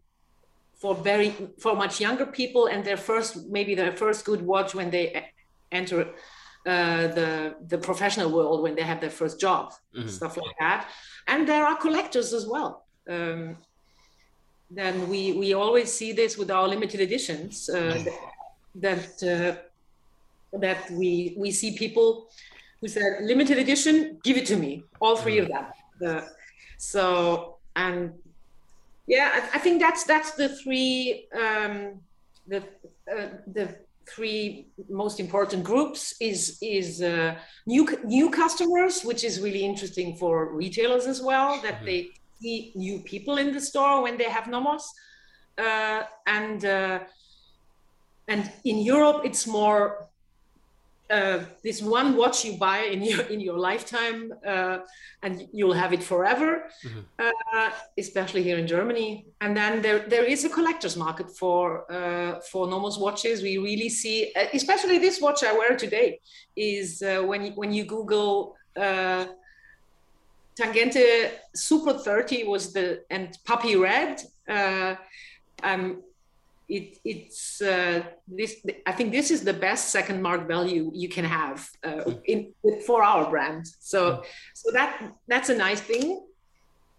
for 0.81 0.95
very 0.95 1.31
for 1.59 1.75
much 1.75 2.01
younger 2.01 2.27
people 2.27 2.67
and 2.67 2.85
their 2.85 2.97
first 2.97 3.49
maybe 3.49 3.75
their 3.75 3.93
first 3.93 4.25
good 4.25 4.43
watch 4.43 4.75
when 4.75 4.91
they 4.91 5.31
enter 5.73 6.09
uh, 6.67 7.09
the 7.19 7.55
the 7.67 7.79
professional 7.79 8.31
world 8.31 8.63
when 8.63 8.75
they 8.75 8.83
have 8.83 9.01
their 9.01 9.11
first 9.11 9.41
job 9.41 9.73
mm-hmm. 9.97 10.09
stuff 10.09 10.37
like 10.37 10.57
that 10.61 10.89
and 11.27 11.49
there 11.49 11.65
are 11.65 11.77
collectors 11.77 12.33
as 12.33 12.47
well 12.47 12.87
um, 13.11 13.57
then 14.71 15.09
we 15.09 15.33
we 15.33 15.55
always 15.55 15.93
see 15.93 16.13
this 16.13 16.37
with 16.37 16.51
our 16.51 16.69
limited 16.69 17.01
editions 17.01 17.69
uh, 17.71 18.05
that 18.75 19.23
uh, 19.23 20.59
that 20.59 20.91
we 20.91 21.35
we 21.37 21.51
see 21.51 21.77
people 21.77 22.29
who 22.81 22.89
said 22.89 23.23
limited 23.23 23.59
edition 23.59 24.19
give 24.23 24.37
it 24.37 24.47
to 24.47 24.57
me 24.57 24.85
all 25.01 25.17
three 25.17 25.39
of 25.39 25.49
them. 25.49 25.67
Uh, 26.05 26.21
so 26.77 27.57
and 27.77 28.13
yeah 29.07 29.31
I, 29.35 29.57
I, 29.57 29.59
think 29.59 29.81
that's 29.81 30.05
that's 30.05 30.33
the 30.33 30.49
three 30.49 31.27
um, 31.35 32.01
the 32.47 32.59
uh, 33.11 33.29
the 33.47 33.77
three 34.09 34.69
most 34.89 35.19
important 35.21 35.65
groups 35.65 36.15
is 36.21 36.59
is 36.63 37.03
uh, 37.03 37.35
new 37.67 37.87
new 38.05 38.31
customers 38.31 39.03
which 39.03 39.25
is 39.25 39.41
really 39.41 39.65
interesting 39.65 40.17
for 40.17 40.55
retailers 40.55 41.07
as 41.07 41.21
well 41.21 41.61
that 41.63 41.77
mm-hmm. 41.77 41.87
they 41.87 42.11
see 42.41 42.73
new 42.75 42.99
people 43.01 43.39
in 43.39 43.53
the 43.53 43.61
store 43.61 44.03
when 44.03 44.17
they 44.17 44.31
have 44.37 44.47
nomos 44.47 44.93
uh, 45.59 46.03
and 46.27 46.65
uh, 46.65 47.01
and 48.29 48.51
in 48.65 48.79
Europe 48.79 49.23
it's 49.25 49.47
more 49.47 50.09
uh, 51.11 51.41
this 51.65 51.81
one 51.81 52.17
watch 52.17 52.45
you 52.45 52.53
buy 52.59 52.81
in 52.81 53.03
your 53.03 53.23
in 53.23 53.41
your 53.41 53.59
lifetime 53.59 54.33
uh, 54.47 54.79
and 55.23 55.49
you'll 55.53 55.73
have 55.73 55.93
it 55.93 56.03
forever 56.03 56.65
mm-hmm. 56.85 57.01
uh, 57.19 57.71
especially 57.99 58.43
here 58.43 58.59
in 58.59 58.67
Germany 58.67 59.27
and 59.41 59.57
then 59.57 59.83
there 59.83 60.01
there 60.01 60.25
is 60.25 60.45
a 60.45 60.49
collector's 60.49 60.97
market 60.97 61.31
for 61.31 61.91
uh, 61.91 62.41
for 62.53 62.69
Nomos 62.69 62.99
watches 62.99 63.43
we 63.43 63.59
really 63.59 63.89
see 63.89 64.33
especially 64.53 64.99
this 64.99 65.21
watch 65.21 65.43
I 65.43 65.53
wear 65.53 65.77
today 65.77 66.21
is 66.57 67.03
when 67.03 67.53
when 67.55 67.73
you 67.73 67.85
google 67.85 68.57
Tangente 70.59 71.31
Super 71.55 71.95
30 71.95 72.45
was 72.45 72.73
the 72.73 73.05
and 73.11 73.39
Poppy 73.45 73.77
Red. 73.77 74.21
Uh, 74.49 74.97
um, 75.63 76.03
it, 76.69 76.99
it's 77.05 77.63
uh, 77.63 78.03
this. 78.27 78.57
I 78.87 78.93
think 78.93 79.13
this 79.13 79.31
is 79.31 79.43
the 79.43 79.55
best 79.55 79.91
second 79.91 80.21
mark 80.21 80.47
value 80.47 80.91
you 80.95 81.09
can 81.09 81.25
have 81.25 81.69
uh, 81.83 82.03
hmm. 82.03 82.13
in 82.25 82.53
for 82.87 83.03
our 83.03 83.31
brand. 83.31 83.67
So 83.81 84.17
hmm. 84.17 84.23
so 84.55 84.71
that 84.73 85.03
that's 85.27 85.49
a 85.49 85.57
nice 85.57 85.81
thing. 85.81 86.27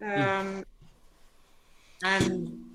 Hmm. 0.02 0.22
Um, 0.22 0.65
and 2.04 2.68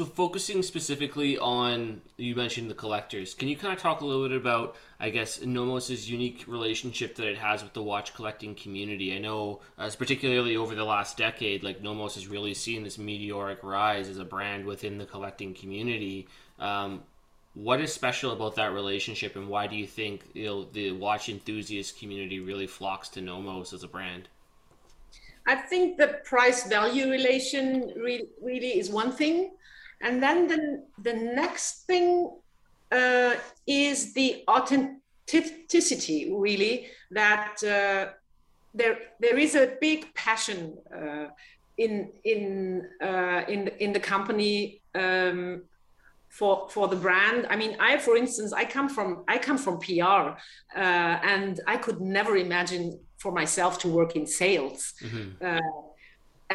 so 0.00 0.06
focusing 0.06 0.62
specifically 0.62 1.36
on 1.36 2.00
you 2.16 2.34
mentioned 2.34 2.70
the 2.70 2.74
collectors, 2.74 3.34
can 3.34 3.48
you 3.48 3.56
kind 3.56 3.74
of 3.74 3.78
talk 3.78 4.00
a 4.00 4.06
little 4.06 4.26
bit 4.26 4.34
about 4.34 4.76
I 4.98 5.10
guess 5.10 5.42
Nomos's 5.42 6.10
unique 6.10 6.44
relationship 6.46 7.16
that 7.16 7.26
it 7.26 7.36
has 7.36 7.62
with 7.62 7.74
the 7.74 7.82
watch 7.82 8.14
collecting 8.14 8.54
community? 8.54 9.14
I 9.14 9.18
know, 9.18 9.60
as 9.76 9.96
particularly 9.96 10.56
over 10.56 10.74
the 10.74 10.84
last 10.84 11.18
decade, 11.18 11.62
like 11.62 11.82
Nomos 11.82 12.14
has 12.14 12.28
really 12.28 12.54
seen 12.54 12.82
this 12.82 12.96
meteoric 12.96 13.62
rise 13.62 14.08
as 14.08 14.16
a 14.16 14.24
brand 14.24 14.64
within 14.64 14.96
the 14.96 15.04
collecting 15.04 15.52
community. 15.52 16.28
Um, 16.58 17.02
what 17.52 17.82
is 17.82 17.92
special 17.92 18.32
about 18.32 18.54
that 18.54 18.72
relationship, 18.72 19.36
and 19.36 19.48
why 19.48 19.66
do 19.66 19.76
you 19.76 19.86
think 19.86 20.22
you 20.32 20.46
know, 20.46 20.64
the 20.64 20.92
watch 20.92 21.28
enthusiast 21.28 21.98
community 21.98 22.40
really 22.40 22.66
flocks 22.66 23.10
to 23.10 23.20
Nomos 23.20 23.74
as 23.74 23.82
a 23.82 23.88
brand? 23.88 24.28
I 25.46 25.56
think 25.56 25.98
the 25.98 26.20
price 26.24 26.66
value 26.66 27.10
relation 27.10 27.92
re- 27.96 28.28
really 28.40 28.78
is 28.78 28.88
one 28.88 29.12
thing. 29.12 29.50
And 30.00 30.22
then 30.22 30.48
the, 30.48 30.84
the 31.02 31.14
next 31.14 31.86
thing 31.86 32.30
uh, 32.90 33.34
is 33.66 34.12
the 34.14 34.44
authenticity, 34.48 36.32
really, 36.32 36.88
that 37.10 37.62
uh, 37.62 38.12
there, 38.74 38.98
there 39.20 39.38
is 39.38 39.54
a 39.54 39.76
big 39.80 40.12
passion 40.14 40.76
uh, 40.94 41.26
in, 41.76 42.10
in, 42.24 42.88
uh, 43.02 43.42
in, 43.48 43.68
in 43.78 43.92
the 43.92 44.00
company 44.00 44.80
um, 44.94 45.62
for 46.28 46.68
for 46.70 46.86
the 46.86 46.94
brand 46.94 47.44
i 47.50 47.56
mean 47.56 47.76
i 47.80 47.98
for 47.98 48.16
instance 48.16 48.52
i 48.52 48.64
come 48.64 48.88
from 48.88 49.24
i 49.26 49.36
come 49.36 49.58
from 49.58 49.80
pr 49.80 50.00
uh, 50.00 50.36
and 50.76 51.58
i 51.66 51.76
could 51.76 52.00
never 52.00 52.36
imagine 52.36 52.96
for 53.18 53.32
myself 53.32 53.80
to 53.80 53.88
work 53.88 54.14
in 54.14 54.24
sales 54.24 54.94
mm-hmm. 55.02 55.44
uh, 55.44 55.58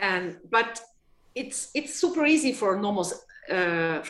and 0.02 0.38
but 0.50 0.82
it's 1.36 1.70
it's 1.74 1.94
super 1.94 2.26
easy 2.26 2.54
for 2.54 2.80
Nomos 2.80 3.14
uh, 3.52 4.02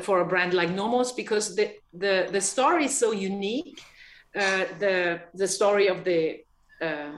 for 0.00 0.20
a 0.20 0.26
brand 0.26 0.54
like 0.54 0.70
Nomos 0.70 1.12
because 1.12 1.54
the 1.54 1.72
the 1.92 2.28
the 2.30 2.40
story 2.40 2.86
is 2.86 2.98
so 2.98 3.12
unique. 3.12 3.80
Uh, 4.34 4.64
the 4.78 5.20
the 5.34 5.46
story 5.46 5.86
of 5.88 6.04
the 6.04 6.44
uh, 6.82 7.12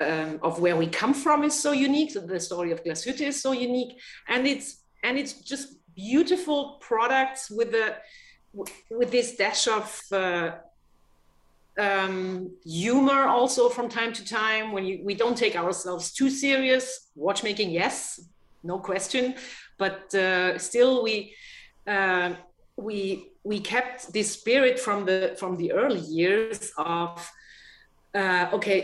um, 0.00 0.38
of 0.42 0.60
where 0.60 0.76
we 0.76 0.86
come 0.86 1.14
from 1.14 1.44
is 1.44 1.58
so 1.58 1.72
unique. 1.72 2.12
The 2.14 2.40
story 2.40 2.72
of 2.72 2.82
Glashütte 2.82 3.20
is 3.20 3.40
so 3.40 3.52
unique, 3.52 4.00
and 4.28 4.46
it's 4.46 4.82
and 5.02 5.18
it's 5.18 5.34
just 5.34 5.76
beautiful 5.94 6.78
products 6.80 7.50
with 7.50 7.72
the 7.72 7.96
with 8.90 9.10
this 9.10 9.36
dash 9.36 9.68
of 9.68 10.00
uh, 10.12 10.52
um, 11.78 12.50
humor 12.64 13.24
also 13.24 13.68
from 13.68 13.88
time 13.88 14.12
to 14.12 14.24
time 14.24 14.72
when 14.72 14.84
you, 14.84 15.00
we 15.04 15.14
don't 15.14 15.36
take 15.36 15.56
ourselves 15.56 16.12
too 16.12 16.28
serious 16.28 17.10
watchmaking 17.14 17.70
yes 17.70 18.20
no 18.62 18.78
question 18.78 19.34
but 19.84 20.14
uh, 20.14 20.58
still 20.58 21.02
we 21.06 21.16
uh, 21.86 22.28
we 22.76 22.96
we 23.50 23.58
kept 23.74 24.12
this 24.12 24.28
spirit 24.38 24.76
from 24.86 24.98
the 25.08 25.34
from 25.40 25.52
the 25.60 25.68
early 25.80 26.04
years 26.20 26.70
of 26.78 27.10
uh, 28.14 28.44
okay 28.56 28.78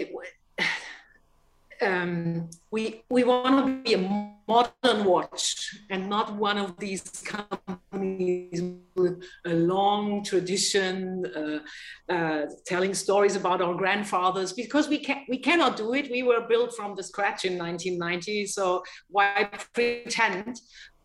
um, 1.82 2.48
we 2.70 3.02
we 3.10 3.24
want 3.24 3.66
to 3.66 3.82
be 3.82 3.94
a 3.94 4.34
modern 4.48 5.04
watch 5.04 5.76
and 5.90 6.08
not 6.08 6.34
one 6.36 6.58
of 6.58 6.76
these 6.78 7.02
companies 7.24 8.62
with 8.96 9.22
a 9.46 9.54
long 9.54 10.24
tradition 10.24 11.24
uh, 11.36 12.12
uh, 12.12 12.46
telling 12.66 12.94
stories 12.94 13.36
about 13.36 13.60
our 13.60 13.74
grandfathers 13.74 14.52
because 14.52 14.88
we 14.88 14.98
can 14.98 15.24
we 15.28 15.38
cannot 15.38 15.76
do 15.76 15.94
it. 15.94 16.10
We 16.10 16.22
were 16.22 16.46
built 16.48 16.74
from 16.74 16.94
the 16.96 17.02
scratch 17.02 17.44
in 17.44 17.58
1990 17.58 18.46
so 18.46 18.82
why 19.08 19.48
pretend? 19.72 20.60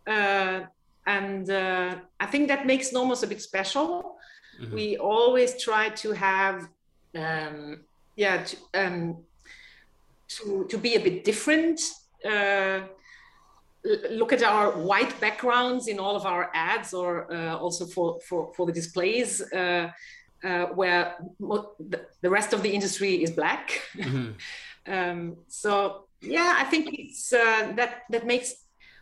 Uh, 0.06 0.62
and 1.06 1.50
uh, 1.50 1.96
i 2.20 2.26
think 2.26 2.48
that 2.48 2.66
makes 2.66 2.94
nomos 2.94 3.24
a 3.24 3.28
bit 3.28 3.42
special. 3.42 4.18
Mm-hmm. 4.62 4.76
we 4.76 4.98
always 4.98 5.62
try 5.62 5.90
to 5.90 6.12
have 6.12 6.70
um, 7.18 7.86
yeah 8.16 8.44
to, 8.44 8.56
um, 8.76 9.18
to, 10.28 10.66
to 10.70 10.78
be 10.78 10.96
a 10.96 11.00
bit 11.00 11.24
different. 11.24 11.80
Uh, 12.26 12.82
look 14.10 14.32
at 14.32 14.44
our 14.44 14.72
white 14.72 15.20
backgrounds 15.20 15.88
in 15.88 16.00
all 16.00 16.16
of 16.16 16.26
our 16.26 16.50
ads 16.54 16.94
or 16.94 17.32
uh, 17.34 17.58
also 17.58 17.86
for, 17.86 18.20
for, 18.22 18.54
for 18.56 18.66
the 18.66 18.72
displays 18.72 19.42
uh, 19.54 19.90
uh 20.46 20.66
where 20.76 21.16
the 22.22 22.30
rest 22.30 22.54
of 22.54 22.62
the 22.64 22.70
industry 22.70 23.24
is 23.24 23.32
black. 23.32 23.82
Mm-hmm. 23.96 24.32
um, 24.94 25.38
so 25.48 26.06
yeah, 26.22 26.56
I 26.58 26.64
think 26.66 26.90
it's 26.94 27.34
uh, 27.34 27.74
that 27.76 28.04
that 28.10 28.26
makes 28.26 28.56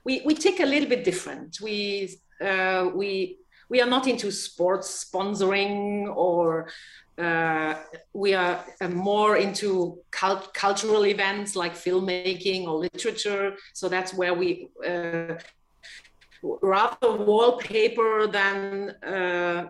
we, 0.04 0.22
we 0.26 0.34
tick 0.34 0.60
a 0.60 0.66
little 0.66 0.90
bit 0.90 1.04
different. 1.04 1.62
We 1.62 2.18
uh, 2.42 2.90
we 2.94 3.38
we 3.72 3.80
are 3.80 3.88
not 3.88 4.06
into 4.06 4.30
sports 4.32 5.06
sponsoring 5.06 6.14
or 6.14 6.68
uh, 7.18 7.76
we 8.14 8.34
are 8.34 8.66
uh, 8.82 8.90
more 8.90 9.38
into 9.38 9.98
cult- 10.12 10.54
cultural 10.54 11.06
events 11.06 11.56
like 11.56 11.74
filmmaking 11.74 12.68
or 12.68 12.76
literature. 12.88 13.56
So 13.74 13.88
that's 13.88 14.14
where 14.14 14.34
we 14.34 14.68
uh, 14.86 15.36
rather 16.62 17.12
wallpaper 17.16 18.28
than 18.28 18.90
uh, 19.16 19.70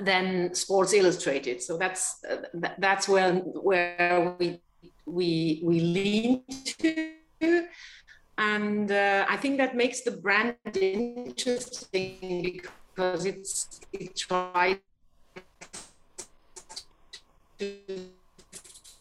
than 0.00 0.54
Sports 0.54 0.92
Illustrated. 0.92 1.60
So 1.60 1.76
that's 1.76 2.24
uh, 2.30 2.36
th- 2.62 2.76
that's 2.78 3.08
where 3.08 3.32
where 3.68 4.36
we 4.38 4.60
we 5.06 5.60
we 5.64 5.80
lean 5.80 6.44
to. 6.78 7.66
And 8.38 8.90
uh, 8.90 9.26
I 9.28 9.36
think 9.36 9.58
that 9.58 9.76
makes 9.76 10.02
the 10.02 10.10
brand 10.10 10.56
interesting 10.74 12.60
because 12.94 13.26
it's 13.26 13.80
it 13.92 14.16
tries 14.16 14.76
to 17.58 17.70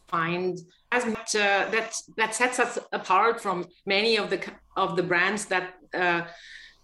find 0.08 0.60
as 0.92 1.06
much 1.06 1.36
uh, 1.36 1.70
that 1.72 1.96
that 2.18 2.36
sets 2.36 2.60
us 2.60 2.80
apart 2.92 3.42
from 3.42 3.66
many 3.86 4.18
of 4.18 4.30
the 4.30 4.40
of 4.76 4.96
the 4.96 5.04
brands 5.04 5.46
that 5.46 5.76
uh, 5.94 6.22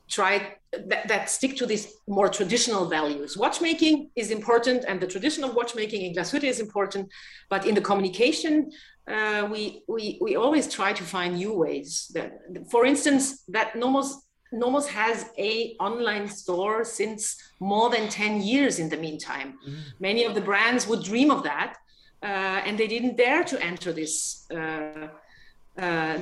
try 0.10 0.56
that, 0.88 1.08
that, 1.08 1.30
stick 1.30 1.56
to 1.58 1.65
these 1.65 1.93
more 2.08 2.30
traditional 2.30 2.86
values. 2.88 3.36
Watchmaking 3.38 4.12
is 4.15 4.30
important, 4.30 4.86
and 4.88 5.02
the 5.02 5.08
tradition 5.08 5.43
of 5.43 5.56
watchmaking 5.56 6.02
in 6.04 6.13
Glashütte 6.13 6.43
is 6.43 6.60
important. 6.60 7.10
But 7.50 7.65
in 7.65 7.74
the 7.74 7.82
communication, 7.82 8.72
uh, 9.08 9.48
we 9.52 9.84
we 9.88 10.19
we 10.22 10.36
always 10.36 10.67
try 10.67 10.93
to 10.93 11.04
find 11.04 11.36
new 11.36 11.54
ways. 11.54 12.12
That, 12.13 12.32
for 12.72 12.86
instance, 12.86 13.43
that 13.48 13.76
Nomos 13.76 14.10
Nomos 14.52 14.88
has 14.88 15.30
a 15.38 15.76
online 15.80 16.28
store 16.28 16.84
since 16.84 17.38
more 17.60 17.90
than 17.90 18.10
10 18.10 18.42
years 18.42 18.80
in 18.80 18.90
the 18.90 18.98
meantime. 18.98 19.60
Mm. 19.68 19.80
Many 20.00 20.24
of 20.26 20.36
the 20.36 20.42
brands 20.42 20.88
would 20.88 21.04
dream 21.04 21.30
of 21.32 21.44
that, 21.44 21.78
uh, 22.24 22.26
and 22.66 22.78
they 22.78 22.88
didn't 22.88 23.18
dare 23.18 23.44
to 23.44 23.64
enter 23.64 23.94
this. 23.94 24.46
Uh, 24.52 25.08
uh, 25.78 26.18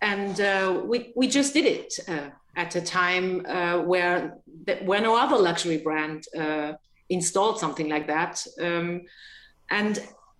and 0.00 0.40
uh, 0.40 0.80
we, 0.84 1.12
we 1.16 1.28
just 1.28 1.52
did 1.52 1.66
it 1.66 1.92
uh, 2.08 2.30
at 2.56 2.74
a 2.76 2.80
time 2.80 3.44
uh, 3.46 3.80
where, 3.80 4.38
where 4.84 5.00
no 5.00 5.16
other 5.16 5.36
luxury 5.36 5.78
brand 5.78 6.24
installed 7.08 7.58
something 7.58 7.88
like 7.88 8.06
that. 8.06 8.46
Um, 8.60 9.02
and 9.68 9.98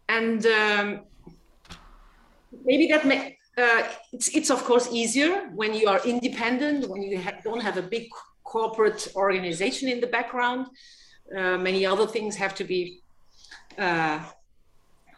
and 0.08 0.44
um, 0.46 1.00
maybe 2.64 2.88
that 2.88 3.06
may, 3.06 3.38
uh, 3.60 3.82
it's, 4.12 4.28
it's 4.28 4.50
of 4.50 4.64
course 4.64 4.88
easier 4.90 5.50
when 5.54 5.74
you 5.74 5.86
are 5.88 6.00
independent, 6.04 6.88
when 6.88 7.02
you 7.02 7.20
ha- 7.20 7.38
don't 7.44 7.60
have 7.60 7.76
a 7.76 7.82
big 7.82 8.08
corporate 8.44 9.08
organization 9.14 9.88
in 9.88 10.00
the 10.00 10.06
background. 10.06 10.66
Uh, 11.36 11.56
many 11.58 11.86
other 11.86 12.06
things 12.06 12.36
have 12.36 12.54
to 12.54 12.64
be 12.64 13.00
uh, 13.78 14.18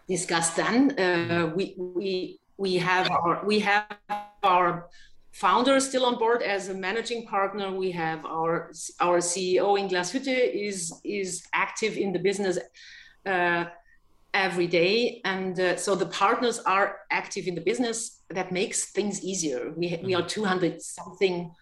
discussed 0.08 0.56
then. 0.56 0.98
Uh, 0.98 1.52
we, 1.54 1.74
we, 1.78 2.38
we 2.58 2.76
have 2.76 3.10
our, 3.10 3.44
we 3.44 3.58
have 3.60 3.86
our 4.42 4.88
founder 5.32 5.80
still 5.80 6.04
on 6.04 6.18
board 6.18 6.42
as 6.42 6.68
a 6.68 6.74
managing 6.74 7.26
partner. 7.26 7.70
We 7.72 7.90
have 7.92 8.26
our, 8.26 8.70
our 9.00 9.18
CEO 9.18 9.78
in 9.78 9.88
Glashütte 9.88 10.38
is, 10.68 10.92
is 11.04 11.46
active 11.54 11.96
in 11.96 12.12
the 12.12 12.18
business 12.18 12.58
uh, 13.24 13.64
every 14.34 14.66
day. 14.66 15.20
And 15.24 15.58
uh, 15.58 15.76
so 15.76 15.94
the 15.94 16.06
partners 16.06 16.58
are 16.60 16.98
active 17.10 17.46
in 17.46 17.54
the 17.54 17.60
business. 17.60 18.22
That 18.30 18.52
makes 18.52 18.92
things 18.92 19.22
easier. 19.22 19.72
We, 19.76 20.00
we 20.02 20.14
are 20.14 20.22
mm-hmm. 20.22 20.42
200 20.42 20.82
something 20.82 21.52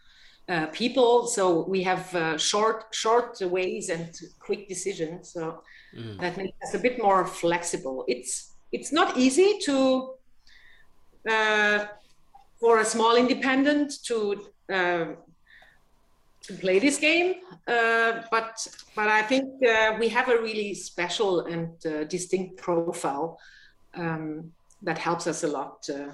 uh, 0.48 0.66
people. 0.66 1.26
So 1.26 1.64
we 1.68 1.82
have 1.84 2.14
uh, 2.14 2.36
short 2.36 2.86
short 2.92 3.40
ways 3.40 3.88
and 3.88 4.12
quick 4.40 4.68
decisions. 4.68 5.32
So 5.32 5.62
mm. 5.96 6.20
that 6.20 6.36
makes 6.36 6.56
us 6.64 6.74
a 6.74 6.78
bit 6.78 7.00
more 7.00 7.24
flexible. 7.24 8.04
It's 8.08 8.52
it's 8.72 8.92
not 8.92 9.16
easy 9.16 9.58
to 9.66 10.14
uh, 11.30 11.86
for 12.58 12.80
a 12.80 12.84
small 12.84 13.16
independent 13.16 13.92
to 14.06 14.46
uh, 14.72 15.04
to 16.50 16.60
play 16.60 16.78
this 16.78 16.98
game. 16.98 17.34
Uh, 17.66 18.22
but 18.30 18.66
but 18.94 19.08
I 19.08 19.22
think 19.22 19.46
uh, 19.64 19.96
we 19.98 20.08
have 20.08 20.28
a 20.28 20.36
really 20.40 20.74
special 20.74 21.40
and 21.46 21.70
uh, 21.86 22.04
distinct 22.04 22.56
profile 22.56 23.38
um, 23.94 24.52
that 24.82 24.98
helps 24.98 25.26
us 25.26 25.44
a 25.44 25.48
lot. 25.48 25.88
Uh, 25.88 26.12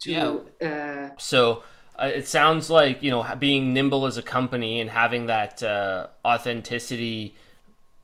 to, 0.00 0.10
yeah. 0.10 0.68
Uh, 0.68 1.10
so. 1.18 1.62
Uh, 1.98 2.12
it 2.14 2.28
sounds 2.28 2.68
like 2.68 3.02
you 3.02 3.10
know 3.10 3.24
being 3.38 3.72
nimble 3.72 4.04
as 4.04 4.18
a 4.18 4.22
company 4.22 4.82
and 4.82 4.90
having 4.90 5.24
that 5.24 5.62
authenticity 6.26 7.34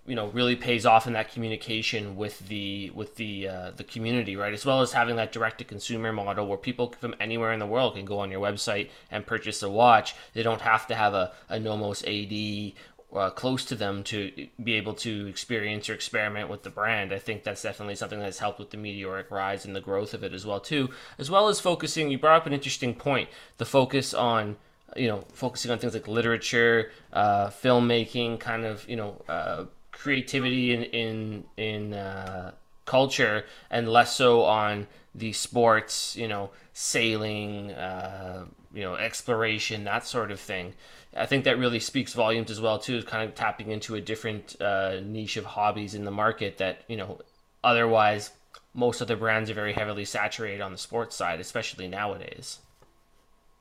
you 0.07 0.17
know 0.17 0.29
really 0.29 0.57
pays 0.57 0.85
off 0.85 1.07
in 1.07 1.13
that 1.13 1.33
communication 1.33 2.17
with 2.17 2.49
the 2.49 2.91
with 2.91 3.17
the 3.17 3.49
uh, 3.49 3.71
the 3.77 3.85
community 3.85 4.37
right? 4.37 4.53
As 4.53 4.67
well 4.67 4.81
as 4.81 4.93
having 4.93 5.17
that 5.17 5.33
direct 5.33 5.59
to 5.59 5.65
consumer 5.65 6.13
model 6.13 6.47
where 6.47 6.59
people 6.59 6.95
from 6.99 7.15
anywhere 7.21 7.53
in 7.53 7.61
the 7.61 7.67
world 7.67 7.95
can 7.95 8.05
go 8.05 8.19
on 8.19 8.31
your 8.31 8.41
website 8.41 8.91
and 9.11 9.27
purchase 9.27 9.63
a 9.63 9.71
watch. 9.71 10.15
They 10.35 10.43
don't 10.43 10.61
have 10.61 10.87
to 10.89 10.95
have 10.95 11.15
a, 11.15 11.33
a 11.49 11.59
nomos 11.61 12.03
ad 12.05 12.73
uh, 13.15 13.31
close 13.31 13.65
to 13.67 13.75
them 13.75 14.03
to 14.05 14.49
be 14.63 14.75
able 14.75 14.95
to 14.95 15.27
experience 15.27 15.89
or 15.89 15.95
experiment 15.95 16.49
with 16.49 16.63
the 16.63 16.71
brand. 16.71 17.13
I 17.13 17.19
think 17.19 17.45
that's 17.45 17.63
definitely 17.63 17.95
something 17.95 18.19
that's 18.19 18.39
helped 18.39 18.59
with 18.59 18.71
the 18.71 18.79
meteoric 18.79 19.31
rise 19.31 19.65
and 19.65 19.77
the 19.77 19.81
growth 19.81 20.15
of 20.15 20.25
it 20.25 20.33
as 20.33 20.47
well 20.47 20.61
too. 20.61 20.89
As 21.19 21.31
well 21.31 21.49
as 21.49 21.61
focusing 21.61 22.11
you 22.11 22.19
brought 22.19 22.41
up 22.41 22.47
an 22.47 22.53
interesting 22.53 22.95
point 22.95 23.29
the 23.59 23.67
focus 23.67 24.15
on 24.15 24.57
you 24.97 25.09
know 25.09 25.25
focusing 25.33 25.71
on 25.71 25.79
things 25.79 25.95
like 25.95 26.09
literature 26.09 26.91
uh, 27.13 27.49
filmmaking 27.49 28.41
kind 28.41 28.65
of 28.65 28.89
you 28.89 28.97
know 28.97 29.23
uh, 29.29 29.65
creativity 29.93 30.73
in 30.75 30.83
in 30.85 31.45
in 31.57 31.95
uh, 31.95 32.53
culture 32.85 33.45
and 33.71 33.89
less 33.89 34.17
so 34.17 34.43
on 34.43 34.87
the 35.15 35.33
sports, 35.33 36.17
you 36.17 36.27
know, 36.27 36.51
sailing, 36.73 37.71
uh, 37.73 38.45
you 38.73 38.83
know, 38.83 38.95
exploration, 38.95 39.85
that 39.85 40.07
sort 40.07 40.31
of 40.31 40.41
thing. 40.41 40.75
I 41.15 41.27
think 41.27 41.45
that 41.45 41.59
really 41.59 41.79
speaks 41.79 42.15
volumes 42.15 42.51
as 42.51 42.61
well 42.61 42.79
too, 42.79 43.03
kind 43.03 43.29
of 43.29 43.35
tapping 43.35 43.71
into 43.71 43.95
a 43.95 44.01
different 44.01 44.61
uh, 44.61 45.01
niche 45.05 45.37
of 45.37 45.45
hobbies 45.45 45.95
in 45.95 46.05
the 46.05 46.11
market 46.11 46.59
that 46.59 46.83
you 46.89 46.97
know 46.97 47.21
otherwise 47.63 48.31
most 48.75 49.03
other 49.03 49.17
brands 49.17 49.51
are 49.51 49.55
very 49.55 49.75
heavily 49.75 50.05
saturated 50.05 50.61
on 50.61 50.73
the 50.73 50.79
sports 50.79 51.15
side, 51.15 51.41
especially 51.41 51.89
nowadays. 51.89 52.61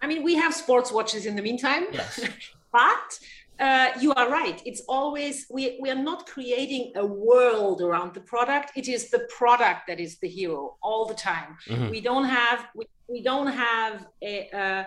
I 0.02 0.08
mean, 0.08 0.24
we 0.24 0.36
have 0.36 0.54
sports 0.54 0.92
watches 0.92 1.26
in 1.26 1.36
the 1.36 1.42
meantime, 1.42 1.86
yes. 1.92 2.20
but 2.72 3.20
uh, 3.62 3.90
you 4.00 4.12
are 4.14 4.30
right. 4.30 4.60
It's 4.66 4.82
always, 4.90 5.46
we, 5.52 5.78
we 5.80 5.92
are 5.92 6.04
not 6.12 6.26
creating 6.26 6.94
a 6.96 7.06
world 7.06 7.82
around 7.82 8.16
the 8.16 8.22
product. 8.22 8.72
It 8.76 8.88
is 8.88 9.12
the 9.12 9.28
product 9.30 9.82
that 9.88 10.00
is 10.00 10.18
the 10.18 10.28
hero 10.28 10.78
all 10.82 11.06
the 11.06 11.14
time. 11.14 11.58
Mm-hmm. 11.68 11.90
We 11.90 12.02
don't 12.02 12.26
have, 12.26 12.66
we, 12.76 12.86
we 13.08 13.22
don't 13.22 13.48
have 13.48 14.08
a, 14.24 14.50
uh, 14.50 14.84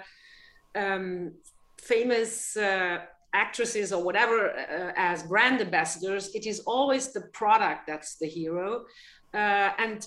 um, 0.78 1.34
famous 1.80 2.56
uh, 2.56 2.98
actresses 3.32 3.92
or 3.92 4.02
whatever 4.02 4.50
uh, 4.50 4.92
as 4.96 5.22
brand 5.22 5.60
ambassadors. 5.60 6.34
It 6.34 6.44
is 6.46 6.60
always 6.60 7.12
the 7.12 7.22
product 7.32 7.86
that's 7.86 8.16
the 8.16 8.26
hero. 8.26 8.86
Uh, 9.32 9.70
and 9.78 10.04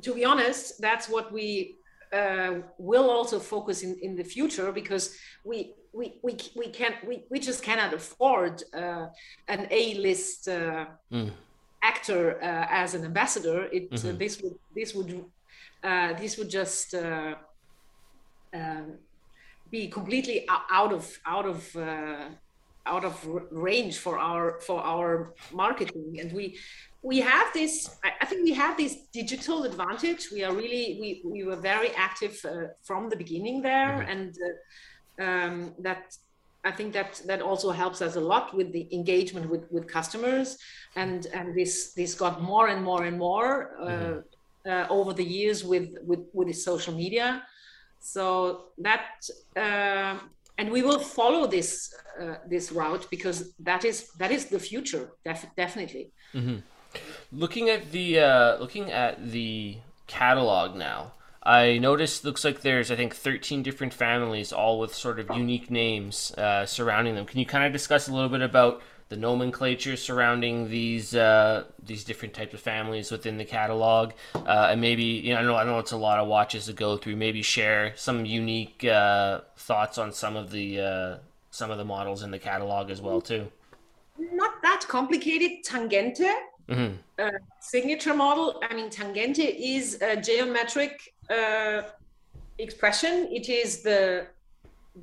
to 0.00 0.14
be 0.14 0.24
honest, 0.24 0.80
that's 0.80 1.08
what 1.08 1.32
we 1.32 1.76
uh, 2.12 2.62
will 2.78 3.10
also 3.10 3.38
focus 3.38 3.82
in, 3.82 3.96
in 4.02 4.16
the 4.16 4.24
future 4.24 4.72
because 4.72 5.16
we 5.44 5.74
we 5.92 6.14
we 6.22 6.36
we 6.56 6.68
can't 6.68 6.96
we, 7.06 7.24
we 7.30 7.38
just 7.38 7.62
cannot 7.62 7.92
afford 7.92 8.62
uh, 8.74 9.06
an 9.48 9.66
A-list 9.70 10.48
uh, 10.48 10.86
mm. 11.12 11.30
actor 11.82 12.42
uh, 12.42 12.66
as 12.70 12.94
an 12.94 13.04
ambassador. 13.04 13.64
It 13.72 13.88
uh, 13.92 13.96
mm-hmm. 13.96 14.18
this 14.18 14.40
would 14.42 14.56
this 14.74 14.94
would 14.94 15.24
uh, 15.84 16.12
this 16.14 16.38
would 16.38 16.48
just 16.48 16.94
uh, 16.94 17.34
um, 18.54 18.94
be 19.70 19.88
completely 19.88 20.46
out 20.48 20.92
of 20.92 21.18
out 21.26 21.46
of 21.46 21.76
out 22.86 23.04
of 23.04 23.14
range 23.50 23.98
for 23.98 24.18
our 24.18 24.60
for 24.60 24.80
our 24.82 25.34
marketing 25.52 26.18
and 26.20 26.32
we 26.32 26.58
we 27.02 27.20
have 27.20 27.52
this 27.52 27.96
i 28.20 28.26
think 28.26 28.44
we 28.44 28.52
have 28.52 28.76
this 28.76 28.96
digital 29.12 29.64
advantage 29.64 30.30
we 30.32 30.42
are 30.44 30.52
really 30.52 30.98
we, 31.00 31.22
we 31.24 31.44
were 31.44 31.56
very 31.56 31.90
active 31.96 32.38
uh, 32.44 32.66
from 32.82 33.08
the 33.08 33.16
beginning 33.16 33.62
there 33.62 33.98
mm-hmm. 33.98 34.10
and 34.10 34.30
uh, 34.30 34.50
um, 35.22 35.74
that 35.78 36.02
I 36.64 36.70
think 36.70 36.92
that 36.92 37.20
that 37.26 37.40
also 37.42 37.70
helps 37.70 38.00
us 38.02 38.14
a 38.16 38.20
lot 38.20 38.54
with 38.54 38.72
the 38.72 38.86
engagement 38.92 39.50
with, 39.50 39.64
with 39.70 39.84
customers, 39.88 40.58
and 40.94 41.26
and 41.34 41.46
this 41.58 41.92
this 41.94 42.14
got 42.14 42.34
more 42.40 42.68
and 42.68 42.82
more 42.84 43.04
and 43.04 43.18
more 43.18 43.52
uh, 43.80 43.86
mm-hmm. 43.86 44.70
uh, 44.70 44.86
over 44.96 45.12
the 45.12 45.24
years 45.24 45.64
with 45.64 45.88
with 46.08 46.22
with 46.32 46.48
the 46.48 46.54
social 46.70 46.94
media. 46.94 47.42
So 47.98 48.24
that 48.78 49.06
uh, 49.56 50.18
and 50.58 50.70
we 50.70 50.82
will 50.82 50.98
follow 51.00 51.46
this 51.46 51.94
uh, 52.20 52.36
this 52.48 52.70
route 52.70 53.06
because 53.10 53.54
that 53.60 53.84
is 53.84 53.96
that 54.18 54.30
is 54.30 54.46
the 54.46 54.58
future 54.58 55.04
def- 55.24 55.50
definitely. 55.56 56.12
Mm-hmm. 56.34 56.58
Looking 57.32 57.70
at 57.70 57.90
the 57.90 58.20
uh, 58.20 58.56
looking 58.58 58.92
at 58.92 59.14
the 59.32 59.78
catalog 60.06 60.76
now. 60.76 61.12
I 61.44 61.78
noticed 61.78 62.24
looks 62.24 62.44
like 62.44 62.60
there's 62.60 62.90
I 62.90 62.96
think 62.96 63.16
13 63.16 63.62
different 63.62 63.92
families, 63.92 64.52
all 64.52 64.78
with 64.78 64.94
sort 64.94 65.18
of 65.18 65.28
unique 65.36 65.70
names 65.70 66.32
uh, 66.32 66.66
surrounding 66.66 67.14
them. 67.16 67.26
Can 67.26 67.40
you 67.40 67.46
kind 67.46 67.64
of 67.64 67.72
discuss 67.72 68.08
a 68.08 68.12
little 68.12 68.28
bit 68.28 68.42
about 68.42 68.82
the 69.08 69.16
nomenclature 69.18 69.96
surrounding 69.96 70.70
these 70.70 71.14
uh, 71.14 71.64
these 71.84 72.04
different 72.04 72.32
types 72.32 72.54
of 72.54 72.60
families 72.60 73.10
within 73.10 73.36
the 73.36 73.44
catalog, 73.44 74.12
uh, 74.34 74.68
and 74.70 74.80
maybe 74.80 75.02
you 75.02 75.34
know 75.34 75.40
I 75.40 75.42
know 75.42 75.56
I 75.56 75.64
know 75.64 75.78
it's 75.80 75.92
a 75.92 75.96
lot 75.96 76.18
of 76.18 76.28
watches 76.28 76.66
to 76.66 76.72
go 76.72 76.96
through. 76.96 77.16
Maybe 77.16 77.42
share 77.42 77.92
some 77.96 78.24
unique 78.24 78.84
uh, 78.84 79.40
thoughts 79.56 79.98
on 79.98 80.12
some 80.12 80.36
of 80.36 80.50
the 80.50 80.80
uh, 80.80 81.16
some 81.50 81.70
of 81.70 81.76
the 81.76 81.84
models 81.84 82.22
in 82.22 82.30
the 82.30 82.38
catalog 82.38 82.88
as 82.88 83.02
well 83.02 83.20
too. 83.20 83.50
Not 84.18 84.62
that 84.62 84.86
complicated. 84.88 85.64
Tangente. 85.64 86.32
Mm-hmm. 86.68 86.94
Uh, 87.18 87.30
signature 87.60 88.14
model. 88.14 88.62
I 88.70 88.74
mean, 88.74 88.88
tangente 88.88 89.54
is 89.58 90.00
a 90.00 90.16
geometric 90.16 91.11
uh, 91.30 91.82
expression. 92.58 93.28
It 93.30 93.48
is 93.48 93.82
the, 93.82 94.26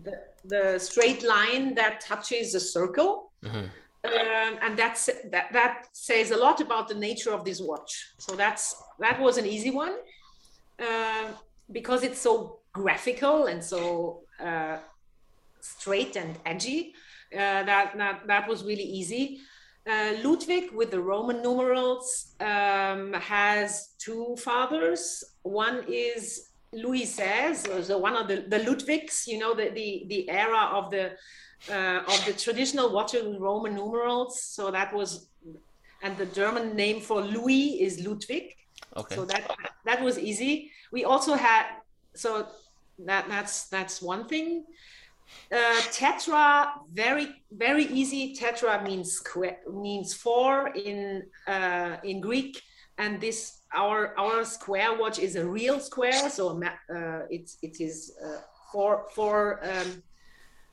the, 0.03 0.21
the 0.45 0.79
straight 0.79 1.23
line 1.23 1.75
that 1.75 2.01
touches 2.01 2.55
a 2.55 2.59
circle. 2.59 3.31
Mm-hmm. 3.43 3.65
Um, 4.05 4.57
and 4.61 4.79
that's 4.79 5.09
that 5.29 5.51
that 5.51 5.87
says 5.91 6.31
a 6.31 6.37
lot 6.37 6.61
about 6.61 6.87
the 6.87 6.95
nature 6.95 7.33
of 7.33 7.43
this 7.43 7.59
watch. 7.59 8.13
So 8.17 8.33
that's 8.33 8.81
that 8.99 9.19
was 9.19 9.37
an 9.37 9.45
easy 9.45 9.71
one 9.71 9.95
uh, 10.79 11.27
because 11.69 12.03
it's 12.03 12.19
so 12.19 12.59
graphical 12.71 13.47
and 13.47 13.61
so 13.61 14.21
uh, 14.39 14.77
straight 15.59 16.15
and 16.15 16.37
edgy. 16.45 16.93
Uh, 17.33 17.63
that, 17.63 17.97
that 17.97 18.25
that 18.25 18.47
was 18.47 18.63
really 18.63 18.83
easy. 18.83 19.41
Uh, 19.89 20.13
Ludwig 20.23 20.71
with 20.71 20.91
the 20.91 21.01
Roman 21.01 21.41
numerals 21.41 22.35
um, 22.39 23.11
has 23.13 23.95
two 23.97 24.35
fathers. 24.37 25.23
One 25.41 25.83
is 25.87 26.49
Louis 26.71 27.05
XVI, 27.05 27.83
so 27.83 27.97
one 27.97 28.15
of 28.15 28.27
the, 28.27 28.45
the 28.47 28.59
Ludwigs, 28.59 29.25
you 29.25 29.39
know, 29.39 29.55
the, 29.55 29.69
the, 29.69 30.05
the 30.07 30.29
era 30.29 30.69
of 30.73 30.91
the 30.91 31.13
uh, 31.69 32.03
of 32.07 32.25
the 32.25 32.33
traditional 32.33 32.91
watches 32.91 33.25
with 33.25 33.37
Roman 33.37 33.73
numerals. 33.75 34.41
So 34.43 34.71
that 34.71 34.93
was, 34.93 35.27
and 36.03 36.15
the 36.17 36.27
German 36.27 36.75
name 36.75 37.01
for 37.01 37.21
Louis 37.21 37.81
is 37.81 38.05
Ludwig. 38.05 38.55
Okay. 38.95 39.15
So 39.15 39.25
that 39.25 39.49
that 39.85 40.01
was 40.01 40.17
easy. 40.17 40.71
We 40.91 41.03
also 41.03 41.33
had 41.33 41.65
so 42.13 42.47
that 42.99 43.27
that's 43.27 43.67
that's 43.69 44.01
one 44.01 44.27
thing. 44.27 44.65
Uh, 45.51 45.81
tetra, 45.91 46.69
very 46.93 47.27
very 47.51 47.85
easy. 47.85 48.35
Tetra 48.35 48.83
means 48.83 49.13
square, 49.13 49.57
means 49.71 50.13
four 50.13 50.69
in 50.69 51.23
uh, 51.47 51.97
in 52.03 52.21
Greek, 52.21 52.61
and 52.97 53.19
this 53.19 53.61
our 53.73 54.17
our 54.17 54.43
square 54.45 54.97
watch 54.97 55.19
is 55.19 55.35
a 55.35 55.45
real 55.45 55.79
square, 55.79 56.29
so 56.29 56.61
uh, 56.61 57.21
it's 57.29 57.57
it 57.61 57.81
is 57.81 58.13
uh, 58.23 58.41
four 58.71 59.05
four. 59.15 59.59
Um, 59.63 60.03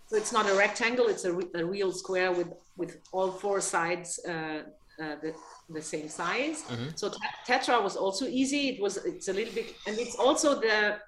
so 0.09 0.17
it's 0.17 0.33
not 0.33 0.49
a 0.49 0.55
rectangle; 0.55 1.07
it's 1.07 1.25
a, 1.25 1.33
re 1.33 1.47
a 1.55 1.65
real 1.65 1.93
square 1.93 2.33
with 2.33 2.49
with 2.77 3.01
all 3.13 3.31
four 3.31 3.61
sides 3.61 4.21
uh, 4.29 4.63
uh, 5.03 5.17
the 5.23 5.35
the 5.71 5.83
same 5.83 6.09
size. 6.09 6.65
Mm 6.69 6.77
-hmm. 6.77 6.97
So 6.97 7.11
tetra 7.47 7.83
was 7.83 7.97
also 7.97 8.25
easy. 8.27 8.69
It 8.69 8.81
was 8.81 8.97
it's 8.97 9.29
a 9.29 9.33
little 9.33 9.55
bit, 9.55 9.75
and 9.87 9.99
it's 9.99 10.17
also 10.19 10.61
the 10.61 11.01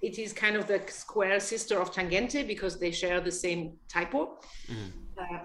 it 0.00 0.18
is 0.18 0.32
kind 0.32 0.56
of 0.56 0.66
the 0.66 0.80
square 0.88 1.40
sister 1.40 1.80
of 1.80 1.92
Tangente 1.92 2.46
because 2.46 2.78
they 2.78 2.90
share 2.90 3.20
the 3.20 3.32
same 3.32 3.72
typo. 3.88 4.38
Mm. 4.70 4.92
Uh, 5.18 5.38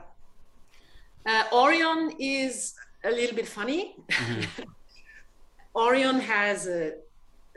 uh, 1.26 1.43
Orion 1.54 2.12
is 2.20 2.76
a 3.04 3.12
little 3.12 3.36
bit 3.36 3.47
funny. 3.47 3.95
Mm-hmm. 4.12 4.64
Orion 5.76 6.20
has 6.20 6.68
a 6.68 6.93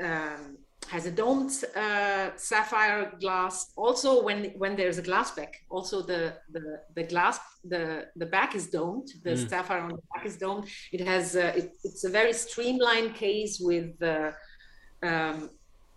um, 0.02 0.58
has 0.88 1.04
a 1.06 1.10
domed 1.10 1.50
uh, 1.74 2.30
sapphire 2.36 3.12
glass. 3.20 3.72
Also, 3.76 4.22
when 4.22 4.52
when 4.56 4.76
there's 4.76 4.98
a 4.98 5.02
glass 5.02 5.32
back, 5.32 5.64
also 5.68 6.00
the 6.00 6.34
the 6.52 6.80
the 6.94 7.02
glass 7.02 7.38
the 7.64 8.06
the 8.16 8.26
back 8.26 8.54
is 8.54 8.68
domed. 8.68 9.08
The 9.22 9.30
mm. 9.30 9.48
sapphire 9.50 9.80
on 9.80 9.88
the 9.88 10.02
back 10.14 10.24
is 10.24 10.36
domed. 10.36 10.68
It 10.92 11.00
has 11.00 11.36
uh, 11.36 11.52
it, 11.56 11.72
it's 11.84 12.04
a 12.04 12.10
very 12.10 12.32
streamlined 12.32 13.14
case 13.14 13.58
with 13.60 14.00
uh, 14.02 14.30
um, 15.02 15.50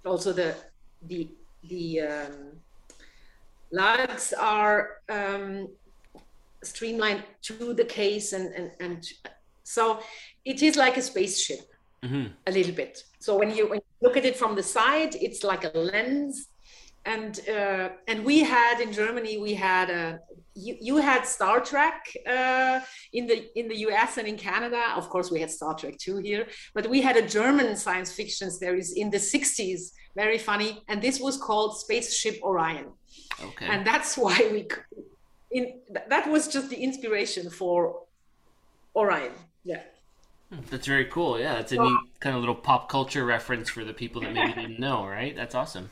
also 0.06 0.34
the 0.34 0.56
the 1.08 1.30
the 1.64 2.02
um, 2.02 2.52
lugs 3.72 4.34
are 4.34 5.02
um, 5.10 5.68
streamlined 6.64 7.24
to 7.42 7.74
the 7.74 7.86
case 7.86 8.34
and, 8.34 8.54
and, 8.54 8.72
and 8.80 9.08
so 9.64 10.00
it 10.46 10.62
is 10.64 10.76
like 10.76 10.98
a 10.98 11.02
spaceship 11.02 11.72
mm-hmm. 12.04 12.28
a 12.48 12.52
little 12.52 12.74
bit 12.74 13.04
so 13.20 13.38
when 13.38 13.54
you, 13.56 13.70
when 13.70 13.80
you 13.80 14.08
look 14.08 14.18
at 14.18 14.26
it 14.26 14.36
from 14.36 14.56
the 14.56 14.64
side 14.64 15.16
it's 15.16 15.44
like 15.44 15.64
a 15.64 15.78
lens 15.78 16.48
and 17.14 17.34
uh, 17.58 17.90
and 18.10 18.18
we 18.30 18.38
had 18.56 18.76
in 18.86 18.92
germany 19.02 19.34
we 19.48 19.54
had 19.54 19.88
a 19.90 20.20
you, 20.66 20.76
you 20.88 20.96
had 20.98 21.22
star 21.38 21.58
trek 21.70 21.98
uh, 22.36 22.80
in 23.18 23.24
the 23.30 23.38
in 23.60 23.66
the 23.72 23.76
us 23.76 24.18
and 24.20 24.28
in 24.28 24.38
canada 24.38 24.84
of 24.96 25.06
course 25.14 25.28
we 25.32 25.40
had 25.44 25.52
star 25.60 25.74
trek 25.80 25.96
too 26.06 26.18
here 26.18 26.44
but 26.76 26.84
we 26.94 27.00
had 27.08 27.16
a 27.24 27.26
german 27.38 27.70
science 27.76 28.12
fiction 28.20 28.50
series 28.52 28.90
in 29.02 29.08
the 29.10 29.22
60s 29.34 29.82
very 30.16 30.40
funny 30.50 30.72
and 30.90 31.02
this 31.02 31.18
was 31.20 31.36
called 31.38 31.72
spaceship 31.84 32.38
orion 32.44 32.88
okay 33.48 33.68
and 33.72 33.86
that's 33.86 34.12
why 34.24 34.38
we 34.54 34.68
in 35.52 35.64
that 36.14 36.30
was 36.30 36.48
just 36.48 36.70
the 36.70 36.80
inspiration 36.90 37.50
for 37.50 37.76
Orion. 38.96 39.32
Yeah. 39.64 39.82
That's 40.72 40.88
very 40.88 41.06
cool. 41.06 41.40
Yeah, 41.40 41.56
that's 41.56 41.72
a 41.72 41.78
neat 41.78 42.00
kind 42.20 42.36
of 42.36 42.42
little 42.42 42.56
pop 42.56 42.90
culture 42.90 43.24
reference 43.24 43.70
for 43.70 43.84
the 43.84 43.94
people 43.94 44.22
that 44.22 44.34
maybe 44.34 44.54
didn't 44.54 44.80
know, 44.80 45.06
right? 45.06 45.36
That's 45.36 45.54
awesome. 45.54 45.92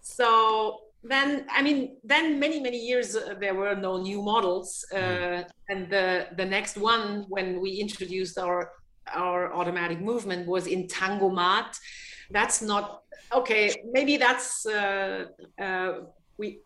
So 0.00 0.80
then, 1.02 1.46
I 1.50 1.62
mean, 1.62 1.96
then 2.04 2.38
many 2.38 2.60
many 2.60 2.78
years 2.78 3.16
uh, 3.16 3.34
there 3.40 3.54
were 3.54 3.74
no 3.74 4.00
new 4.00 4.22
models, 4.22 4.84
uh, 4.92 4.96
mm. 4.96 5.46
and 5.68 5.90
the 5.90 6.28
the 6.36 6.44
next 6.44 6.76
one 6.76 7.24
when 7.28 7.60
we 7.60 7.70
introduced 7.72 8.38
our 8.38 8.72
our 9.14 9.52
automatic 9.54 10.00
movement 10.00 10.46
was 10.46 10.66
in 10.66 10.86
Tangomat. 10.86 11.78
That's 12.30 12.60
not 12.62 13.02
okay. 13.32 13.74
Maybe 13.90 14.18
that's 14.18 14.66
uh, 14.66 15.26
uh 15.58 15.92
we 16.36 16.60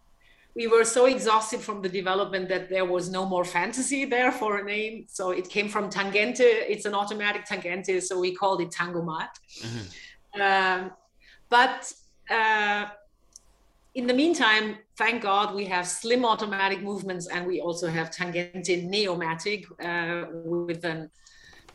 we 0.57 0.67
were 0.67 0.85
so 0.85 1.07
exhausted 1.07 1.61
from 1.61 1.83
the 1.83 1.89
development 1.89 2.49
that 2.49 2.69
there 2.71 2.85
was 2.85 3.11
no 3.11 3.27
more 3.27 3.45
fantasy 3.45 4.05
there 4.05 4.31
for 4.31 4.59
a 4.59 4.65
name. 4.65 5.07
So 5.09 5.31
it 5.31 5.49
came 5.49 5.69
from 5.69 5.91
Tangente. 5.91 6.41
It's 6.41 6.87
an 6.87 6.95
automatic 6.95 7.45
Tangente, 7.45 8.01
so 8.01 8.21
we 8.21 8.35
called 8.35 8.61
it 8.61 8.71
Tangomat. 8.71 9.31
Mm-hmm. 9.61 10.41
Um, 10.41 10.93
but 11.49 11.93
uh, 12.31 12.87
in 13.95 14.07
the 14.07 14.15
meantime, 14.15 14.77
thank 14.97 15.23
God 15.23 15.55
we 15.55 15.65
have 15.67 15.87
slim 15.87 16.25
automatic 16.25 16.83
movements, 16.83 17.29
and 17.29 17.47
we 17.47 17.61
also 17.61 17.87
have 17.89 18.11
Tangente 18.11 18.89
Neomatic 18.89 19.65
uh, 19.83 20.27
with 20.45 20.85
an 20.85 21.11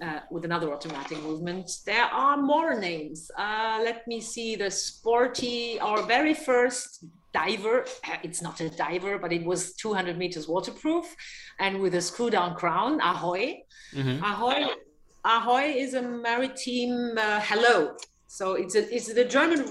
uh, 0.01 0.19
with 0.31 0.45
another 0.45 0.71
automatic 0.71 1.21
movement. 1.21 1.69
There 1.85 2.05
are 2.05 2.37
more 2.37 2.79
names. 2.79 3.29
Uh, 3.37 3.81
let 3.83 4.07
me 4.07 4.21
see 4.21 4.55
the 4.55 4.71
sporty, 4.71 5.77
our 5.79 6.01
very 6.03 6.33
first 6.33 7.05
diver. 7.33 7.85
Uh, 8.07 8.15
it's 8.23 8.41
not 8.41 8.61
a 8.61 8.69
diver, 8.69 9.17
but 9.17 9.33
it 9.33 9.43
was 9.43 9.73
200 9.75 10.17
meters 10.17 10.47
waterproof 10.47 11.05
and 11.59 11.81
with 11.81 11.95
a 11.95 12.01
screw 12.01 12.29
down 12.29 12.55
crown, 12.55 12.99
Ahoy. 13.01 13.57
Mm-hmm. 13.93 14.23
Ahoy. 14.23 14.67
Ahoy 15.25 15.73
is 15.75 15.93
a 15.95 16.01
maritime 16.01 17.17
uh, 17.17 17.41
hello. 17.41 17.95
So 18.27 18.53
it's 18.53 18.75
a, 18.75 18.95
it's 18.95 19.13
the 19.13 19.25
German 19.25 19.65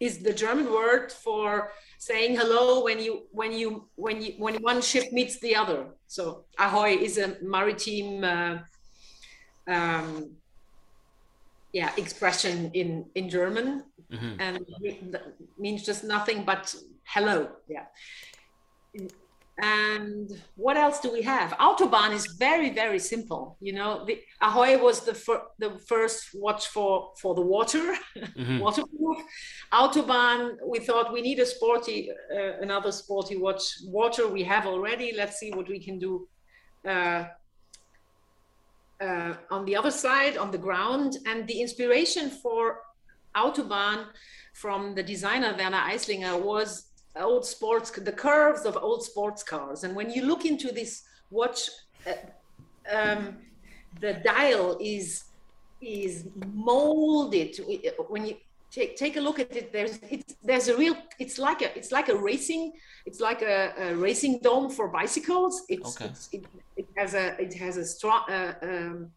is 0.00 0.18
the 0.18 0.32
German 0.32 0.70
word 0.72 1.10
for 1.10 1.72
saying 1.98 2.36
hello 2.36 2.84
when 2.84 3.00
you 3.00 3.26
when 3.32 3.52
you 3.52 3.88
when 3.96 4.22
you 4.22 4.34
when 4.38 4.56
one 4.62 4.80
ship 4.80 5.12
meets 5.12 5.38
the 5.40 5.56
other. 5.56 5.86
So 6.06 6.44
ahoy 6.58 6.96
is 6.96 7.18
a 7.18 7.36
maritime 7.42 8.24
uh, 8.24 8.58
um, 9.66 10.30
yeah 11.72 11.90
expression 11.96 12.70
in 12.74 13.06
in 13.14 13.28
German 13.28 13.84
mm-hmm. 14.10 14.40
and 14.40 14.58
means 15.58 15.84
just 15.84 16.04
nothing 16.04 16.44
but 16.44 16.74
hello. 17.04 17.48
Yeah. 17.68 17.86
And 19.60 20.30
what 20.54 20.76
else 20.76 21.00
do 21.00 21.10
we 21.10 21.22
have? 21.22 21.50
Autobahn 21.58 22.12
is 22.12 22.26
very, 22.38 22.70
very 22.70 23.00
simple. 23.00 23.56
You 23.60 23.72
know, 23.72 24.04
the 24.06 24.20
Ahoy 24.40 24.78
was 24.80 25.00
the 25.00 25.14
fir- 25.14 25.46
the 25.58 25.80
first 25.88 26.28
watch 26.32 26.68
for 26.68 27.12
for 27.20 27.34
the 27.34 27.40
water, 27.40 27.96
mm-hmm. 28.16 28.58
waterproof. 28.64 29.18
Autobahn, 29.72 30.58
we 30.64 30.78
thought 30.78 31.12
we 31.12 31.22
need 31.22 31.40
a 31.40 31.46
sporty, 31.46 32.08
uh, 32.32 32.60
another 32.60 32.92
sporty 32.92 33.36
watch. 33.36 33.64
Water 33.86 34.28
we 34.28 34.44
have 34.44 34.64
already. 34.64 35.12
Let's 35.16 35.38
see 35.40 35.50
what 35.50 35.68
we 35.68 35.80
can 35.84 35.98
do 35.98 36.28
uh, 36.86 37.24
uh, 39.00 39.34
on 39.50 39.64
the 39.64 39.74
other 39.74 39.90
side, 39.90 40.36
on 40.36 40.52
the 40.52 40.58
ground. 40.58 41.16
And 41.26 41.48
the 41.48 41.60
inspiration 41.60 42.30
for 42.30 42.78
Autobahn 43.36 44.06
from 44.54 44.94
the 44.94 45.02
designer 45.02 45.52
Werner 45.58 45.82
Aisslinger 45.90 46.40
was 46.40 46.87
old 47.18 47.44
sports, 47.44 47.90
the 47.90 48.12
curves 48.12 48.64
of 48.64 48.76
old 48.76 49.02
sports 49.04 49.42
cars. 49.42 49.84
And 49.84 49.94
when 49.94 50.10
you 50.10 50.24
look 50.24 50.44
into 50.44 50.72
this 50.72 51.02
watch, 51.30 51.68
uh, 52.06 52.12
um, 52.90 53.36
the 54.00 54.14
dial 54.24 54.78
is 54.80 55.24
is 55.80 56.26
molded. 56.54 57.56
When 58.08 58.26
you 58.26 58.36
take 58.70 58.96
take 58.96 59.16
a 59.16 59.20
look 59.20 59.38
at 59.38 59.54
it, 59.56 59.72
there's 59.72 59.98
it's 60.10 60.34
there's 60.42 60.68
a 60.68 60.76
real. 60.76 60.96
It's 61.18 61.38
like 61.38 61.62
a 61.62 61.76
it's 61.76 61.92
like 61.92 62.08
a 62.08 62.16
racing. 62.16 62.72
It's 63.06 63.20
like 63.20 63.42
a, 63.42 63.72
a 63.78 63.94
racing 63.94 64.40
dome 64.42 64.70
for 64.70 64.88
bicycles. 64.88 65.62
It's, 65.68 65.96
okay. 65.96 66.10
it's 66.10 66.28
it, 66.32 66.44
it, 66.76 66.86
has 66.96 67.14
a 67.14 67.40
it 67.40 67.54
has 67.54 67.76
a 67.76 67.84
strong. 67.84 68.22
Uh, 68.28 68.54
um, 68.62 69.10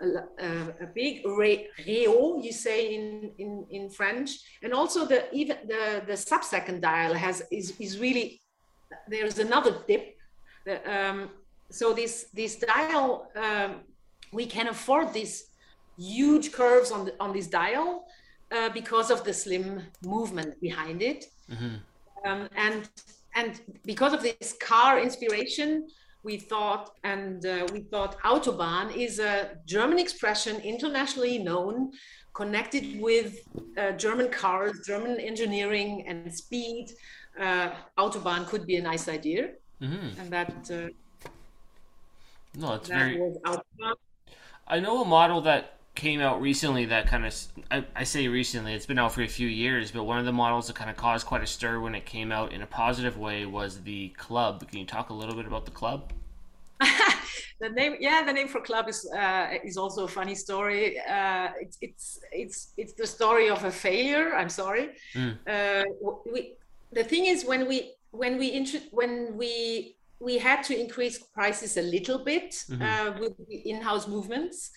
a, 0.00 0.74
a, 0.80 0.86
big 0.86 1.24
rehaut, 1.24 2.44
you 2.44 2.52
say 2.52 2.94
in, 2.94 3.30
in, 3.38 3.66
in 3.70 3.90
French, 3.90 4.30
and 4.62 4.72
also 4.72 5.06
the 5.06 5.24
even 5.34 5.56
the 5.66 6.02
the 6.06 6.16
sub-second 6.16 6.82
dial 6.82 7.14
has 7.14 7.42
is, 7.50 7.74
is 7.80 7.98
really 7.98 8.40
there's 9.08 9.38
another 9.38 9.78
dip. 9.88 10.16
Um, 10.86 11.30
so 11.70 11.92
this 11.92 12.26
this 12.34 12.56
dial 12.56 13.30
um, 13.36 13.80
we 14.32 14.46
can 14.46 14.68
afford 14.68 15.12
these 15.12 15.46
huge 15.98 16.52
curves 16.52 16.90
on 16.90 17.06
the, 17.06 17.14
on 17.18 17.32
this 17.32 17.46
dial 17.46 18.06
uh, 18.50 18.68
because 18.70 19.10
of 19.10 19.24
the 19.24 19.32
slim 19.32 19.82
movement 20.04 20.60
behind 20.60 21.02
it, 21.02 21.26
mm-hmm. 21.50 21.76
um, 22.28 22.48
and 22.56 22.88
and 23.34 23.60
because 23.84 24.12
of 24.12 24.22
this 24.22 24.54
car 24.60 25.00
inspiration 25.00 25.86
we 26.26 26.36
thought, 26.36 26.90
and 27.04 27.46
uh, 27.46 27.66
we 27.72 27.80
thought 27.80 28.18
Autobahn 28.22 28.94
is 28.94 29.20
a 29.20 29.56
German 29.64 29.98
expression, 29.98 30.60
internationally 30.60 31.38
known, 31.38 31.92
connected 32.34 33.00
with 33.00 33.38
uh, 33.78 33.92
German 33.92 34.28
cars, 34.28 34.80
German 34.84 35.20
engineering 35.20 36.04
and 36.08 36.34
speed. 36.34 36.90
Uh, 37.40 37.70
Autobahn 37.96 38.44
could 38.46 38.66
be 38.66 38.76
a 38.76 38.82
nice 38.82 39.08
idea, 39.08 39.50
mm-hmm. 39.80 40.20
and 40.20 40.30
that. 40.30 40.52
Uh, 40.70 41.28
no, 42.58 42.74
it's 42.74 42.88
very. 42.88 43.22
I 44.66 44.80
know 44.80 45.02
a 45.02 45.04
model 45.04 45.40
that 45.42 45.76
came 45.94 46.20
out 46.20 46.42
recently 46.42 46.84
that 46.86 47.06
kind 47.06 47.24
of 47.24 47.34
I, 47.70 47.84
I, 47.96 48.04
say 48.04 48.28
recently 48.28 48.74
it's 48.74 48.84
been 48.84 48.98
out 48.98 49.12
for 49.12 49.22
a 49.22 49.26
few 49.26 49.48
years 49.48 49.90
but 49.90 50.04
one 50.04 50.18
of 50.18 50.26
the 50.26 50.32
models 50.32 50.66
that 50.66 50.76
kind 50.76 50.90
of 50.90 50.96
caused 50.96 51.26
quite 51.26 51.42
a 51.42 51.46
stir 51.46 51.80
when 51.80 51.94
it 51.94 52.04
came 52.04 52.30
out 52.30 52.52
in 52.52 52.60
a 52.60 52.66
positive 52.66 53.16
way 53.16 53.46
was 53.46 53.80
the 53.80 54.10
club 54.10 54.68
can 54.68 54.78
you 54.78 54.84
talk 54.84 55.08
a 55.08 55.14
little 55.14 55.34
bit 55.34 55.46
about 55.46 55.64
the 55.64 55.70
club 55.70 56.12
the 57.60 57.68
name 57.70 57.96
yeah 58.00 58.22
the 58.24 58.32
name 58.32 58.48
for 58.48 58.60
club 58.60 58.88
is 58.88 59.08
uh, 59.16 59.48
is 59.64 59.76
also 59.76 60.04
a 60.04 60.08
funny 60.08 60.34
story 60.34 60.98
uh, 61.00 61.48
it's 61.60 61.78
it's 61.80 62.20
it's 62.32 62.72
it's 62.76 62.92
the 62.92 63.06
story 63.06 63.48
of 63.48 63.64
a 63.64 63.70
failure 63.70 64.34
i'm 64.34 64.48
sorry 64.48 64.90
mm. 65.14 65.36
uh, 65.46 65.84
we, 66.32 66.54
the 66.92 67.04
thing 67.04 67.26
is 67.26 67.44
when 67.44 67.66
we 67.66 67.92
when 68.10 68.38
we 68.38 68.48
intro- 68.48 68.88
when 68.90 69.36
we 69.36 69.96
we 70.18 70.38
had 70.38 70.62
to 70.62 70.78
increase 70.78 71.18
prices 71.18 71.76
a 71.76 71.82
little 71.82 72.24
bit 72.24 72.50
mm-hmm. 72.52 72.82
Uh, 72.82 73.18
with 73.20 73.34
in-house 73.50 74.06
movements 74.08 74.70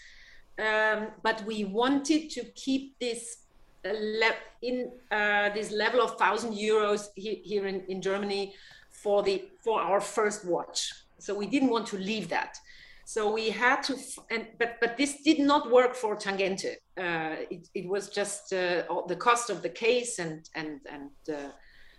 um, 0.59 1.07
but 1.23 1.43
we 1.45 1.63
wanted 1.63 2.29
to 2.29 2.43
keep 2.55 2.97
this 2.99 3.37
uh, 3.85 3.91
le- 3.93 4.43
in 4.61 4.91
uh, 5.11 5.49
this 5.49 5.71
level 5.71 6.01
of 6.01 6.17
thousand 6.17 6.53
euros 6.53 7.07
he- 7.15 7.41
here 7.45 7.65
in, 7.65 7.81
in 7.87 8.01
Germany 8.01 8.53
for 8.89 9.23
the 9.23 9.45
for 9.63 9.79
our 9.79 10.01
first 10.01 10.45
watch. 10.45 10.91
So 11.19 11.35
we 11.35 11.47
didn't 11.47 11.69
want 11.69 11.87
to 11.87 11.97
leave 11.97 12.29
that. 12.29 12.57
So 13.05 13.33
we 13.33 13.49
had 13.49 13.81
to, 13.83 13.97
and 14.29 14.45
but 14.59 14.79
but 14.79 14.95
this 14.95 15.23
did 15.23 15.39
not 15.39 15.71
work 15.71 15.95
for 15.95 16.15
Tangente. 16.15 16.75
Uh, 16.95 17.37
it, 17.49 17.67
it 17.73 17.89
was 17.89 18.09
just 18.09 18.53
uh, 18.53 18.83
the 19.07 19.15
cost 19.15 19.49
of 19.49 19.63
the 19.63 19.69
case 19.69 20.19
and 20.19 20.47
and 20.53 20.79
and 20.85 21.09
uh, 21.27 21.49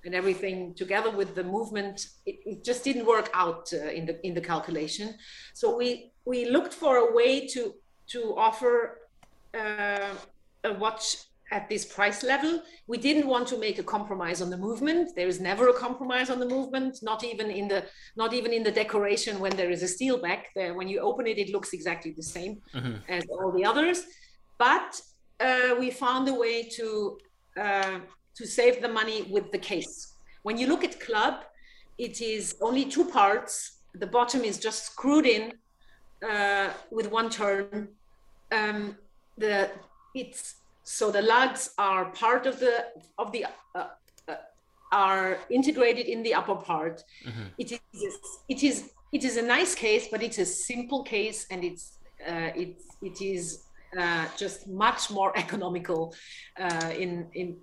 and 0.05 0.15
everything 0.15 0.75
together 0.75 1.11
with 1.11 1.35
the 1.35 1.43
movement. 1.43 2.07
It, 2.27 2.37
it 2.47 2.65
just 2.65 2.85
didn't 2.85 3.07
work 3.07 3.29
out 3.35 3.73
uh, 3.73 3.91
in 3.99 4.07
the 4.07 4.25
in 4.25 4.35
the 4.35 4.41
calculation. 4.41 5.17
So 5.53 5.77
we 5.77 6.13
we 6.25 6.49
looked 6.49 6.75
for 6.75 6.97
a 6.99 7.13
way 7.13 7.47
to 7.49 7.75
to 8.13 8.35
offer 8.37 8.99
uh, 9.53 10.15
a 10.63 10.73
watch 10.75 11.17
at 11.51 11.69
this 11.69 11.85
price 11.85 12.23
level. 12.23 12.63
We 12.87 12.99
didn't 12.99 13.27
want 13.27 13.49
to 13.49 13.59
make 13.59 13.79
a 13.79 13.83
compromise 13.83 14.41
on 14.41 14.51
the 14.51 14.57
movement. 14.57 15.11
There 15.17 15.29
is 15.29 15.41
never 15.41 15.69
a 15.69 15.73
compromise 15.73 16.31
on 16.31 16.39
the 16.39 16.47
movement, 16.47 16.99
not 17.03 17.25
even 17.25 17.51
in 17.51 17.69
the 17.69 17.85
not 18.17 18.33
even 18.33 18.53
in 18.53 18.63
the 18.63 18.71
decoration 18.71 19.41
when 19.41 19.57
there 19.57 19.71
is 19.71 19.83
a 19.83 19.89
steel 19.89 20.21
back 20.21 20.49
there. 20.55 20.75
When 20.75 20.89
you 20.89 21.01
open 21.01 21.27
it, 21.27 21.39
it 21.39 21.51
looks 21.51 21.73
exactly 21.73 22.13
the 22.17 22.23
same 22.23 22.61
mm-hmm. 22.75 22.97
as 23.09 23.25
all 23.31 23.53
the 23.53 23.65
others. 23.65 24.05
But 24.59 25.01
uh, 25.41 25.75
we 25.79 25.91
found 25.91 26.29
a 26.29 26.35
way 26.35 26.69
to 26.77 27.19
uh, 27.61 27.99
to 28.37 28.47
save 28.47 28.81
the 28.81 28.89
money 28.89 29.23
with 29.23 29.51
the 29.53 29.59
case. 29.59 30.15
when 30.43 30.57
you 30.57 30.67
look 30.67 30.85
at 30.85 30.99
club, 31.01 31.35
it 31.99 32.21
is 32.21 32.57
only 32.63 32.85
two 32.85 33.05
parts. 33.05 33.53
The 33.95 34.07
bottom 34.07 34.43
is 34.51 34.57
just 34.59 34.87
screwed 34.91 35.27
in 35.27 35.53
uh, 36.31 36.71
with 36.91 37.11
one 37.11 37.29
turn. 37.29 37.89
Um, 38.53 38.97
the 39.37 39.71
it's 40.15 40.60
so 40.91 41.11
the 41.11 41.23
lugs 41.23 41.71
are 41.79 42.07
part 42.07 42.47
of 42.47 42.59
the 42.59 42.87
of 43.17 43.31
the 43.31 43.47
uh, 43.77 43.87
uh, 44.29 44.35
are 44.91 45.39
integrated 45.49 46.07
in 46.07 46.23
the 46.25 46.35
upper 46.35 46.57
part. 46.57 47.05
Mm-hmm. 47.25 47.47
It 47.59 47.73
is 47.73 48.15
it 48.49 48.63
is 48.65 48.91
it 49.13 49.23
is 49.25 49.37
a 49.37 49.43
nice 49.43 49.75
case, 49.75 50.09
but 50.11 50.21
it's 50.21 50.39
a 50.39 50.45
simple 50.45 51.05
case, 51.05 51.47
and 51.53 51.63
it's 51.63 51.99
uh, 52.27 52.51
it 52.63 52.83
it 53.03 53.23
is 53.23 53.67
uh, 53.97 54.27
just 54.37 54.67
much 54.67 55.11
more 55.11 55.31
economical 55.39 56.13
uh, 56.59 56.91
in 56.99 57.29
in 57.35 57.57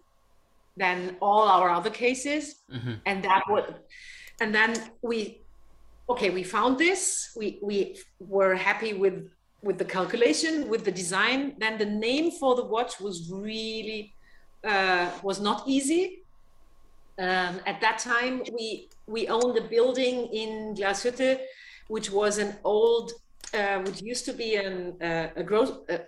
than 0.77 1.17
all 1.19 1.49
our 1.49 1.69
other 1.69 1.89
cases, 1.89 2.43
mm-hmm. 2.71 2.93
and 3.05 3.23
that 3.25 3.43
would 3.49 3.75
and 4.39 4.55
then 4.55 4.71
we 5.01 5.41
okay 6.07 6.29
we 6.29 6.43
found 6.43 6.77
this 6.77 7.31
we 7.35 7.59
we 7.61 7.97
were 8.19 8.55
happy 8.55 8.93
with 8.93 9.29
with 9.67 9.77
the 9.77 9.89
calculation 9.97 10.53
with 10.73 10.83
the 10.87 10.95
design 11.03 11.39
then 11.63 11.77
the 11.77 11.91
name 12.07 12.27
for 12.39 12.51
the 12.59 12.65
watch 12.75 12.93
was 13.05 13.17
really 13.49 14.01
uh, 14.63 15.09
was 15.23 15.39
not 15.39 15.59
easy. 15.67 16.03
Um, 17.19 17.53
at 17.71 17.77
that 17.81 17.97
time 17.99 18.33
we 18.55 18.89
we 19.07 19.21
owned 19.27 19.55
a 19.57 19.65
building 19.75 20.15
in 20.41 20.49
glashütte 20.77 21.39
which 21.87 22.09
was 22.11 22.37
an 22.37 22.51
old 22.63 23.11
uh, 23.53 23.79
which 23.85 24.01
used 24.01 24.25
to 24.29 24.33
be 24.33 24.55
an 24.55 24.75
uh, 25.01 25.41
a 25.41 25.43
gro- 25.43 25.83
uh, 25.89 26.03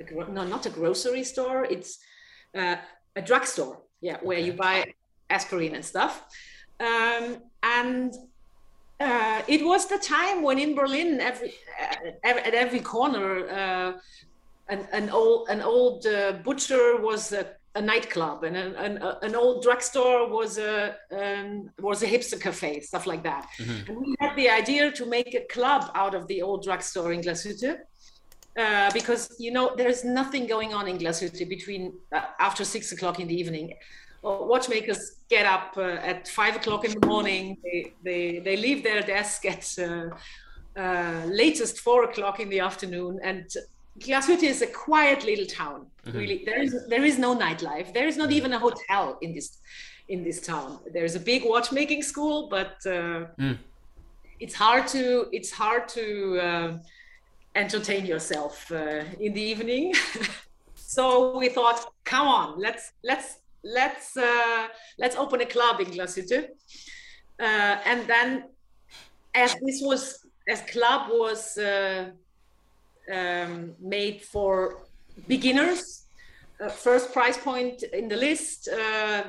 a 0.00 0.32
no 0.36 0.42
not 0.54 0.66
a 0.66 0.70
grocery 0.78 1.24
store. 1.24 1.60
It's 1.74 1.90
uh, 2.60 2.76
a 3.20 3.22
drugstore 3.22 3.76
yeah 4.00 4.18
where 4.28 4.42
you 4.46 4.52
buy 4.52 4.76
aspirin 5.30 5.74
and 5.74 5.84
stuff. 5.84 6.14
Um, 6.80 7.24
and 7.62 8.12
uh, 8.98 9.42
it 9.46 9.64
was 9.64 9.86
the 9.86 9.98
time 9.98 10.42
when 10.42 10.58
in 10.58 10.74
Berlin, 10.74 11.20
every 11.20 11.54
at 12.24 12.54
every 12.54 12.80
corner, 12.80 13.46
uh, 13.48 13.92
an, 14.68 14.88
an 14.92 15.10
old 15.10 15.48
an 15.50 15.60
old 15.60 16.06
uh, 16.06 16.32
butcher 16.44 16.96
was 17.00 17.32
a, 17.32 17.46
a 17.74 17.82
nightclub, 17.82 18.44
and 18.44 18.56
an, 18.56 18.74
an, 18.76 19.02
an, 19.22 19.34
old 19.34 19.62
drugstore 19.62 20.30
was 20.30 20.56
a 20.56 20.96
um, 21.12 21.70
was 21.78 22.02
a 22.02 22.06
hipster 22.06 22.40
cafe, 22.40 22.80
stuff 22.80 23.06
like 23.06 23.22
that. 23.22 23.46
Mm-hmm. 23.58 23.90
And 23.90 23.98
we 23.98 24.14
had 24.18 24.34
the 24.34 24.48
idea 24.48 24.90
to 24.92 25.04
make 25.04 25.34
a 25.34 25.44
club 25.52 25.90
out 25.94 26.14
of 26.14 26.26
the 26.26 26.40
old 26.40 26.64
drugstore 26.64 27.12
in 27.12 27.20
Glashütte. 27.20 27.78
Uh, 28.58 28.90
because 28.92 29.36
you 29.38 29.50
know 29.50 29.74
there's 29.76 30.02
nothing 30.02 30.46
going 30.46 30.72
on 30.72 30.88
in 30.88 30.96
Glashütte 30.96 31.46
between 31.46 31.92
uh, 32.12 32.22
after 32.40 32.64
six 32.64 32.90
o'clock 32.92 33.20
in 33.20 33.28
the 33.28 33.38
evening 33.38 33.74
watchmakers 34.26 35.16
get 35.28 35.46
up 35.46 35.74
uh, 35.76 36.10
at 36.12 36.28
five 36.28 36.56
o'clock 36.56 36.84
in 36.84 36.92
the 36.98 37.06
morning. 37.06 37.56
They, 37.62 37.92
they, 38.02 38.38
they 38.40 38.56
leave 38.56 38.82
their 38.82 39.02
desk 39.02 39.44
at 39.44 39.64
uh, 39.78 40.10
uh, 40.78 41.22
latest 41.26 41.80
four 41.80 42.04
o'clock 42.04 42.40
in 42.40 42.48
the 42.48 42.60
afternoon. 42.60 43.18
And 43.22 43.46
Glashütte 43.98 44.42
is 44.42 44.62
a 44.62 44.66
quiet 44.66 45.24
little 45.24 45.46
town. 45.46 45.86
Mm-hmm. 46.04 46.18
Really, 46.18 46.42
there 46.44 46.62
is 46.62 46.86
there 46.88 47.04
is 47.04 47.18
no 47.18 47.34
nightlife. 47.34 47.92
There 47.92 48.06
is 48.06 48.16
not 48.16 48.30
even 48.30 48.52
a 48.52 48.58
hotel 48.58 49.18
in 49.22 49.34
this 49.34 49.58
in 50.08 50.22
this 50.22 50.40
town. 50.40 50.78
There's 50.92 51.14
a 51.14 51.20
big 51.20 51.42
watchmaking 51.44 52.02
school, 52.02 52.48
but 52.48 52.76
mm. 52.84 53.58
it's 54.38 54.54
hard 54.54 54.86
to 54.88 55.26
it's 55.32 55.50
hard 55.50 55.88
to 55.88 56.38
uh, 56.38 56.78
entertain 57.54 58.04
yourself 58.06 58.70
uh, 58.70 59.04
in 59.18 59.32
the 59.32 59.40
evening. 59.40 59.94
so 60.74 61.36
we 61.38 61.48
thought, 61.48 61.80
come 62.04 62.28
on, 62.28 62.60
let's 62.60 62.92
let's 63.02 63.38
let's 63.66 64.16
uh, 64.16 64.68
let's 64.98 65.16
open 65.16 65.40
a 65.40 65.46
club 65.46 65.80
in 65.80 65.86
Glashütte. 65.86 66.48
Uh, 67.38 67.76
and 67.84 68.06
then, 68.06 68.44
as 69.34 69.54
this 69.54 69.80
was 69.82 70.26
as 70.48 70.62
club 70.62 71.10
was 71.10 71.58
uh, 71.58 72.10
um, 73.12 73.74
made 73.80 74.22
for 74.22 74.84
beginners, 75.28 76.06
uh, 76.60 76.68
first 76.68 77.12
price 77.12 77.36
point 77.36 77.82
in 77.82 78.08
the 78.08 78.16
list, 78.16 78.68
uh, 78.68 79.24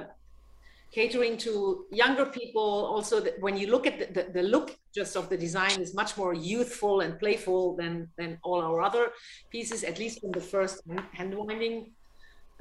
catering 0.92 1.38
to 1.38 1.86
younger 1.92 2.26
people. 2.26 2.86
Also, 2.86 3.20
the, 3.20 3.34
when 3.40 3.58
you 3.58 3.68
look 3.68 3.88
at 3.88 4.00
the, 4.00 4.06
the, 4.14 4.32
the, 4.32 4.44
look 4.44 4.78
just 4.94 5.18
of 5.18 5.28
the 5.30 5.38
design 5.38 5.82
is 5.82 5.94
much 5.94 6.16
more 6.18 6.34
youthful 6.34 7.02
and 7.02 7.20
playful 7.20 7.76
than 7.76 8.08
than 8.18 8.38
all 8.44 8.62
our 8.62 8.82
other 8.82 9.10
pieces, 9.52 9.84
at 9.84 10.00
least 10.00 10.22
from 10.22 10.32
the 10.32 10.42
first 10.42 10.84
hand 11.14 11.34
winding 11.36 11.92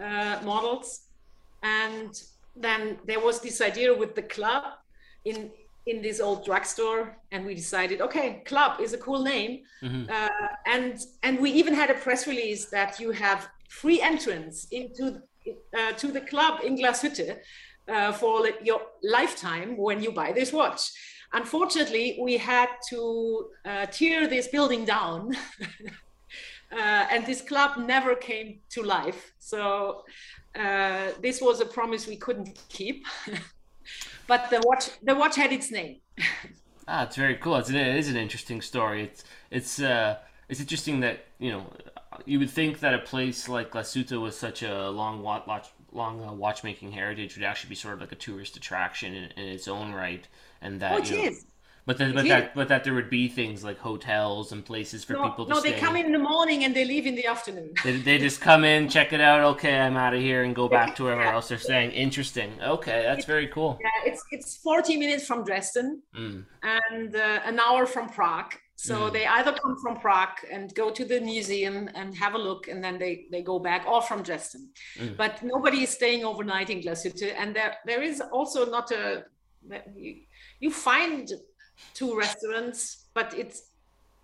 uh, 0.03 0.39
models 0.45 1.06
and 1.67 2.13
then 2.55 2.99
there 3.07 3.21
was 3.21 3.41
this 3.41 3.61
idea 3.61 3.91
with 4.03 4.15
the 4.15 4.27
club 4.37 4.65
in 5.25 5.51
in 5.91 6.03
this 6.03 6.19
old 6.21 6.45
drugstore 6.45 7.17
and 7.31 7.47
we 7.47 7.55
decided 7.55 8.01
okay 8.01 8.43
club 8.45 8.81
is 8.81 8.93
a 8.93 8.99
cool 9.07 9.23
name. 9.23 9.53
Mm-hmm. 9.83 10.05
uh, 10.17 10.49
and 10.75 10.95
and 11.23 11.35
we 11.45 11.51
even 11.61 11.75
had 11.75 11.91
a 11.91 11.99
press 12.05 12.27
release 12.27 12.63
that 12.77 12.91
you 13.03 13.11
have 13.25 13.41
free 13.81 14.01
entrance 14.13 14.57
into 14.71 15.05
uh, 15.79 15.93
to 16.03 16.07
the 16.17 16.23
club 16.33 16.55
in 16.67 16.73
glashütte 16.81 17.29
uh, 17.95 18.13
for 18.21 18.35
your 18.69 18.81
lifetime 19.19 19.71
when 19.87 19.99
you 20.05 20.11
buy 20.23 20.31
this 20.33 20.53
watch. 20.53 20.83
Unfortunately 21.41 22.07
we 22.27 22.35
had 22.37 22.71
to 22.91 23.01
uh, 23.71 23.87
tear 23.99 24.27
this 24.35 24.47
building 24.49 24.85
down. 24.85 25.21
Uh, 26.73 27.07
and 27.13 27.25
this 27.25 27.43
club 27.43 27.79
never 27.79 28.17
came 28.17 28.59
to 28.69 28.83
life. 28.83 29.33
So 29.39 30.03
uh, 30.57 31.13
this 31.21 31.41
was 31.41 31.61
a 31.61 31.67
promise 31.67 32.07
we 32.07 32.17
couldn't 32.17 32.59
keep. 32.69 33.05
but 34.27 34.51
the 34.51 34.61
watch, 34.65 34.91
the 35.03 35.15
watch 35.15 35.37
had 35.37 35.53
its 35.53 35.71
name. 35.71 35.97
ah, 36.89 37.05
it's 37.05 37.17
very 37.17 37.37
cool. 37.37 37.57
It's, 37.57 37.71
it 37.71 37.77
is 37.77 38.09
an 38.09 38.17
interesting 38.17 38.61
story. 38.61 39.05
It's 39.05 39.25
it's 39.51 39.81
uh, 39.81 40.17
it's 40.49 40.61
interesting 40.61 41.01
that 41.01 41.25
you 41.39 41.53
know 41.53 41.73
you 42.25 42.39
would 42.39 42.51
think 42.51 42.81
that 42.81 42.95
a 42.95 42.99
place 42.99 43.49
like 43.49 43.71
Glashütte 43.71 44.21
with 44.21 44.35
such 44.35 44.63
a 44.63 44.91
long 44.91 45.23
watch, 45.23 45.69
long 45.93 46.25
uh, 46.25 46.33
watchmaking 46.33 46.93
heritage 46.93 47.37
would 47.37 47.45
actually 47.45 47.71
be 47.71 47.75
sort 47.75 47.95
of 47.95 48.01
like 48.01 48.13
a 48.13 48.17
tourist 48.17 48.57
attraction 48.57 49.15
in, 49.15 49.25
in 49.37 49.49
its 49.49 49.69
own 49.69 49.93
right, 49.93 50.27
and 50.63 50.81
that 50.81 50.93
oh, 50.93 50.99
it 50.99 51.11
you 51.11 51.17
know, 51.17 51.25
is. 51.25 51.47
But 51.87 51.99
then, 51.99 52.15
but 52.15 52.27
that, 52.27 52.53
but 52.53 52.67
that 52.67 52.83
there 52.83 52.95
would 52.95 53.09
be 53.09 53.29
things 53.29 53.63
like 53.63 53.79
hotels 53.79 54.51
and 54.51 54.65
places 54.65 55.05
for 55.05 55.13
no, 55.13 55.23
people 55.31 55.47
to 55.47 55.55
no, 55.55 55.61
stay. 55.61 55.71
No, 55.71 55.75
they 55.77 55.81
come 55.81 55.95
in 55.95 56.11
the 56.11 56.19
morning 56.19 56.65
and 56.65 56.75
they 56.75 56.85
leave 56.85 57.07
in 57.07 57.15
the 57.15 57.27
afternoon. 57.27 57.75
They, 57.85 57.97
they 57.99 58.19
just 58.19 58.41
come 58.41 58.65
in, 58.65 58.89
check 58.89 59.13
it 59.13 59.21
out. 59.21 59.41
Okay, 59.55 59.79
I'm 59.79 59.97
out 59.97 60.13
of 60.13 60.21
here, 60.21 60.43
and 60.43 60.53
go 60.53 60.69
back 60.69 60.97
to 60.97 61.05
wherever 61.05 61.23
yeah. 61.23 61.35
else 61.35 61.49
they're 61.49 61.59
staying. 61.59 61.93
Interesting. 61.93 62.51
Okay, 62.61 63.03
that's 63.03 63.19
it's, 63.19 63.27
very 63.27 63.47
cool. 63.47 63.79
Yeah, 63.81 64.11
it's 64.11 64.25
it's 64.33 64.57
40 64.57 64.97
minutes 64.97 65.29
from 65.29 65.45
Dresden 65.45 66.03
mm. 66.13 66.45
and 66.65 67.15
uh, 67.15 67.41
an 67.45 67.61
hour 67.61 67.87
from 67.87 68.09
Prague. 68.09 68.55
So 68.75 69.09
mm. 69.09 69.13
they 69.13 69.25
either 69.25 69.53
come 69.53 69.77
from 69.81 69.97
Prague 70.01 70.39
and 70.53 70.75
go 70.75 70.91
to 70.91 71.05
the 71.05 71.21
museum 71.21 71.89
and 71.95 72.17
have 72.17 72.35
a 72.35 72.39
look, 72.39 72.67
and 72.67 72.83
then 72.83 72.99
they, 72.99 73.27
they 73.31 73.43
go 73.43 73.61
back, 73.61 73.87
or 73.87 74.03
from 74.03 74.25
Dresden. 74.25 74.71
Mm. 74.99 75.17
But 75.17 75.41
nobody 75.45 75.85
is 75.85 75.91
staying 75.91 76.25
overnight 76.25 76.69
in 76.69 76.81
Glashütte, 76.81 77.33
and 77.39 77.55
there 77.55 77.77
there 77.87 78.03
is 78.03 78.21
also 78.21 78.69
not 78.69 78.91
a 78.91 79.25
you, 79.95 80.17
you 80.61 80.71
find 80.71 81.33
two 81.95 82.19
restaurants, 82.19 83.07
but 83.15 83.35
it's 83.37 83.71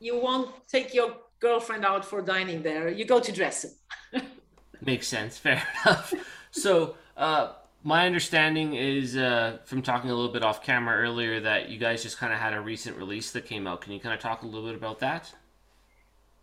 you 0.01 0.19
won't 0.19 0.51
take 0.69 0.93
your 0.93 1.17
girlfriend 1.41 1.85
out 1.85 2.05
for 2.05 2.23
dining 2.23 2.63
there. 2.63 2.89
You 2.89 3.05
go 3.05 3.21
to 3.21 3.33
Dresden. 3.33 3.73
Makes 4.81 5.09
sense. 5.09 5.39
Fair 5.39 5.63
enough. 5.85 6.13
So, 6.51 6.97
uh, 7.17 7.53
my 7.85 8.07
understanding 8.07 8.75
is 8.75 9.17
uh, 9.17 9.59
from 9.65 9.83
talking 9.83 10.11
a 10.11 10.15
little 10.15 10.33
bit 10.33 10.45
off 10.45 10.63
camera 10.63 10.97
earlier 10.97 11.41
that 11.41 11.69
you 11.69 11.79
guys 11.79 12.03
just 12.03 12.19
kind 12.19 12.33
of 12.33 12.39
had 12.39 12.53
a 12.55 12.61
recent 12.61 12.97
release 12.97 13.33
that 13.33 13.45
came 13.45 13.67
out. 13.67 13.81
Can 13.81 13.93
you 13.93 14.01
kind 14.01 14.15
of 14.15 14.21
talk 14.21 14.43
a 14.43 14.47
little 14.47 14.67
bit 14.67 14.77
about 14.77 15.01
that? 15.01 15.33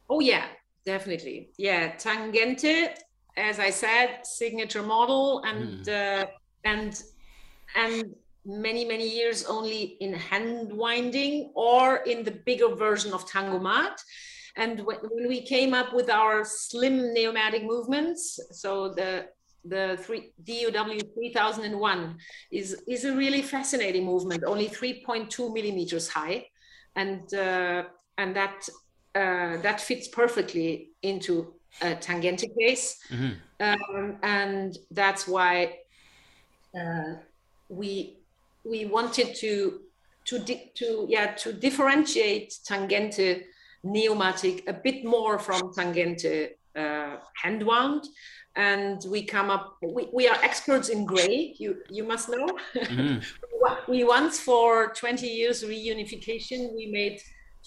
Oh 0.10 0.20
yeah, 0.20 0.46
definitely. 0.86 1.50
Yeah, 1.58 1.96
Tangente, 1.96 2.94
as 3.38 3.60
I 3.60 3.70
said, 3.70 4.20
signature 4.24 4.84
model, 4.84 5.44
and 5.46 5.86
mm. 5.86 6.24
uh, 6.24 6.26
and 6.66 7.02
and 7.76 8.16
many 8.46 8.86
many 8.86 9.08
years 9.08 9.46
only 9.46 9.98
in 10.00 10.14
hand 10.14 10.72
winding 10.72 11.52
or 11.56 11.98
in 11.98 12.24
the 12.24 12.32
bigger 12.32 12.74
version 12.76 13.14
of 13.14 13.26
tangomat 13.28 13.98
and 14.56 14.80
when, 14.86 14.98
when 15.12 15.28
we 15.28 15.42
came 15.42 15.74
up 15.74 15.94
with 15.94 16.10
our 16.10 16.44
slim 16.44 17.14
neomatic 17.14 17.64
movements 17.64 18.40
so 18.52 18.90
the 18.94 19.28
the 19.66 19.98
three 20.02 20.32
DUW 20.44 21.02
3001 21.16 22.18
is 22.52 22.82
is 22.88 23.06
a 23.06 23.16
really 23.16 23.42
fascinating 23.42 24.06
movement 24.06 24.44
only 24.46 24.68
3.2 24.68 25.54
millimeters 25.54 26.08
high. 26.08 26.46
And 26.96 27.34
uh, 27.34 27.84
and 28.18 28.36
that 28.36 28.68
uh, 29.16 29.58
that 29.62 29.82
fits 29.82 30.08
perfectly 30.08 30.90
into 31.02 31.54
a 31.82 31.96
tangente 31.96 32.48
case 32.60 33.00
mm-hmm. 33.10 33.34
um, 33.60 34.18
and 34.24 34.78
that's 34.92 35.28
why 35.28 35.78
uh, 36.76 37.14
we 37.70 38.19
we 38.64 38.86
wanted 38.86 39.36
to 39.36 39.82
to 40.26 40.40
to 40.76 41.06
yeah 41.10 41.34
to 41.34 41.54
differentiate 41.54 42.54
tangente 42.68 43.44
neomatic 43.86 44.68
a 44.68 44.74
bit 44.74 45.06
more 45.06 45.40
from 45.40 45.74
tangente 45.74 46.52
uh, 46.76 47.18
hand 47.42 47.64
wound 47.66 48.04
and 48.56 49.06
we 49.08 49.24
come 49.24 49.50
up 49.50 49.78
we, 49.82 50.10
we 50.14 50.28
are 50.28 50.38
experts 50.44 50.90
in 50.90 51.06
gray 51.06 51.56
you 51.58 51.78
you 51.90 52.04
must 52.04 52.30
know 52.30 52.48
mm-hmm. 52.76 53.20
we 53.88 54.04
once 54.04 54.40
for 54.40 54.94
20 54.94 55.28
years 55.28 55.64
reunification, 55.64 56.74
we 56.76 56.88
made 56.92 57.20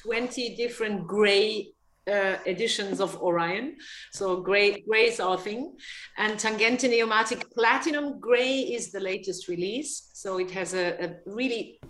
20 0.03 0.57
different 0.57 1.07
gray 1.07 1.68
uh, 2.11 2.36
editions 2.46 3.00
of 3.00 3.20
Orion. 3.22 3.76
So 4.12 4.40
gray, 4.40 4.80
gray 4.80 5.07
is 5.07 5.20
our 5.20 5.38
thing. 5.38 5.76
And 6.16 6.38
Tangente 6.38 6.88
Neomatic 6.88 7.53
Platinum 7.55 8.20
Gray 8.20 8.61
is 8.61 8.92
the 8.92 9.00
latest 9.00 9.48
release. 9.48 10.11
So 10.14 10.38
it 10.38 10.50
has 10.50 10.74
a, 10.74 11.05
a 11.05 11.16
really 11.26 11.80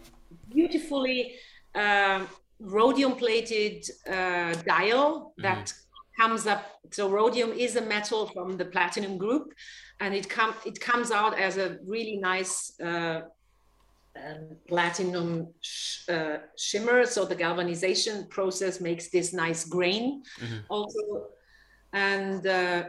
beautifully 0.51 1.37
uh, 1.75 2.27
rhodium 2.61 3.13
plated 3.13 3.85
uh, 4.07 4.55
dial 4.67 5.33
mm-hmm. 5.33 5.43
that 5.43 5.73
comes 6.19 6.47
up. 6.47 6.67
So 6.91 7.09
rhodium 7.09 7.53
is 7.53 7.77
a 7.77 7.83
metal 7.83 8.27
from 8.27 8.57
the 8.57 8.67
platinum 8.67 9.17
group 9.17 9.53
and 10.01 10.15
it, 10.15 10.29
com- 10.29 10.55
it 10.67 10.79
comes 10.81 11.11
out 11.11 11.39
as 11.39 11.57
a 11.57 11.79
really 11.87 12.19
nice 12.19 12.79
uh, 12.81 13.23
um, 14.17 14.57
platinum 14.69 15.49
sh- 15.61 16.09
uh, 16.09 16.39
shimmer. 16.57 17.05
So 17.07 17.25
the 17.25 17.35
galvanization 17.35 18.27
process 18.29 18.81
makes 18.81 19.11
this 19.11 19.33
nice 19.33 19.65
grain 19.65 20.23
mm-hmm. 20.41 20.59
also. 20.69 21.29
And 21.93 22.47
uh, 22.47 22.85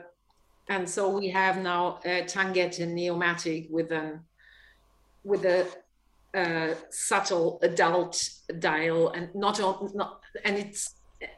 and 0.69 0.89
so 0.89 1.09
we 1.09 1.29
have 1.29 1.61
now 1.61 1.99
a 2.05 2.23
Tangente 2.23 2.87
Neomatic 2.87 3.69
with 3.69 3.91
a 3.91 4.19
with 5.23 5.45
a 5.45 5.67
uh, 6.33 6.75
subtle 6.89 7.59
adult 7.61 8.29
dial 8.59 9.09
and 9.09 9.33
not, 9.35 9.59
not 9.93 10.21
and 10.43 10.57
it's 10.57 10.95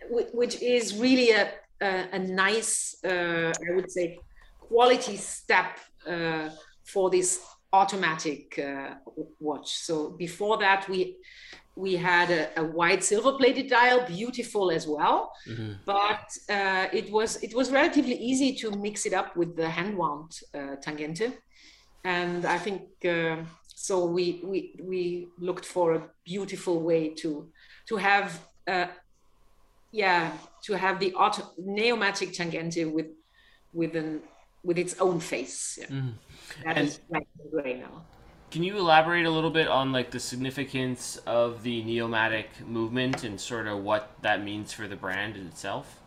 which 0.09 0.61
is 0.61 0.95
really 0.97 1.31
a 1.31 1.51
a, 1.81 2.07
a 2.13 2.19
nice 2.19 2.95
uh, 3.03 3.51
I 3.69 3.75
would 3.75 3.91
say 3.91 4.19
quality 4.59 5.17
step 5.17 5.79
uh, 6.07 6.49
for 6.85 7.09
this 7.09 7.41
automatic 7.81 8.59
uh, 8.59 8.95
watch. 9.39 9.69
So 9.87 10.11
before 10.25 10.57
that, 10.65 10.87
we 10.89 11.17
we 11.75 11.97
had 11.97 12.31
a, 12.31 12.43
a 12.61 12.63
white 12.63 13.03
silver 13.03 13.33
plated 13.33 13.69
dial, 13.69 14.05
beautiful 14.07 14.71
as 14.71 14.87
well, 14.87 15.31
mm-hmm. 15.47 15.73
but 15.85 16.27
uh, 16.49 16.87
it 16.99 17.11
was 17.11 17.43
it 17.43 17.53
was 17.53 17.71
relatively 17.71 18.15
easy 18.15 18.55
to 18.61 18.71
mix 18.71 19.05
it 19.05 19.13
up 19.13 19.35
with 19.35 19.55
the 19.55 19.69
hand 19.69 19.97
wound 19.97 20.31
uh, 20.53 20.75
tangente, 20.83 21.33
and 22.03 22.45
I 22.45 22.57
think 22.57 22.81
uh, 23.05 23.37
so. 23.67 24.05
We 24.05 24.41
we 24.51 24.59
we 24.91 25.27
looked 25.37 25.65
for 25.65 25.95
a 25.95 26.01
beautiful 26.23 26.77
way 26.81 27.09
to 27.21 27.29
to 27.89 27.97
have. 27.97 28.27
Uh, 28.67 28.87
yeah, 29.91 30.33
to 30.65 30.73
have 30.73 30.99
the 30.99 31.13
auto, 31.13 31.41
neomatic 31.57 32.33
tangente 32.35 32.83
with 32.91 33.07
with 33.71 33.95
an 33.95 34.21
with 34.65 34.77
its 34.77 34.99
own 34.99 35.19
face. 35.19 35.77
Yeah. 35.79 35.87
Mm. 35.87 36.13
That 36.63 36.77
and 36.77 36.87
is 36.87 36.99
like 37.09 37.27
gray 37.51 37.75
now. 37.75 38.03
Can 38.51 38.63
you 38.63 38.77
elaborate 38.77 39.25
a 39.25 39.29
little 39.29 39.49
bit 39.49 39.67
on 39.67 39.91
like 39.91 40.11
the 40.11 40.19
significance 40.19 41.17
of 41.25 41.63
the 41.63 41.83
neomatic 41.83 42.47
movement 42.65 43.23
and 43.23 43.39
sort 43.39 43.67
of 43.67 43.83
what 43.83 44.11
that 44.21 44.43
means 44.43 44.71
for 44.71 44.87
the 44.87 44.95
brand 44.95 45.35
itself? 45.35 45.99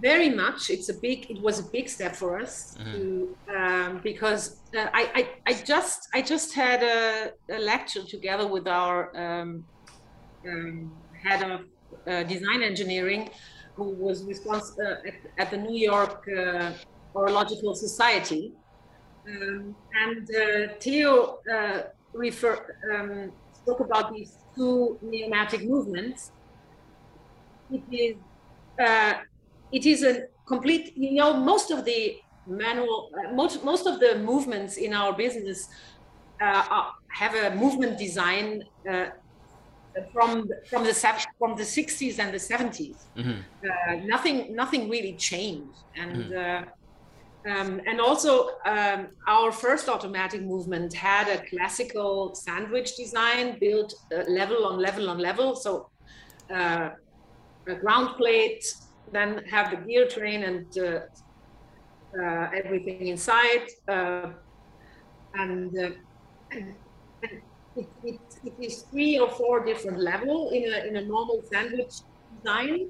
Very 0.00 0.30
much. 0.30 0.70
It's 0.70 0.88
a 0.88 0.94
big. 0.94 1.30
It 1.30 1.40
was 1.40 1.58
a 1.60 1.62
big 1.62 1.88
step 1.88 2.16
for 2.16 2.40
us 2.40 2.76
mm-hmm. 2.80 2.92
to 2.92 3.36
um, 3.56 4.00
because 4.02 4.56
uh, 4.76 4.88
I, 4.92 5.02
I 5.14 5.28
I 5.50 5.52
just 5.62 6.08
I 6.14 6.22
just 6.22 6.54
had 6.54 6.82
a, 6.82 7.32
a 7.50 7.58
lecture 7.58 8.02
together 8.02 8.46
with 8.46 8.66
our 8.66 9.14
um, 9.16 9.64
um, 10.48 10.90
head 11.22 11.48
of 11.48 11.60
uh, 12.06 12.22
design 12.24 12.62
engineering, 12.62 13.30
who 13.76 13.90
was 13.90 14.24
responsible 14.24 14.82
uh, 14.82 15.08
at, 15.08 15.14
at, 15.38 15.50
the 15.50 15.56
New 15.56 15.76
York 15.76 16.26
uh, 16.28 16.72
Horological 17.14 17.74
Society. 17.76 18.52
Um, 19.26 19.74
and 20.02 20.28
uh, 20.30 20.74
Theo 20.80 21.38
uh, 21.50 21.82
refer, 22.12 22.76
um, 22.92 23.32
spoke 23.52 23.80
about 23.80 24.12
these 24.12 24.36
two 24.54 24.98
neomatic 25.02 25.66
movements. 25.66 26.32
It 27.70 27.82
is, 27.90 28.16
uh, 28.78 29.14
it 29.72 29.86
is 29.86 30.02
a 30.02 30.24
complete, 30.46 30.92
you 30.96 31.14
know, 31.14 31.34
most 31.34 31.70
of 31.70 31.84
the 31.84 32.16
manual, 32.46 33.10
uh, 33.16 33.32
most, 33.32 33.64
most 33.64 33.86
of 33.86 33.98
the 34.00 34.18
movements 34.18 34.76
in 34.76 34.92
our 34.92 35.14
business 35.14 35.68
uh, 36.42 36.64
are, 36.70 36.92
have 37.12 37.34
a 37.34 37.54
movement 37.56 37.96
design 37.98 38.64
uh, 38.90 39.06
from 40.12 40.48
from 40.68 40.82
the 40.82 40.92
from 41.38 41.54
the 41.54 41.62
60s 41.62 42.18
and 42.18 42.34
the 42.34 42.38
70s. 42.38 42.96
Mm-hmm. 43.16 44.08
nothing 44.08 44.54
nothing 44.54 44.90
really 44.90 45.14
changed, 45.16 45.78
and 45.94 46.16
mm-hmm 46.16 46.68
um, 47.46 47.80
and 47.86 48.00
also, 48.00 48.48
um, 48.64 49.08
our 49.26 49.52
first 49.52 49.90
automatic 49.90 50.40
movement 50.40 50.94
had 50.94 51.28
a 51.28 51.44
classical 51.46 52.34
sandwich 52.34 52.96
design 52.96 53.58
built 53.60 53.94
uh, 54.14 54.22
level 54.28 54.64
on 54.64 54.78
level 54.78 55.10
on 55.10 55.18
level. 55.18 55.54
So, 55.54 55.90
uh, 56.50 56.90
a 57.66 57.74
ground 57.74 58.16
plate, 58.16 58.64
then 59.12 59.44
have 59.50 59.70
the 59.70 59.76
gear 59.76 60.08
train 60.08 60.42
and 60.44 60.78
uh, 60.78 61.00
uh 62.18 62.48
everything 62.54 63.08
inside. 63.08 63.66
Uh, 63.88 64.30
and, 65.34 65.78
uh, 65.78 65.90
it, 67.76 67.88
it, 68.04 68.20
it 68.44 68.54
is 68.58 68.82
three 68.90 69.18
or 69.18 69.28
four 69.28 69.64
different 69.66 69.98
level 69.98 70.48
in 70.50 70.72
a, 70.72 70.86
in 70.86 70.96
a 70.96 71.04
normal 71.04 71.42
sandwich 71.52 71.92
design. 72.36 72.88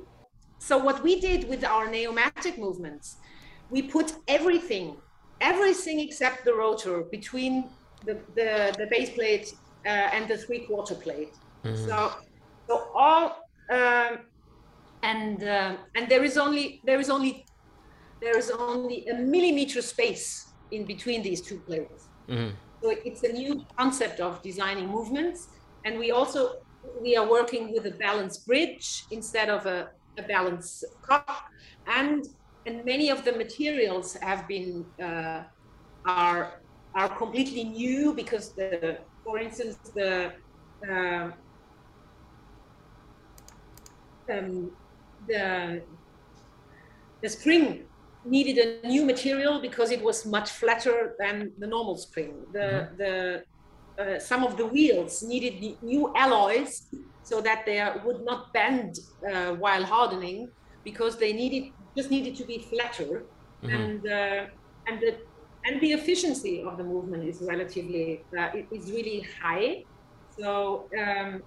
So, 0.60 0.78
what 0.78 1.02
we 1.02 1.20
did 1.20 1.48
with 1.48 1.64
our 1.64 1.88
neomatic 1.88 2.56
movements 2.56 3.16
we 3.70 3.82
put 3.82 4.14
everything, 4.28 4.96
everything 5.40 6.00
except 6.00 6.44
the 6.44 6.54
rotor 6.54 7.02
between 7.02 7.68
the, 8.04 8.14
the, 8.34 8.74
the 8.78 8.86
base 8.90 9.10
plate 9.10 9.54
uh, 9.86 9.88
and 9.88 10.28
the 10.28 10.36
three 10.36 10.60
quarter 10.60 10.94
plate. 10.94 11.34
Mm-hmm. 11.64 11.86
So, 11.86 12.12
so 12.66 12.88
all, 12.94 13.48
um, 13.70 14.18
and, 15.02 15.42
uh, 15.42 15.76
and 15.94 16.08
there 16.08 16.24
is 16.24 16.36
only, 16.38 16.80
there 16.84 17.00
is 17.00 17.10
only, 17.10 17.46
there 18.20 18.38
is 18.38 18.50
only 18.50 19.06
a 19.08 19.14
millimeter 19.14 19.82
space 19.82 20.52
in 20.70 20.84
between 20.84 21.22
these 21.22 21.40
two 21.40 21.58
plates. 21.60 22.08
Mm-hmm. 22.28 22.54
So 22.82 22.90
it's 23.04 23.22
a 23.22 23.32
new 23.32 23.64
concept 23.78 24.20
of 24.20 24.42
designing 24.42 24.88
movements. 24.88 25.48
And 25.84 25.98
we 25.98 26.10
also, 26.10 26.56
we 27.00 27.16
are 27.16 27.28
working 27.28 27.72
with 27.72 27.86
a 27.86 27.90
balance 27.92 28.38
bridge 28.38 29.04
instead 29.10 29.48
of 29.48 29.66
a, 29.66 29.90
a 30.18 30.22
balance 30.22 30.84
cock. 31.02 31.50
And 31.86 32.26
and 32.66 32.84
many 32.84 33.10
of 33.10 33.24
the 33.24 33.32
materials 33.32 34.14
have 34.14 34.48
been 34.48 34.84
uh, 35.02 35.42
are 36.06 36.60
are 36.94 37.08
completely 37.08 37.64
new 37.64 38.14
because 38.14 38.52
the 38.54 38.98
for 39.24 39.38
instance 39.38 39.76
the 39.94 40.32
uh, 40.88 41.30
um, 44.32 44.70
the 45.28 45.82
the 47.22 47.28
spring 47.28 47.84
needed 48.24 48.56
a 48.58 48.86
new 48.86 49.04
material 49.04 49.60
because 49.60 49.90
it 49.90 50.02
was 50.02 50.24
much 50.24 50.50
flatter 50.50 51.14
than 51.18 51.52
the 51.58 51.66
normal 51.66 51.96
spring. 51.96 52.32
The 52.52 52.58
mm-hmm. 52.58 52.96
the 52.96 53.44
uh, 53.96 54.18
some 54.18 54.42
of 54.44 54.56
the 54.56 54.66
wheels 54.66 55.22
needed 55.22 55.76
new 55.82 56.12
alloys 56.16 56.88
so 57.22 57.40
that 57.40 57.64
they 57.64 57.78
would 58.04 58.24
not 58.24 58.52
bend 58.52 58.98
uh, 59.30 59.52
while 59.54 59.84
hardening 59.84 60.50
because 60.84 61.16
they 61.16 61.32
needed 61.32 61.72
just 61.96 62.10
needed 62.10 62.34
to 62.36 62.44
be 62.44 62.58
flatter 62.58 63.24
mm-hmm. 63.62 63.74
and 63.74 64.06
uh, 64.06 64.46
and 64.86 65.00
the 65.00 65.16
and 65.66 65.80
the 65.80 65.92
efficiency 65.92 66.62
of 66.62 66.76
the 66.76 66.84
movement 66.84 67.24
is 67.24 67.42
relatively 67.42 68.24
uh, 68.38 68.50
is 68.70 68.90
really 68.90 69.26
high 69.42 69.84
so 70.38 70.88
um, 70.98 71.42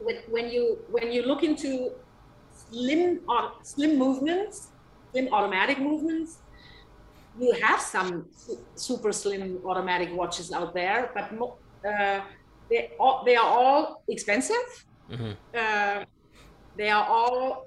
when, 0.00 0.16
when 0.28 0.48
you 0.50 0.78
when 0.90 1.12
you 1.12 1.22
look 1.22 1.42
into 1.42 1.90
slim 2.50 3.20
slim 3.62 3.98
movements 3.98 4.68
slim 5.10 5.28
automatic 5.32 5.78
movements 5.78 6.38
you 7.38 7.52
have 7.62 7.80
some 7.80 8.26
su- 8.34 8.58
super 8.74 9.12
slim 9.12 9.58
automatic 9.64 10.10
watches 10.14 10.52
out 10.52 10.74
there 10.74 11.10
but 11.14 11.32
mo- 11.34 11.58
uh, 11.86 12.20
they, 12.70 12.90
all, 12.98 13.22
they 13.24 13.36
are 13.36 13.48
all 13.48 14.02
expensive 14.08 14.86
mm-hmm. 15.10 15.32
Uh, 15.54 16.04
they 16.76 16.88
are 16.88 17.06
all 17.06 17.66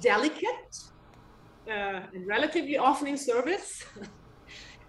delicate 0.00 0.76
uh, 1.68 2.00
and 2.14 2.26
relatively 2.26 2.76
often 2.76 3.08
in 3.08 3.16
service. 3.16 3.84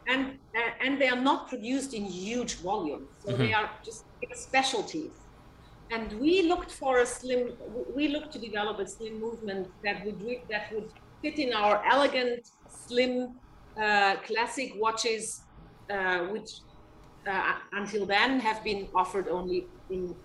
and 0.07 0.37
uh, 0.55 0.85
and 0.85 0.99
they 0.99 1.07
are 1.07 1.21
not 1.21 1.47
produced 1.47 1.93
in 1.93 2.03
huge 2.05 2.55
volumes 2.55 3.07
so 3.23 3.31
mm-hmm. 3.31 3.41
they 3.41 3.53
are 3.53 3.69
just 3.83 4.05
specialties 4.33 5.11
and 5.91 6.11
we 6.19 6.41
looked 6.43 6.71
for 6.71 6.99
a 6.99 7.05
slim 7.05 7.51
we 7.95 8.07
looked 8.07 8.31
to 8.31 8.39
develop 8.39 8.79
a 8.79 8.87
slim 8.87 9.19
movement 9.19 9.67
that 9.83 10.03
would 10.05 10.19
that 10.49 10.73
would 10.73 10.89
fit 11.21 11.39
in 11.39 11.53
our 11.53 11.83
elegant 11.85 12.51
slim 12.67 13.35
uh, 13.81 14.15
classic 14.27 14.73
watches 14.77 15.41
uh, 15.89 16.19
which 16.33 16.49
uh, 17.27 17.53
until 17.73 18.05
then 18.05 18.39
have 18.39 18.63
been 18.63 18.87
offered 18.95 19.27
only 19.27 19.67
in 19.89 20.15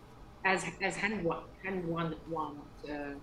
as 0.45 0.65
as 0.83 0.97
hand 0.97 1.23
one 1.25 1.45
hand 1.65 1.87
one 1.87 2.15
one 2.29 2.57
uh, 2.91 3.15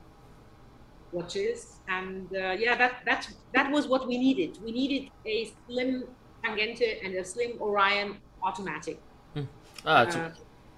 watches. 1.15 1.79
And 1.87 2.27
uh, 2.35 2.55
yeah, 2.63 2.75
that 2.75 2.93
that 3.05 3.29
that 3.53 3.71
was 3.71 3.87
what 3.87 4.07
we 4.07 4.17
needed. 4.17 4.59
We 4.63 4.71
needed 4.71 5.09
a 5.25 5.51
slim 5.65 6.03
Tangente 6.43 7.03
and 7.03 7.15
a 7.15 7.25
slim 7.25 7.51
Orion 7.59 8.17
automatic. 8.43 8.99
Hmm. 9.33 9.43
Ah, 9.85 10.03
it's 10.03 10.15
uh, 10.15 10.31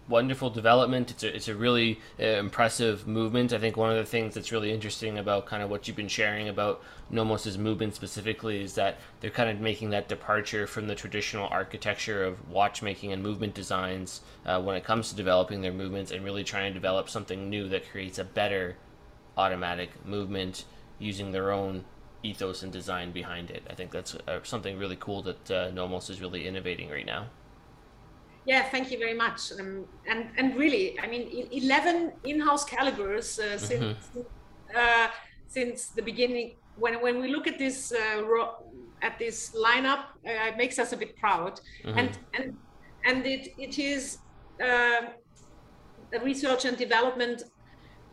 wonderful 0.08 0.50
development. 0.50 1.12
It's 1.12 1.24
a, 1.24 1.36
it's 1.36 1.48
a 1.48 1.56
really 1.56 2.00
uh, 2.20 2.24
impressive 2.24 3.08
movement. 3.08 3.54
I 3.54 3.58
think 3.58 3.78
one 3.78 3.92
of 3.92 3.98
the 3.98 4.06
things 4.06 4.36
that's 4.36 4.52
really 4.52 4.72
interesting 4.72 5.18
about 5.18 5.46
kind 5.46 5.62
of 5.62 5.70
what 5.70 5.88
you've 5.88 5.98
been 5.98 6.08
sharing 6.08 6.50
about 6.50 6.82
Nomos's 7.12 7.58
movement 7.58 7.96
specifically 7.96 8.62
is 8.62 8.76
that 8.76 8.98
they're 9.20 9.32
kind 9.32 9.50
of 9.50 9.60
making 9.60 9.90
that 9.92 10.08
departure 10.08 10.68
from 10.68 10.88
the 10.88 10.96
traditional 10.96 11.48
architecture 11.50 12.24
of 12.24 12.50
watchmaking 12.50 13.12
and 13.12 13.22
movement 13.22 13.54
designs 13.54 14.22
uh, 14.46 14.62
when 14.62 14.76
it 14.76 14.84
comes 14.84 15.10
to 15.10 15.16
developing 15.16 15.62
their 15.62 15.74
movements 15.74 16.12
and 16.12 16.24
really 16.24 16.44
trying 16.44 16.72
to 16.72 16.74
develop 16.74 17.10
something 17.10 17.50
new 17.50 17.68
that 17.70 17.90
creates 17.90 18.18
a 18.18 18.24
better 18.24 18.76
automatic 19.38 19.90
movement 20.06 20.66
using 21.00 21.32
their 21.32 21.52
own 21.52 21.86
ethos 22.24 22.64
and 22.64 22.72
design 22.74 23.12
behind 23.12 23.52
it. 23.52 23.64
I 23.70 23.76
think 23.76 23.92
that's 23.92 24.16
uh, 24.16 24.40
something 24.44 24.78
really 24.78 24.98
cool 25.00 25.22
that 25.24 25.52
uh, 25.52 25.72
Nomos 25.72 26.10
is 26.10 26.20
really 26.20 26.48
innovating 26.48 26.90
right 26.90 27.06
now. 27.06 27.28
Yeah, 28.46 28.64
thank 28.64 28.92
you 28.92 28.98
very 28.98 29.14
much. 29.14 29.52
Um, 29.60 29.86
and 30.08 30.30
and 30.38 30.56
really, 30.56 31.00
I 31.00 31.08
mean, 31.08 31.48
eleven 31.52 32.14
in-house 32.24 32.64
calibers 32.66 33.40
uh, 33.40 33.44
mm-hmm. 33.44 33.66
since 33.66 33.98
uh, 34.76 35.08
since 35.48 35.88
the 35.88 36.02
beginning. 36.02 36.56
When 36.80 37.02
when 37.02 37.20
we 37.22 37.28
look 37.28 37.48
at 37.48 37.58
this 37.58 37.92
uh, 37.92 38.24
ro- 38.24 38.56
at 39.02 39.20
this 39.20 39.56
lineup, 39.56 40.04
uh, 40.26 40.50
it 40.52 40.58
makes 40.58 40.80
us 40.80 40.94
a 40.94 40.98
bit 40.98 41.18
proud. 41.18 41.60
Mm-hmm. 41.84 42.00
And 42.00 42.12
and 42.36 42.58
and 43.06 43.26
it 43.26 43.54
it 43.58 43.80
is 43.80 44.20
uh, 44.64 45.02
research 46.24 46.66
and 46.66 46.78
development 46.78 47.44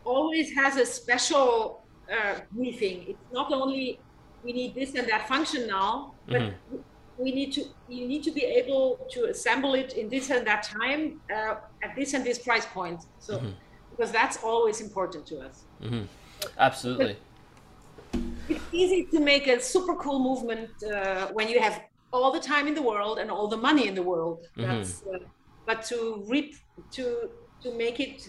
always 0.04 0.52
has 0.54 0.76
a 0.76 0.86
special 0.86 1.84
uh, 2.10 2.40
briefing. 2.52 3.04
It's 3.08 3.32
not 3.32 3.52
only 3.52 4.00
we 4.42 4.52
need 4.52 4.74
this 4.74 4.94
and 4.94 5.08
that 5.08 5.26
function 5.28 5.66
now, 5.66 6.14
but 6.26 6.42
mm-hmm 6.42 6.76
we 7.18 7.32
need 7.32 7.52
to 7.52 7.64
you 7.88 8.06
need 8.06 8.22
to 8.24 8.30
be 8.30 8.44
able 8.44 9.06
to 9.10 9.26
assemble 9.26 9.74
it 9.74 9.92
in 9.94 10.08
this 10.08 10.30
and 10.30 10.46
that 10.46 10.62
time 10.62 11.20
uh, 11.34 11.56
at 11.82 11.94
this 11.96 12.14
and 12.14 12.24
this 12.24 12.38
price 12.38 12.66
point 12.66 13.02
so 13.18 13.38
mm-hmm. 13.38 13.50
because 13.90 14.10
that's 14.10 14.42
always 14.42 14.80
important 14.80 15.26
to 15.26 15.40
us 15.40 15.64
mm-hmm. 15.82 16.02
absolutely 16.58 17.16
but 18.12 18.20
it's 18.48 18.64
easy 18.72 19.06
to 19.10 19.20
make 19.20 19.46
a 19.46 19.60
super 19.60 19.94
cool 19.94 20.18
movement 20.18 20.70
uh, 20.84 21.28
when 21.32 21.48
you 21.48 21.60
have 21.60 21.82
all 22.12 22.30
the 22.32 22.40
time 22.40 22.66
in 22.66 22.74
the 22.74 22.82
world 22.82 23.18
and 23.18 23.30
all 23.30 23.48
the 23.48 23.56
money 23.56 23.86
in 23.86 23.94
the 23.94 24.02
world 24.02 24.46
mm-hmm. 24.56 24.62
that's 24.62 25.02
uh, 25.02 25.18
but 25.66 25.82
to 25.82 26.24
reap 26.26 26.56
to 26.90 27.30
to 27.62 27.72
make 27.74 28.00
it 28.00 28.28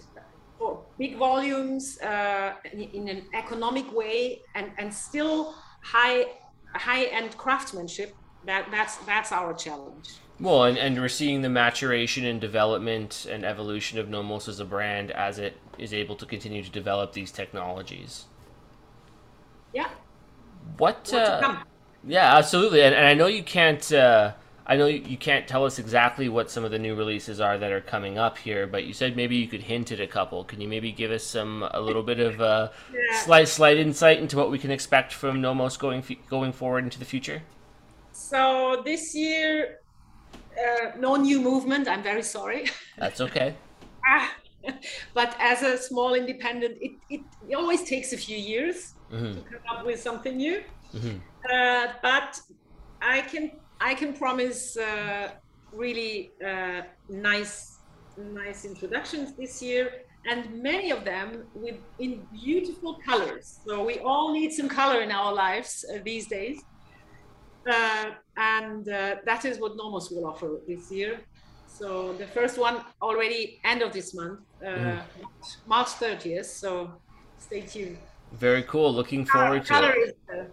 for 0.58 0.84
big 0.98 1.18
volumes 1.18 2.00
uh, 2.02 2.54
in, 2.72 3.08
an 3.10 3.24
economic 3.34 3.92
way 3.94 4.42
and 4.56 4.72
and 4.78 4.94
still 4.94 5.54
high 5.82 6.26
high 6.74 7.06
end 7.06 7.38
craftsmanship 7.38 8.16
that 8.46 8.68
that's 8.72 8.98
that's 8.98 9.32
our 9.32 9.54
challenge. 9.54 10.16
Well, 10.40 10.66
and, 10.66 10.78
and 10.78 11.00
we're 11.00 11.08
seeing 11.08 11.42
the 11.42 11.50
maturation 11.50 12.26
and 12.26 12.42
development 12.42 13.26
and 13.30 13.46
evolution 13.46 14.00
of 14.00 14.10
Nomos 14.10 14.50
as 14.50 14.60
a 14.60 14.66
brand 14.66 15.12
as 15.12 15.40
it 15.40 15.58
is 15.78 15.94
able 15.94 16.16
to 16.18 16.26
continue 16.26 16.62
to 16.62 16.70
develop 16.70 17.14
these 17.14 17.32
technologies. 17.32 18.26
Yeah. 19.74 19.90
What? 20.78 21.14
Uh, 21.14 21.64
yeah, 22.06 22.36
absolutely. 22.36 22.82
And, 22.82 22.94
and 22.94 23.06
I 23.06 23.14
know 23.14 23.28
you 23.28 23.44
can't. 23.44 23.92
Uh, 23.92 24.34
I 24.68 24.78
know 24.78 24.88
you 24.88 25.18
can't 25.18 25.48
tell 25.48 25.64
us 25.64 25.78
exactly 25.78 26.28
what 26.28 26.50
some 26.50 26.64
of 26.64 26.72
the 26.72 26.80
new 26.80 26.96
releases 26.96 27.40
are 27.40 27.58
that 27.58 27.72
are 27.72 27.82
coming 27.82 28.18
up 28.18 28.38
here, 28.40 28.66
but 28.66 28.86
you 28.86 28.94
said 28.94 29.16
maybe 29.16 29.36
you 29.36 29.48
could 29.48 29.62
hint 29.62 29.92
at 29.92 30.00
a 30.00 30.08
couple. 30.08 30.44
Can 30.44 30.60
you 30.60 30.68
maybe 30.68 30.92
give 30.92 31.12
us 31.12 31.24
some 31.24 31.68
a 31.72 31.80
little 31.80 32.02
bit 32.02 32.20
of 32.20 32.40
a 32.40 32.72
yeah. 32.92 33.20
slight 33.20 33.48
slight 33.48 33.78
insight 33.78 34.18
into 34.18 34.38
what 34.38 34.50
we 34.50 34.58
can 34.58 34.72
expect 34.72 35.14
from 35.14 35.40
Nomos 35.40 35.78
going 35.78 36.04
going 36.28 36.52
forward 36.52 36.84
into 36.84 36.98
the 36.98 37.06
future? 37.06 37.44
So 38.12 38.82
this 38.84 39.14
year, 39.14 39.82
uh, 40.34 40.98
no 40.98 41.16
new 41.16 41.42
movement. 41.42 41.88
I'm 41.88 42.02
very 42.02 42.24
sorry. 42.24 42.66
That's 42.98 43.22
okay. 43.22 43.54
ah, 44.08 44.34
but 45.14 45.36
as 45.40 45.62
a 45.62 45.78
small 45.78 46.16
independent, 46.16 46.78
it, 46.82 46.94
it, 47.10 47.22
it 47.48 47.54
always 47.54 47.84
takes 47.84 48.14
a 48.14 48.18
few 48.18 48.38
years 48.38 48.96
mm-hmm. 49.12 49.34
to 49.36 49.42
come 49.42 49.78
up 49.78 49.86
with 49.86 50.02
something 50.02 50.38
new. 50.38 50.64
Mm-hmm. 50.96 51.18
Uh, 51.54 51.94
but 52.02 52.40
I 53.02 53.22
can 53.22 53.52
I 53.80 53.94
can 53.94 54.14
promise 54.14 54.78
uh, 54.78 55.32
really 55.72 56.32
uh, 56.46 56.82
nice 57.10 57.80
nice 58.18 58.64
introductions 58.64 59.34
this 59.34 59.62
year 59.62 59.92
and 60.26 60.62
many 60.64 60.92
of 60.92 61.04
them 61.06 61.46
with 61.54 61.76
in 62.00 62.26
beautiful 62.34 62.98
colors. 63.06 63.60
So 63.68 63.84
we 63.84 64.00
all 64.00 64.32
need 64.34 64.52
some 64.52 64.70
color 64.70 65.02
in 65.02 65.12
our 65.12 65.34
lives 65.34 65.86
uh, 65.94 66.00
these 66.04 66.28
days. 66.28 66.62
Uh, 67.70 68.12
and 68.38 68.88
uh, 68.90 69.16
that 69.26 69.46
is 69.46 69.60
what 69.60 69.76
Nomos 69.76 70.10
will 70.12 70.26
offer 70.26 70.60
this 70.68 70.92
year. 70.92 71.20
So 71.68 72.14
the 72.14 72.28
first 72.28 72.58
one 72.58 72.82
already 73.02 73.60
end 73.64 73.82
of 73.82 73.92
this 73.92 74.16
month, 74.16 74.40
uh, 74.64 74.70
mm. 74.70 75.02
March 75.68 75.88
30th. 75.88 76.46
So 76.46 76.92
stay 77.38 77.62
tuned. 77.62 77.98
Very 78.34 78.64
cool. 78.64 78.94
Looking 78.94 79.26
forward 79.26 79.66
to 79.66 80.16
it. 80.30 80.52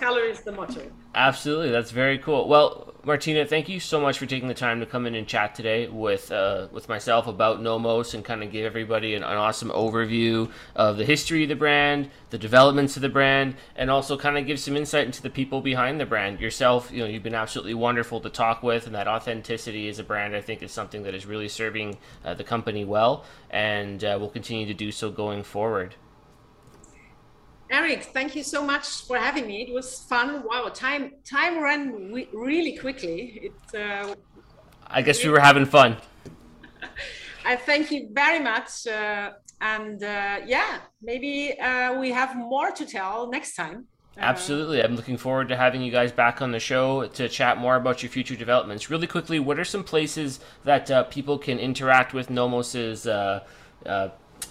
Is 0.00 0.40
the 0.40 0.52
motto. 0.52 0.90
Absolutely, 1.14 1.70
that's 1.70 1.90
very 1.90 2.18
cool. 2.18 2.48
Well, 2.48 2.94
Martina, 3.04 3.44
thank 3.44 3.68
you 3.68 3.80
so 3.80 4.00
much 4.00 4.18
for 4.18 4.26
taking 4.26 4.46
the 4.46 4.54
time 4.54 4.78
to 4.80 4.86
come 4.86 5.06
in 5.06 5.14
and 5.14 5.26
chat 5.26 5.54
today 5.54 5.88
with 5.88 6.30
uh, 6.30 6.68
with 6.70 6.88
myself 6.88 7.26
about 7.26 7.60
Nomos 7.60 8.14
and 8.14 8.24
kind 8.24 8.42
of 8.42 8.52
give 8.52 8.64
everybody 8.64 9.14
an, 9.14 9.22
an, 9.22 9.36
awesome 9.36 9.70
overview 9.70 10.50
of 10.76 10.98
the 10.98 11.04
history 11.04 11.42
of 11.42 11.48
the 11.48 11.56
brand, 11.56 12.10
the 12.30 12.38
developments 12.38 12.96
of 12.96 13.02
the 13.02 13.08
brand, 13.08 13.56
and 13.74 13.90
also 13.90 14.16
kind 14.16 14.38
of 14.38 14.46
give 14.46 14.60
some 14.60 14.76
insight 14.76 15.06
into 15.06 15.20
the 15.20 15.30
people 15.30 15.60
behind 15.60 15.98
the 15.98 16.06
brand. 16.06 16.40
Yourself, 16.40 16.90
you 16.92 17.00
know, 17.00 17.06
you've 17.06 17.22
been 17.22 17.34
absolutely 17.34 17.74
wonderful 17.74 18.20
to 18.20 18.30
talk 18.30 18.62
with, 18.62 18.86
and 18.86 18.94
that 18.94 19.08
authenticity 19.08 19.88
as 19.88 19.98
a 19.98 20.04
brand, 20.04 20.36
I 20.36 20.40
think, 20.40 20.62
is 20.62 20.70
something 20.70 21.02
that 21.02 21.14
is 21.14 21.26
really 21.26 21.48
serving 21.48 21.98
uh, 22.24 22.34
the 22.34 22.44
company 22.44 22.84
well, 22.84 23.24
and 23.50 24.04
uh, 24.04 24.16
will 24.20 24.30
continue 24.30 24.66
to 24.66 24.74
do 24.74 24.92
so 24.92 25.10
going 25.10 25.42
forward. 25.42 25.96
Eric, 27.70 28.04
thank 28.04 28.34
you 28.34 28.42
so 28.42 28.64
much 28.64 29.02
for 29.06 29.18
having 29.18 29.46
me. 29.46 29.62
It 29.62 29.72
was 29.72 30.00
fun. 30.00 30.42
Wow, 30.44 30.70
time 30.72 31.12
time 31.24 31.62
ran 31.62 32.12
really 32.32 32.76
quickly. 32.76 33.50
It. 33.50 33.78
Uh, 33.78 34.14
I 34.86 35.02
guess 35.02 35.22
we 35.22 35.30
were 35.30 35.40
having 35.40 35.66
fun. 35.66 35.96
I 37.44 37.56
thank 37.56 37.90
you 37.90 38.08
very 38.12 38.40
much, 38.40 38.86
uh, 38.86 39.32
and 39.60 40.02
uh, 40.02 40.38
yeah, 40.46 40.78
maybe 41.02 41.58
uh, 41.60 41.98
we 42.00 42.10
have 42.10 42.36
more 42.36 42.70
to 42.70 42.86
tell 42.86 43.30
next 43.30 43.54
time. 43.54 43.86
Uh, 44.16 44.20
Absolutely. 44.20 44.82
I'm 44.82 44.96
looking 44.96 45.18
forward 45.18 45.48
to 45.48 45.56
having 45.56 45.82
you 45.82 45.92
guys 45.92 46.10
back 46.10 46.40
on 46.40 46.52
the 46.52 46.60
show 46.60 47.06
to 47.06 47.28
chat 47.28 47.58
more 47.58 47.76
about 47.76 48.02
your 48.02 48.10
future 48.10 48.34
developments. 48.34 48.88
Really 48.90 49.06
quickly, 49.06 49.38
what 49.38 49.58
are 49.58 49.64
some 49.64 49.84
places 49.84 50.40
that 50.64 50.90
uh, 50.90 51.04
people 51.04 51.38
can 51.38 51.58
interact 51.58 52.14
with 52.14 52.30
Nomos's 52.30 53.06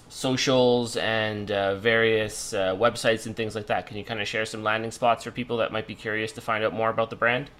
socials 0.10 0.98
and 0.98 1.52
uh, 1.52 1.76
various 1.78 2.54
uh, 2.54 2.76
websites 2.76 3.26
and 3.28 3.36
things 3.36 3.56
like 3.56 3.68
that. 3.68 3.86
Can 3.88 3.98
you 3.98 4.04
kind 4.04 4.22
of 4.22 4.28
share 4.28 4.46
some 4.46 4.64
landing 4.64 4.92
spots 4.92 5.24
for 5.24 5.32
people 5.32 5.58
that 5.58 5.72
might 5.72 5.88
be 5.88 5.96
curious 5.96 6.32
to 6.34 6.42
find 6.42 6.64
out 6.64 6.74
more 6.74 6.90
about 6.90 7.10
the 7.10 7.16
brand? 7.16 7.52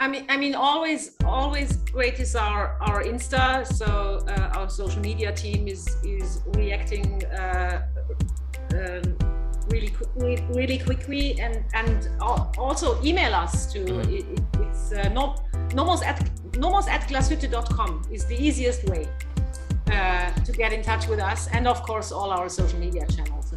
I 0.00 0.08
mean, 0.08 0.26
I 0.28 0.36
mean, 0.36 0.54
always, 0.54 1.16
always 1.24 1.76
great 1.76 2.18
is 2.20 2.36
our 2.36 2.76
our 2.80 3.02
Insta. 3.02 3.66
So 3.66 4.24
uh, 4.28 4.58
our 4.58 4.68
social 4.68 5.00
media 5.00 5.32
team 5.32 5.66
is 5.68 5.96
is 6.04 6.42
reacting 6.54 7.24
uh, 7.26 7.86
um, 8.74 9.16
really, 9.68 9.92
really 10.50 10.78
quickly, 10.78 11.40
and 11.40 11.64
and 11.74 12.08
also 12.58 13.02
email 13.02 13.34
us 13.34 13.72
to 13.72 13.80
mm-hmm. 13.80 14.14
it, 14.14 14.26
it's 14.60 14.92
uh, 14.92 15.08
no, 15.10 15.36
nomos 15.74 16.02
at 16.02 16.18
nomos 16.56 16.86
at 16.88 17.02
glashütte.com 17.08 18.02
is 18.10 18.26
the 18.26 18.36
easiest 18.36 18.84
way 18.88 19.08
uh, 19.90 20.32
to 20.32 20.52
get 20.52 20.72
in 20.72 20.82
touch 20.82 21.08
with 21.08 21.20
us, 21.20 21.48
and 21.48 21.66
of 21.66 21.82
course, 21.82 22.12
all 22.12 22.30
our 22.30 22.48
social 22.48 22.78
media 22.78 23.06
channels. 23.06 23.54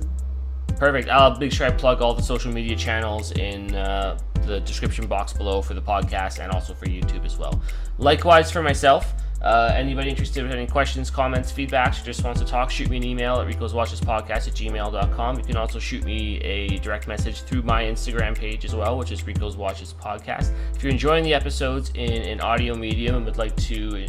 Perfect. 0.77 1.09
I'll 1.09 1.35
make 1.37 1.51
sure 1.51 1.65
I 1.65 1.71
plug 1.71 2.01
all 2.01 2.13
the 2.13 2.21
social 2.21 2.53
media 2.53 2.75
channels 2.75 3.31
in 3.31 3.73
uh, 3.73 4.19
the 4.45 4.59
description 4.59 5.07
box 5.07 5.33
below 5.33 5.61
for 5.61 5.73
the 5.73 5.81
podcast 5.81 6.39
and 6.39 6.51
also 6.51 6.73
for 6.73 6.85
YouTube 6.85 7.25
as 7.25 7.37
well. 7.37 7.61
Likewise 7.97 8.51
for 8.51 8.61
myself. 8.61 9.13
Uh, 9.41 9.71
anybody 9.75 10.09
interested 10.09 10.43
in 10.43 10.51
any 10.51 10.65
questions, 10.65 11.11
comments, 11.11 11.51
feedbacks, 11.51 12.01
or 12.01 12.05
just 12.05 12.23
wants 12.23 12.41
to 12.41 12.45
talk, 12.45 12.71
shoot 12.71 12.89
me 12.89 12.97
an 12.97 13.03
email 13.03 13.39
at 13.39 13.45
Rico's 13.45 13.73
Watches 13.73 14.01
Podcast 14.01 14.47
at 14.47 14.53
gmail.com. 14.53 15.37
You 15.37 15.43
can 15.43 15.57
also 15.57 15.77
shoot 15.77 16.03
me 16.03 16.39
a 16.39 16.79
direct 16.79 17.07
message 17.07 17.41
through 17.41 17.61
my 17.61 17.83
Instagram 17.83 18.35
page 18.35 18.65
as 18.65 18.73
well, 18.73 18.97
which 18.97 19.11
is 19.11 19.25
Rico's 19.27 19.55
Watches 19.55 19.93
Podcast. 19.93 20.53
If 20.75 20.83
you're 20.83 20.91
enjoying 20.91 21.23
the 21.23 21.35
episodes 21.35 21.91
in 21.93 22.23
an 22.23 22.41
audio 22.41 22.73
medium 22.75 23.15
and 23.15 23.25
would 23.25 23.37
like 23.37 23.55
to 23.57 24.07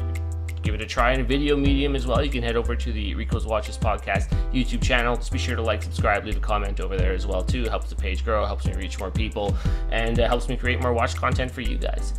give 0.68 0.74
it 0.74 0.84
a 0.84 0.86
try 0.86 1.14
in 1.14 1.20
a 1.20 1.24
video 1.24 1.56
medium 1.56 1.96
as 1.96 2.06
well, 2.06 2.22
you 2.22 2.30
can 2.30 2.42
head 2.42 2.54
over 2.54 2.76
to 2.76 2.92
the 2.92 3.14
Rico's 3.14 3.46
Watches 3.46 3.78
Podcast 3.78 4.30
YouTube 4.52 4.82
channel. 4.82 5.16
Just 5.16 5.32
be 5.32 5.38
sure 5.38 5.56
to 5.56 5.62
like, 5.62 5.82
subscribe, 5.82 6.26
leave 6.26 6.36
a 6.36 6.40
comment 6.40 6.78
over 6.80 6.94
there 6.94 7.14
as 7.14 7.26
well 7.26 7.42
too. 7.42 7.62
It 7.62 7.68
helps 7.68 7.88
the 7.88 7.96
page 7.96 8.22
grow, 8.22 8.44
helps 8.44 8.66
me 8.66 8.74
reach 8.74 8.98
more 8.98 9.10
people, 9.10 9.56
and 9.90 10.20
uh, 10.20 10.28
helps 10.28 10.46
me 10.46 10.58
create 10.58 10.82
more 10.82 10.92
watch 10.92 11.16
content 11.16 11.50
for 11.50 11.62
you 11.62 11.78
guys. 11.78 12.12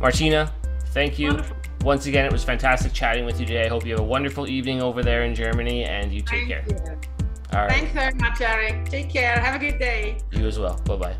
Martina, 0.00 0.50
thank 0.94 1.18
you. 1.18 1.28
Wonderful. 1.28 1.56
Once 1.82 2.06
again, 2.06 2.24
it 2.24 2.32
was 2.32 2.42
fantastic 2.42 2.94
chatting 2.94 3.26
with 3.26 3.38
you 3.38 3.44
today. 3.44 3.66
I 3.66 3.68
hope 3.68 3.84
you 3.84 3.92
have 3.92 4.00
a 4.00 4.04
wonderful 4.04 4.48
evening 4.48 4.80
over 4.80 5.02
there 5.02 5.24
in 5.24 5.34
Germany, 5.34 5.84
and 5.84 6.10
you 6.10 6.22
take 6.22 6.48
thank 6.48 6.48
care. 6.48 6.64
You. 6.68 6.76
All 7.52 7.66
right. 7.66 7.70
Thanks 7.70 7.92
very 7.92 8.14
much, 8.14 8.40
Eric. 8.40 8.88
Take 8.88 9.10
care. 9.10 9.38
Have 9.38 9.56
a 9.56 9.58
good 9.58 9.78
day. 9.78 10.18
You 10.32 10.46
as 10.46 10.58
well. 10.58 10.80
Bye 10.86 10.96
bye. 10.96 11.16